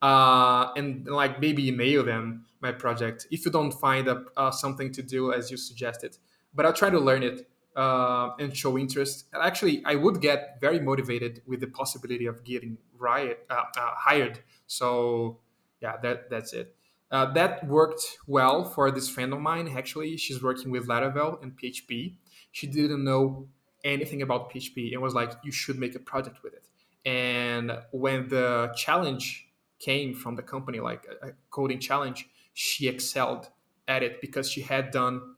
uh, 0.00 0.72
and 0.76 1.06
like 1.06 1.40
maybe 1.40 1.68
email 1.68 2.04
them 2.04 2.46
my 2.60 2.72
project 2.72 3.26
if 3.30 3.44
you 3.44 3.50
don't 3.50 3.72
find 3.72 4.08
a, 4.08 4.24
uh, 4.36 4.50
something 4.50 4.92
to 4.92 5.02
do 5.02 5.32
as 5.32 5.50
you 5.50 5.56
suggested. 5.56 6.16
But 6.54 6.66
I'll 6.66 6.72
try 6.72 6.90
to 6.90 7.00
learn 7.00 7.22
it 7.22 7.48
uh, 7.76 8.30
and 8.38 8.56
show 8.56 8.78
interest. 8.78 9.26
Actually, 9.34 9.82
I 9.84 9.94
would 9.96 10.20
get 10.20 10.58
very 10.60 10.80
motivated 10.80 11.42
with 11.46 11.60
the 11.60 11.66
possibility 11.66 12.26
of 12.26 12.44
getting 12.44 12.78
riot, 12.98 13.46
uh, 13.50 13.64
uh, 13.76 13.90
hired. 13.96 14.40
So 14.66 15.40
yeah, 15.80 15.96
that 16.02 16.30
that's 16.30 16.52
it. 16.52 16.74
Uh, 17.10 17.30
that 17.34 17.66
worked 17.66 18.02
well 18.26 18.64
for 18.64 18.90
this 18.90 19.08
friend 19.08 19.32
of 19.32 19.40
mine. 19.40 19.68
Actually, 19.76 20.16
she's 20.16 20.42
working 20.42 20.70
with 20.70 20.86
Laravel 20.88 21.42
and 21.42 21.52
PHP. 21.58 22.16
She 22.52 22.66
didn't 22.66 23.04
know 23.04 23.48
anything 23.84 24.22
about 24.22 24.50
PHP 24.50 24.92
and 24.92 25.02
was 25.02 25.14
like, 25.14 25.32
"You 25.42 25.52
should 25.52 25.78
make 25.78 25.94
a 25.94 25.98
project 25.98 26.42
with 26.42 26.54
it." 26.54 26.68
And 27.04 27.78
when 27.90 28.28
the 28.28 28.72
challenge 28.76 29.48
came 29.78 30.14
from 30.14 30.36
the 30.36 30.42
company, 30.42 30.80
like 30.80 31.06
a 31.22 31.32
coding 31.50 31.80
challenge, 31.80 32.28
she 32.54 32.88
excelled 32.88 33.48
at 33.88 34.02
it 34.02 34.20
because 34.20 34.48
she 34.50 34.62
had 34.62 34.90
done 34.90 35.34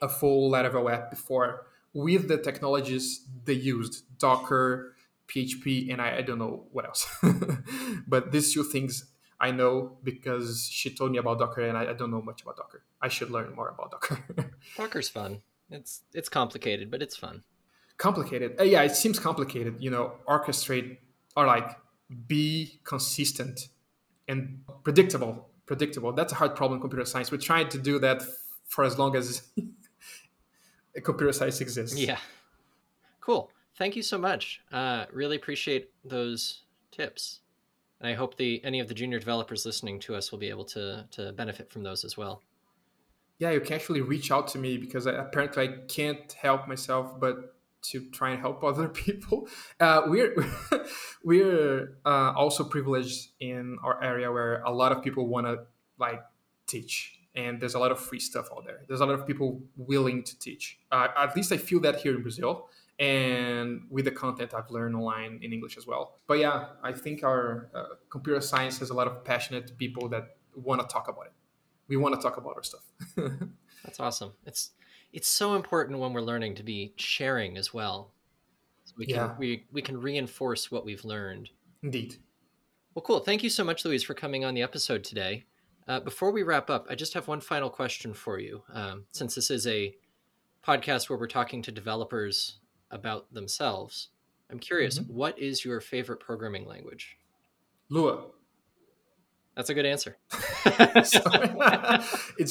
a 0.00 0.08
full 0.08 0.50
Laravel 0.50 0.92
app 0.92 1.10
before 1.10 1.66
with 1.92 2.28
the 2.28 2.38
technologies 2.38 3.26
they 3.44 3.52
used, 3.52 4.04
Docker, 4.18 4.94
PHP, 5.28 5.92
and 5.92 6.00
I, 6.00 6.18
I 6.18 6.22
don't 6.22 6.38
know 6.38 6.66
what 6.72 6.84
else. 6.84 7.08
but 8.06 8.32
these 8.32 8.52
two 8.52 8.64
things 8.64 9.06
I 9.40 9.50
know 9.50 9.98
because 10.04 10.68
she 10.70 10.94
told 10.94 11.10
me 11.10 11.18
about 11.18 11.40
Docker, 11.40 11.62
and 11.62 11.76
I, 11.76 11.90
I 11.90 11.92
don't 11.94 12.10
know 12.10 12.22
much 12.22 12.42
about 12.42 12.56
Docker. 12.56 12.84
I 13.00 13.08
should 13.08 13.30
learn 13.30 13.54
more 13.54 13.68
about 13.68 13.90
Docker. 13.90 14.52
Docker's 14.76 15.08
fun. 15.08 15.42
It's 15.70 16.02
it's 16.14 16.28
complicated, 16.28 16.90
but 16.90 17.02
it's 17.02 17.16
fun. 17.16 17.42
Complicated, 18.02 18.60
uh, 18.60 18.64
yeah. 18.64 18.82
It 18.82 18.96
seems 18.96 19.18
complicated. 19.20 19.76
You 19.78 19.90
know, 19.90 20.14
orchestrate 20.26 20.96
or 21.36 21.46
like 21.46 21.78
be 22.26 22.80
consistent 22.82 23.68
and 24.26 24.60
predictable. 24.82 25.48
Predictable. 25.66 26.12
That's 26.12 26.32
a 26.32 26.36
hard 26.36 26.56
problem 26.56 26.78
in 26.78 26.80
computer 26.80 27.04
science. 27.04 27.30
We're 27.30 27.38
trying 27.38 27.68
to 27.68 27.78
do 27.78 28.00
that 28.00 28.22
for 28.66 28.82
as 28.82 28.98
long 28.98 29.14
as 29.14 29.42
computer 31.04 31.32
science 31.32 31.60
exists. 31.60 31.96
Yeah. 31.96 32.18
Cool. 33.20 33.50
Thank 33.78 33.94
you 33.94 34.02
so 34.02 34.18
much. 34.18 34.60
Uh, 34.72 35.04
really 35.12 35.36
appreciate 35.36 35.90
those 36.04 36.62
tips 36.90 37.38
and 38.02 38.10
I 38.10 38.14
hope 38.14 38.36
the 38.36 38.60
any 38.64 38.80
of 38.80 38.88
the 38.88 38.94
junior 38.94 39.20
developers 39.20 39.64
listening 39.64 40.00
to 40.00 40.16
us 40.16 40.32
will 40.32 40.40
be 40.40 40.50
able 40.50 40.64
to 40.66 41.06
to 41.12 41.32
benefit 41.32 41.70
from 41.70 41.84
those 41.84 42.04
as 42.04 42.16
well. 42.16 42.42
Yeah, 43.38 43.52
you 43.52 43.60
can 43.60 43.74
actually 43.74 44.00
reach 44.00 44.30
out 44.30 44.48
to 44.48 44.58
me 44.58 44.76
because 44.76 45.06
I, 45.06 45.12
apparently 45.12 45.62
I 45.62 45.68
can't 45.88 46.30
help 46.32 46.68
myself, 46.68 47.18
but 47.18 47.51
to 47.82 48.08
try 48.10 48.30
and 48.30 48.40
help 48.40 48.62
other 48.70 48.88
people. 48.88 49.48
Uh, 49.80 50.02
we're 50.06 50.34
we're 51.24 51.98
uh, 52.04 52.32
also 52.36 52.64
privileged 52.64 53.30
in 53.40 53.78
our 53.82 54.02
area 54.02 54.30
where 54.30 54.62
a 54.62 54.72
lot 54.72 54.92
of 54.92 55.02
people 55.02 55.26
want 55.26 55.46
to 55.46 55.58
like 55.98 56.22
teach, 56.66 57.18
and 57.34 57.60
there's 57.60 57.74
a 57.74 57.78
lot 57.78 57.92
of 57.92 58.00
free 58.00 58.20
stuff 58.20 58.48
out 58.56 58.64
there. 58.64 58.82
There's 58.88 59.00
a 59.00 59.06
lot 59.06 59.14
of 59.14 59.26
people 59.26 59.62
willing 59.76 60.22
to 60.24 60.38
teach. 60.38 60.78
Uh, 60.90 61.08
at 61.16 61.36
least 61.36 61.52
I 61.52 61.56
feel 61.56 61.80
that 61.80 62.00
here 62.00 62.14
in 62.14 62.22
Brazil 62.22 62.68
and 62.98 63.82
with 63.90 64.04
the 64.04 64.10
content 64.10 64.54
I've 64.54 64.70
learned 64.70 64.94
online 64.94 65.40
in 65.42 65.52
English 65.52 65.76
as 65.76 65.86
well. 65.86 66.18
But 66.26 66.38
yeah, 66.38 66.66
I 66.82 66.92
think 66.92 67.24
our 67.24 67.70
uh, 67.74 67.84
computer 68.10 68.40
science 68.40 68.78
has 68.78 68.90
a 68.90 68.94
lot 68.94 69.06
of 69.06 69.24
passionate 69.24 69.76
people 69.76 70.08
that 70.10 70.36
want 70.54 70.80
to 70.82 70.86
talk 70.86 71.08
about 71.08 71.26
it. 71.26 71.32
We 71.88 71.96
want 71.96 72.14
to 72.14 72.20
talk 72.20 72.36
about 72.36 72.54
our 72.56 72.62
stuff. 72.62 72.84
That's 73.84 73.98
awesome. 73.98 74.32
It's 74.46 74.70
it's 75.12 75.28
so 75.28 75.54
important 75.54 75.98
when 75.98 76.12
we're 76.12 76.20
learning 76.20 76.54
to 76.56 76.62
be 76.62 76.94
sharing 76.96 77.56
as 77.56 77.72
well. 77.72 78.12
So 78.84 78.94
we 78.96 79.06
can 79.06 79.14
yeah. 79.14 79.34
we 79.38 79.66
we 79.72 79.82
can 79.82 80.00
reinforce 80.00 80.70
what 80.70 80.84
we've 80.84 81.04
learned. 81.04 81.50
Indeed. 81.82 82.16
Well, 82.94 83.02
cool. 83.02 83.20
Thank 83.20 83.42
you 83.42 83.50
so 83.50 83.64
much, 83.64 83.84
Luiz, 83.84 84.02
for 84.02 84.14
coming 84.14 84.44
on 84.44 84.54
the 84.54 84.62
episode 84.62 85.02
today. 85.02 85.44
Uh, 85.88 86.00
before 86.00 86.30
we 86.30 86.42
wrap 86.42 86.70
up, 86.70 86.86
I 86.90 86.94
just 86.94 87.14
have 87.14 87.26
one 87.26 87.40
final 87.40 87.70
question 87.70 88.12
for 88.14 88.38
you. 88.38 88.62
Um, 88.72 89.04
since 89.12 89.34
this 89.34 89.50
is 89.50 89.66
a 89.66 89.94
podcast 90.64 91.08
where 91.08 91.18
we're 91.18 91.26
talking 91.26 91.62
to 91.62 91.72
developers 91.72 92.58
about 92.90 93.32
themselves. 93.32 94.08
I'm 94.50 94.58
curious, 94.58 94.98
mm-hmm. 94.98 95.12
what 95.12 95.38
is 95.38 95.64
your 95.64 95.80
favorite 95.80 96.20
programming 96.20 96.66
language? 96.66 97.16
Lua. 97.88 98.26
That's 99.56 99.70
a 99.70 99.74
good 99.74 99.86
answer. 99.86 100.16
it's 100.64 101.14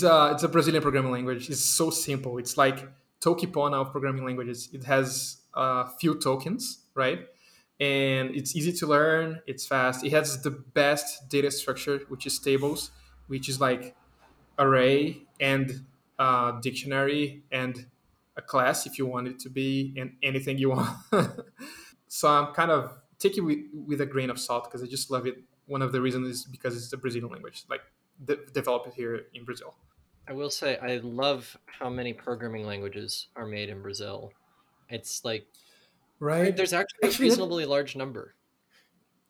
a 0.04 0.32
it's 0.34 0.44
a 0.44 0.48
Brazilian 0.48 0.82
programming 0.82 1.12
language. 1.12 1.50
It's 1.50 1.64
so 1.64 1.90
simple. 1.90 2.38
It's 2.38 2.58
like 2.58 2.88
Toki 3.20 3.48
Pona 3.48 3.82
of 3.82 3.92
programming 3.92 4.26
languages. 4.26 4.70
It 4.74 4.84
has 4.84 5.42
a 5.54 5.90
few 6.00 6.20
tokens, 6.20 6.86
right? 6.94 7.20
And 7.80 8.36
it's 8.36 8.56
easy 8.56 8.72
to 8.74 8.88
learn. 8.88 9.42
It's 9.48 9.66
fast. 9.66 10.06
It 10.06 10.12
has 10.12 10.42
the 10.44 10.52
best 10.52 11.30
data 11.30 11.50
structure, 11.50 12.02
which 12.10 12.28
is 12.28 12.38
tables, 12.38 12.92
which 13.28 13.50
is 13.50 13.60
like 13.60 13.96
array 14.60 15.24
and 15.40 15.86
uh, 16.20 16.52
dictionary 16.62 17.44
and 17.52 17.88
a 18.38 18.42
class 18.42 18.86
if 18.86 18.98
you 19.00 19.06
want 19.06 19.28
it 19.28 19.40
to 19.40 19.50
be 19.50 19.94
and 19.98 20.14
anything 20.22 20.58
you 20.58 20.70
want. 20.70 20.96
so 22.08 22.30
I'm 22.30 22.54
kind 22.54 22.72
of 22.72 22.94
taking 23.18 23.46
with, 23.46 23.60
with 23.74 24.02
a 24.02 24.06
grain 24.06 24.30
of 24.30 24.40
salt 24.40 24.66
because 24.66 24.84
I 24.84 24.88
just 24.88 25.10
love 25.10 25.26
it. 25.26 25.38
One 25.72 25.82
of 25.82 25.94
the 25.94 26.02
reasons 26.02 26.28
is 26.28 26.44
because 26.44 26.76
it's 26.76 26.92
a 26.92 26.98
Brazilian 26.98 27.32
language, 27.32 27.64
like 27.70 27.80
de- 28.26 28.46
developed 28.52 28.94
here 28.94 29.22
in 29.34 29.46
Brazil. 29.46 29.74
I 30.28 30.34
will 30.34 30.50
say 30.50 30.78
I 30.78 30.98
love 30.98 31.56
how 31.66 31.90
many 31.90 32.12
programming 32.12 32.66
languages 32.68 33.28
are 33.38 33.46
made 33.46 33.70
in 33.70 33.82
Brazil. 33.82 34.34
It's 34.90 35.24
like 35.24 35.48
right. 36.20 36.54
There's 36.58 36.74
actually, 36.74 37.04
actually 37.06 37.28
a 37.28 37.30
reasonably 37.30 37.64
that, 37.64 37.70
large 37.70 37.96
number. 37.96 38.36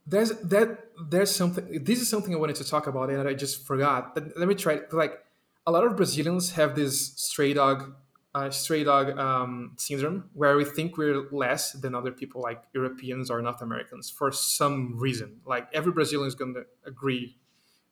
There's 0.07 0.31
that. 0.53 0.79
There's 1.13 1.29
something. 1.29 1.83
This 1.83 2.01
is 2.01 2.09
something 2.09 2.33
I 2.33 2.39
wanted 2.39 2.55
to 2.55 2.67
talk 2.67 2.87
about, 2.87 3.11
and 3.11 3.27
I 3.27 3.35
just 3.35 3.63
forgot. 3.67 4.15
But 4.15 4.35
let 4.35 4.47
me 4.47 4.55
try. 4.55 4.81
Like 4.91 5.23
a 5.67 5.71
lot 5.71 5.85
of 5.85 5.95
Brazilians 5.95 6.53
have 6.53 6.75
this 6.75 7.13
stray 7.17 7.53
dog 7.53 7.93
uh, 8.33 8.49
stray 8.49 8.83
dog 8.83 9.17
um, 9.17 9.73
syndrome, 9.77 10.29
where 10.33 10.55
we 10.55 10.65
think 10.65 10.97
we're 10.97 11.29
less 11.31 11.73
than 11.73 11.93
other 11.93 12.11
people, 12.11 12.41
like 12.41 12.63
Europeans 12.73 13.29
or 13.29 13.41
North 13.41 13.61
Americans, 13.61 14.09
for 14.09 14.31
some 14.31 14.97
reason. 14.97 15.41
Like 15.45 15.67
every 15.73 15.91
Brazilian 15.91 16.27
is 16.27 16.35
going 16.35 16.53
to 16.53 16.63
agree 16.85 17.37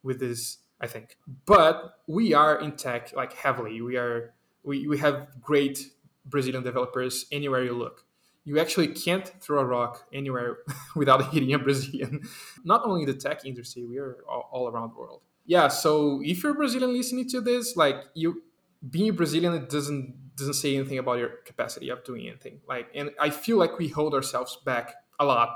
with 0.03 0.19
this, 0.19 0.59
I 0.79 0.87
think. 0.87 1.17
But 1.45 1.95
we 2.07 2.33
are 2.33 2.59
in 2.59 2.73
tech, 2.73 3.13
like 3.15 3.33
heavily. 3.33 3.81
We 3.81 3.97
are 3.97 4.33
we, 4.63 4.87
we 4.87 4.97
have 4.99 5.27
great 5.41 5.91
Brazilian 6.25 6.63
developers 6.63 7.25
anywhere 7.31 7.63
you 7.63 7.73
look. 7.73 8.05
You 8.45 8.59
actually 8.59 8.87
can't 8.87 9.27
throw 9.41 9.59
a 9.59 9.65
rock 9.65 10.07
anywhere 10.13 10.59
without 10.95 11.33
hitting 11.33 11.53
a 11.53 11.59
Brazilian. 11.59 12.21
Not 12.63 12.85
only 12.85 13.05
the 13.05 13.13
tech 13.13 13.45
industry, 13.45 13.85
we 13.85 13.97
are 13.97 14.17
all, 14.27 14.49
all 14.51 14.67
around 14.69 14.91
the 14.93 14.99
world. 14.99 15.21
Yeah, 15.45 15.67
so 15.67 16.21
if 16.23 16.43
you're 16.43 16.53
Brazilian 16.53 16.93
listening 16.93 17.27
to 17.29 17.41
this, 17.41 17.75
like 17.75 17.95
you 18.13 18.43
being 18.87 19.13
Brazilian, 19.13 19.53
it 19.53 19.69
doesn't 19.69 20.15
doesn't 20.39 20.53
say 20.53 20.75
anything 20.75 20.97
about 20.97 21.19
your 21.19 21.29
capacity 21.45 21.89
of 21.89 22.03
doing 22.03 22.27
anything. 22.27 22.61
Like, 22.67 22.89
and 22.95 23.11
I 23.19 23.29
feel 23.29 23.57
like 23.57 23.77
we 23.77 23.87
hold 23.87 24.13
ourselves 24.13 24.57
back 24.65 24.95
a 25.19 25.25
lot 25.25 25.49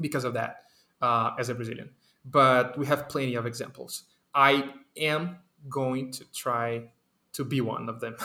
because 0.00 0.24
of 0.24 0.34
that 0.34 0.64
uh, 1.00 1.30
as 1.38 1.48
a 1.48 1.54
Brazilian. 1.54 1.90
But 2.24 2.76
we 2.78 2.86
have 2.86 3.08
plenty 3.08 3.34
of 3.34 3.46
examples. 3.46 4.04
I 4.34 4.72
am 4.96 5.38
going 5.68 6.12
to 6.12 6.24
try 6.32 6.90
to 7.32 7.44
be 7.44 7.60
one 7.60 7.88
of 7.88 8.00
them. 8.00 8.16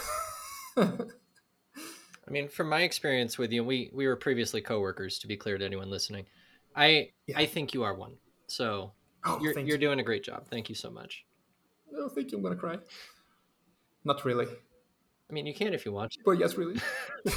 I 2.27 2.31
mean, 2.31 2.49
from 2.49 2.69
my 2.69 2.81
experience 2.81 3.38
with 3.38 3.51
you, 3.51 3.63
we 3.63 3.91
we 3.93 4.07
were 4.07 4.15
previously 4.15 4.61
coworkers. 4.61 5.19
To 5.19 5.27
be 5.27 5.38
clear 5.38 5.57
to 5.57 5.65
anyone 5.65 5.89
listening, 5.89 6.25
I 6.75 7.11
yeah. 7.27 7.38
I 7.38 7.45
think 7.45 7.73
you 7.73 7.83
are 7.83 7.93
one. 7.93 8.13
So 8.47 8.91
oh, 9.25 9.39
you're 9.41 9.53
you're 9.53 9.63
you. 9.63 9.77
doing 9.77 9.99
a 9.99 10.03
great 10.03 10.23
job. 10.23 10.47
Thank 10.49 10.67
you 10.67 10.75
so 10.75 10.89
much. 10.89 11.23
Oh, 11.95 12.09
thank 12.09 12.31
you. 12.31 12.38
I'm 12.38 12.43
gonna 12.43 12.55
cry. 12.55 12.77
Not 14.03 14.25
really. 14.25 14.47
I 15.30 15.34
mean, 15.34 15.45
you 15.45 15.53
can 15.53 15.73
if 15.73 15.86
you 15.86 15.91
want. 15.91 16.17
But 16.23 16.39
yes, 16.39 16.55
really. 16.55 16.80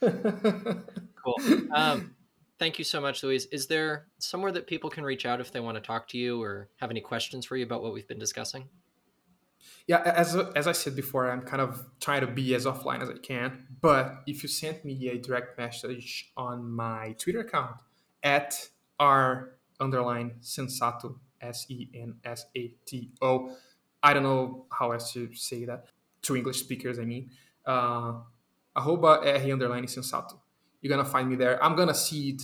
cool. 0.00 1.36
Um, 1.74 2.14
thank 2.58 2.78
you 2.78 2.84
so 2.84 3.00
much, 3.00 3.22
Luiz. 3.22 3.46
Is 3.46 3.66
there 3.66 4.06
somewhere 4.18 4.52
that 4.52 4.66
people 4.66 4.90
can 4.90 5.04
reach 5.04 5.26
out 5.26 5.40
if 5.40 5.52
they 5.52 5.60
want 5.60 5.76
to 5.76 5.80
talk 5.80 6.08
to 6.08 6.18
you 6.18 6.42
or 6.42 6.68
have 6.76 6.90
any 6.90 7.00
questions 7.00 7.46
for 7.46 7.56
you 7.56 7.64
about 7.64 7.82
what 7.82 7.92
we've 7.92 8.08
been 8.08 8.18
discussing? 8.18 8.68
Yeah, 9.86 10.02
as 10.04 10.34
as 10.34 10.66
I 10.66 10.72
said 10.72 10.96
before, 10.96 11.30
I'm 11.30 11.42
kind 11.42 11.62
of 11.62 11.84
trying 12.00 12.22
to 12.22 12.26
be 12.26 12.54
as 12.54 12.66
offline 12.66 13.02
as 13.02 13.08
I 13.08 13.18
can. 13.18 13.66
But 13.80 14.22
if 14.26 14.42
you 14.42 14.48
send 14.48 14.84
me 14.84 15.08
a 15.08 15.18
direct 15.18 15.58
message 15.58 16.32
on 16.36 16.68
my 16.68 17.14
Twitter 17.18 17.40
account 17.40 17.76
at 18.22 18.68
r 18.98 19.52
underline 19.78 20.36
sensato 20.40 21.18
s 21.40 21.66
e 21.68 21.88
n 21.94 22.16
s 22.24 22.46
a 22.56 22.74
t 22.84 23.10
o, 23.22 23.56
I 24.02 24.12
don't 24.12 24.24
know 24.24 24.66
how 24.70 24.90
else 24.90 25.12
to 25.12 25.32
say 25.34 25.64
that 25.66 25.86
to 26.26 26.36
English 26.36 26.60
speakers, 26.60 26.98
I 26.98 27.04
mean, 27.04 27.30
uh, 27.64 28.14
arroba 28.76 29.20
R 29.24 29.52
underline 29.52 29.86
sensato. 29.86 30.38
You're 30.80 30.94
going 30.94 31.04
to 31.04 31.10
find 31.10 31.28
me 31.28 31.36
there. 31.36 31.62
I'm 31.62 31.74
going 31.74 31.88
to 31.88 31.94
see 31.94 32.30
it 32.30 32.42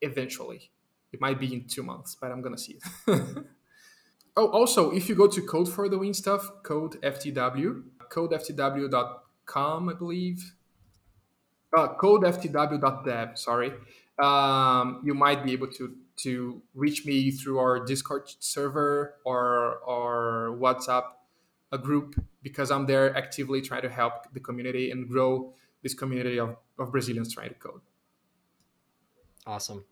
eventually. 0.00 0.70
It 1.12 1.20
might 1.20 1.38
be 1.38 1.52
in 1.52 1.66
two 1.66 1.82
months, 1.82 2.16
but 2.20 2.30
I'm 2.30 2.42
going 2.42 2.54
to 2.54 2.60
see 2.60 2.78
it. 2.78 3.20
oh, 4.36 4.48
also, 4.48 4.90
if 4.90 5.08
you 5.08 5.14
go 5.14 5.26
to 5.26 5.40
Code 5.42 5.68
for 5.68 5.88
the 5.88 5.98
Win 5.98 6.14
stuff, 6.14 6.50
code 6.62 7.00
FTW, 7.02 7.82
codeftw.com, 8.10 9.88
I 9.88 9.92
believe. 9.94 10.54
Uh, 11.76 11.88
codeftw.dev, 11.96 13.38
sorry. 13.38 13.72
Um, 14.22 15.02
you 15.04 15.14
might 15.14 15.44
be 15.44 15.52
able 15.52 15.68
to 15.72 15.96
to 16.16 16.62
reach 16.74 17.04
me 17.04 17.32
through 17.32 17.58
our 17.58 17.84
Discord 17.84 18.30
server 18.38 19.16
or 19.24 19.78
or 19.84 20.56
WhatsApp 20.60 21.04
a 21.72 21.78
group 21.78 22.14
because 22.42 22.70
I'm 22.70 22.86
there 22.86 23.16
actively 23.16 23.60
trying 23.60 23.82
to 23.82 23.88
help 23.88 24.32
the 24.32 24.40
community 24.40 24.90
and 24.90 25.08
grow 25.08 25.52
this 25.82 25.94
community 25.94 26.38
of, 26.38 26.56
of 26.78 26.92
Brazilians 26.92 27.34
trying 27.34 27.50
to 27.50 27.54
code. 27.54 27.80
Awesome. 29.46 29.84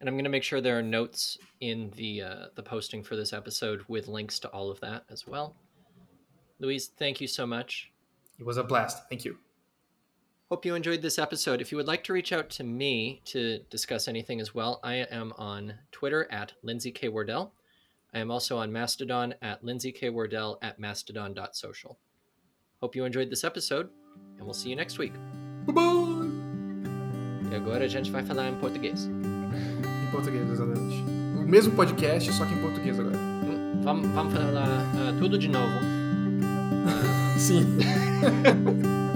And 0.00 0.08
I'm 0.08 0.14
going 0.14 0.24
to 0.24 0.30
make 0.30 0.44
sure 0.44 0.60
there 0.60 0.78
are 0.78 0.82
notes 0.82 1.38
in 1.60 1.90
the 1.96 2.22
uh, 2.22 2.46
the 2.54 2.62
posting 2.62 3.02
for 3.02 3.16
this 3.16 3.32
episode 3.32 3.84
with 3.88 4.06
links 4.06 4.38
to 4.40 4.48
all 4.48 4.70
of 4.70 4.78
that 4.80 5.04
as 5.10 5.26
well. 5.26 5.56
Luiz, 6.60 6.86
thank 6.86 7.20
you 7.20 7.26
so 7.26 7.46
much. 7.46 7.90
It 8.38 8.46
was 8.46 8.56
a 8.56 8.64
blast. 8.64 9.08
Thank 9.08 9.24
you. 9.24 9.38
Hope 10.50 10.64
you 10.64 10.74
enjoyed 10.74 11.02
this 11.02 11.18
episode. 11.18 11.60
If 11.60 11.72
you 11.72 11.76
would 11.76 11.86
like 11.86 12.04
to 12.04 12.12
reach 12.12 12.32
out 12.32 12.48
to 12.50 12.64
me 12.64 13.20
to 13.26 13.58
discuss 13.70 14.08
anything 14.08 14.40
as 14.40 14.54
well, 14.54 14.80
I 14.82 14.94
am 14.94 15.32
on 15.36 15.74
Twitter 15.92 16.26
at 16.30 16.52
Lindsay 16.62 16.90
K. 16.90 17.08
Wardell. 17.08 17.52
I 18.12 18.20
am 18.20 18.30
also 18.30 18.58
on 18.58 18.72
Mastodon 18.72 19.34
at 19.42 19.62
Lindsay 19.62 19.92
K. 19.92 20.08
Wardell 20.10 20.58
at 20.62 20.78
mastodon.social. 20.78 21.98
Hope 22.80 22.96
you 22.96 23.04
enjoyed 23.04 23.30
this 23.30 23.44
episode, 23.44 23.90
and 24.36 24.44
we'll 24.44 24.54
see 24.54 24.70
you 24.70 24.76
next 24.76 24.98
week. 24.98 25.12
Bye 25.66 25.72
bye! 25.72 26.28
E 27.50 27.54
agora 27.54 27.84
a 27.84 27.88
gente 27.88 28.10
vai 28.10 28.22
falar 28.22 28.48
em 28.48 28.54
português. 28.56 29.08
Em 30.08 30.10
português, 30.10 30.50
exatamente. 30.50 31.02
O 31.38 31.42
mesmo 31.42 31.76
podcast, 31.76 32.32
só 32.32 32.46
que 32.46 32.54
em 32.54 32.62
português 32.62 32.98
agora. 32.98 33.18
Vamos, 33.82 34.08
vamos 34.08 34.32
falar 34.32 34.66
uh, 34.66 35.18
tudo 35.18 35.38
de 35.38 35.48
novo. 35.48 35.78
Sim. 37.38 37.64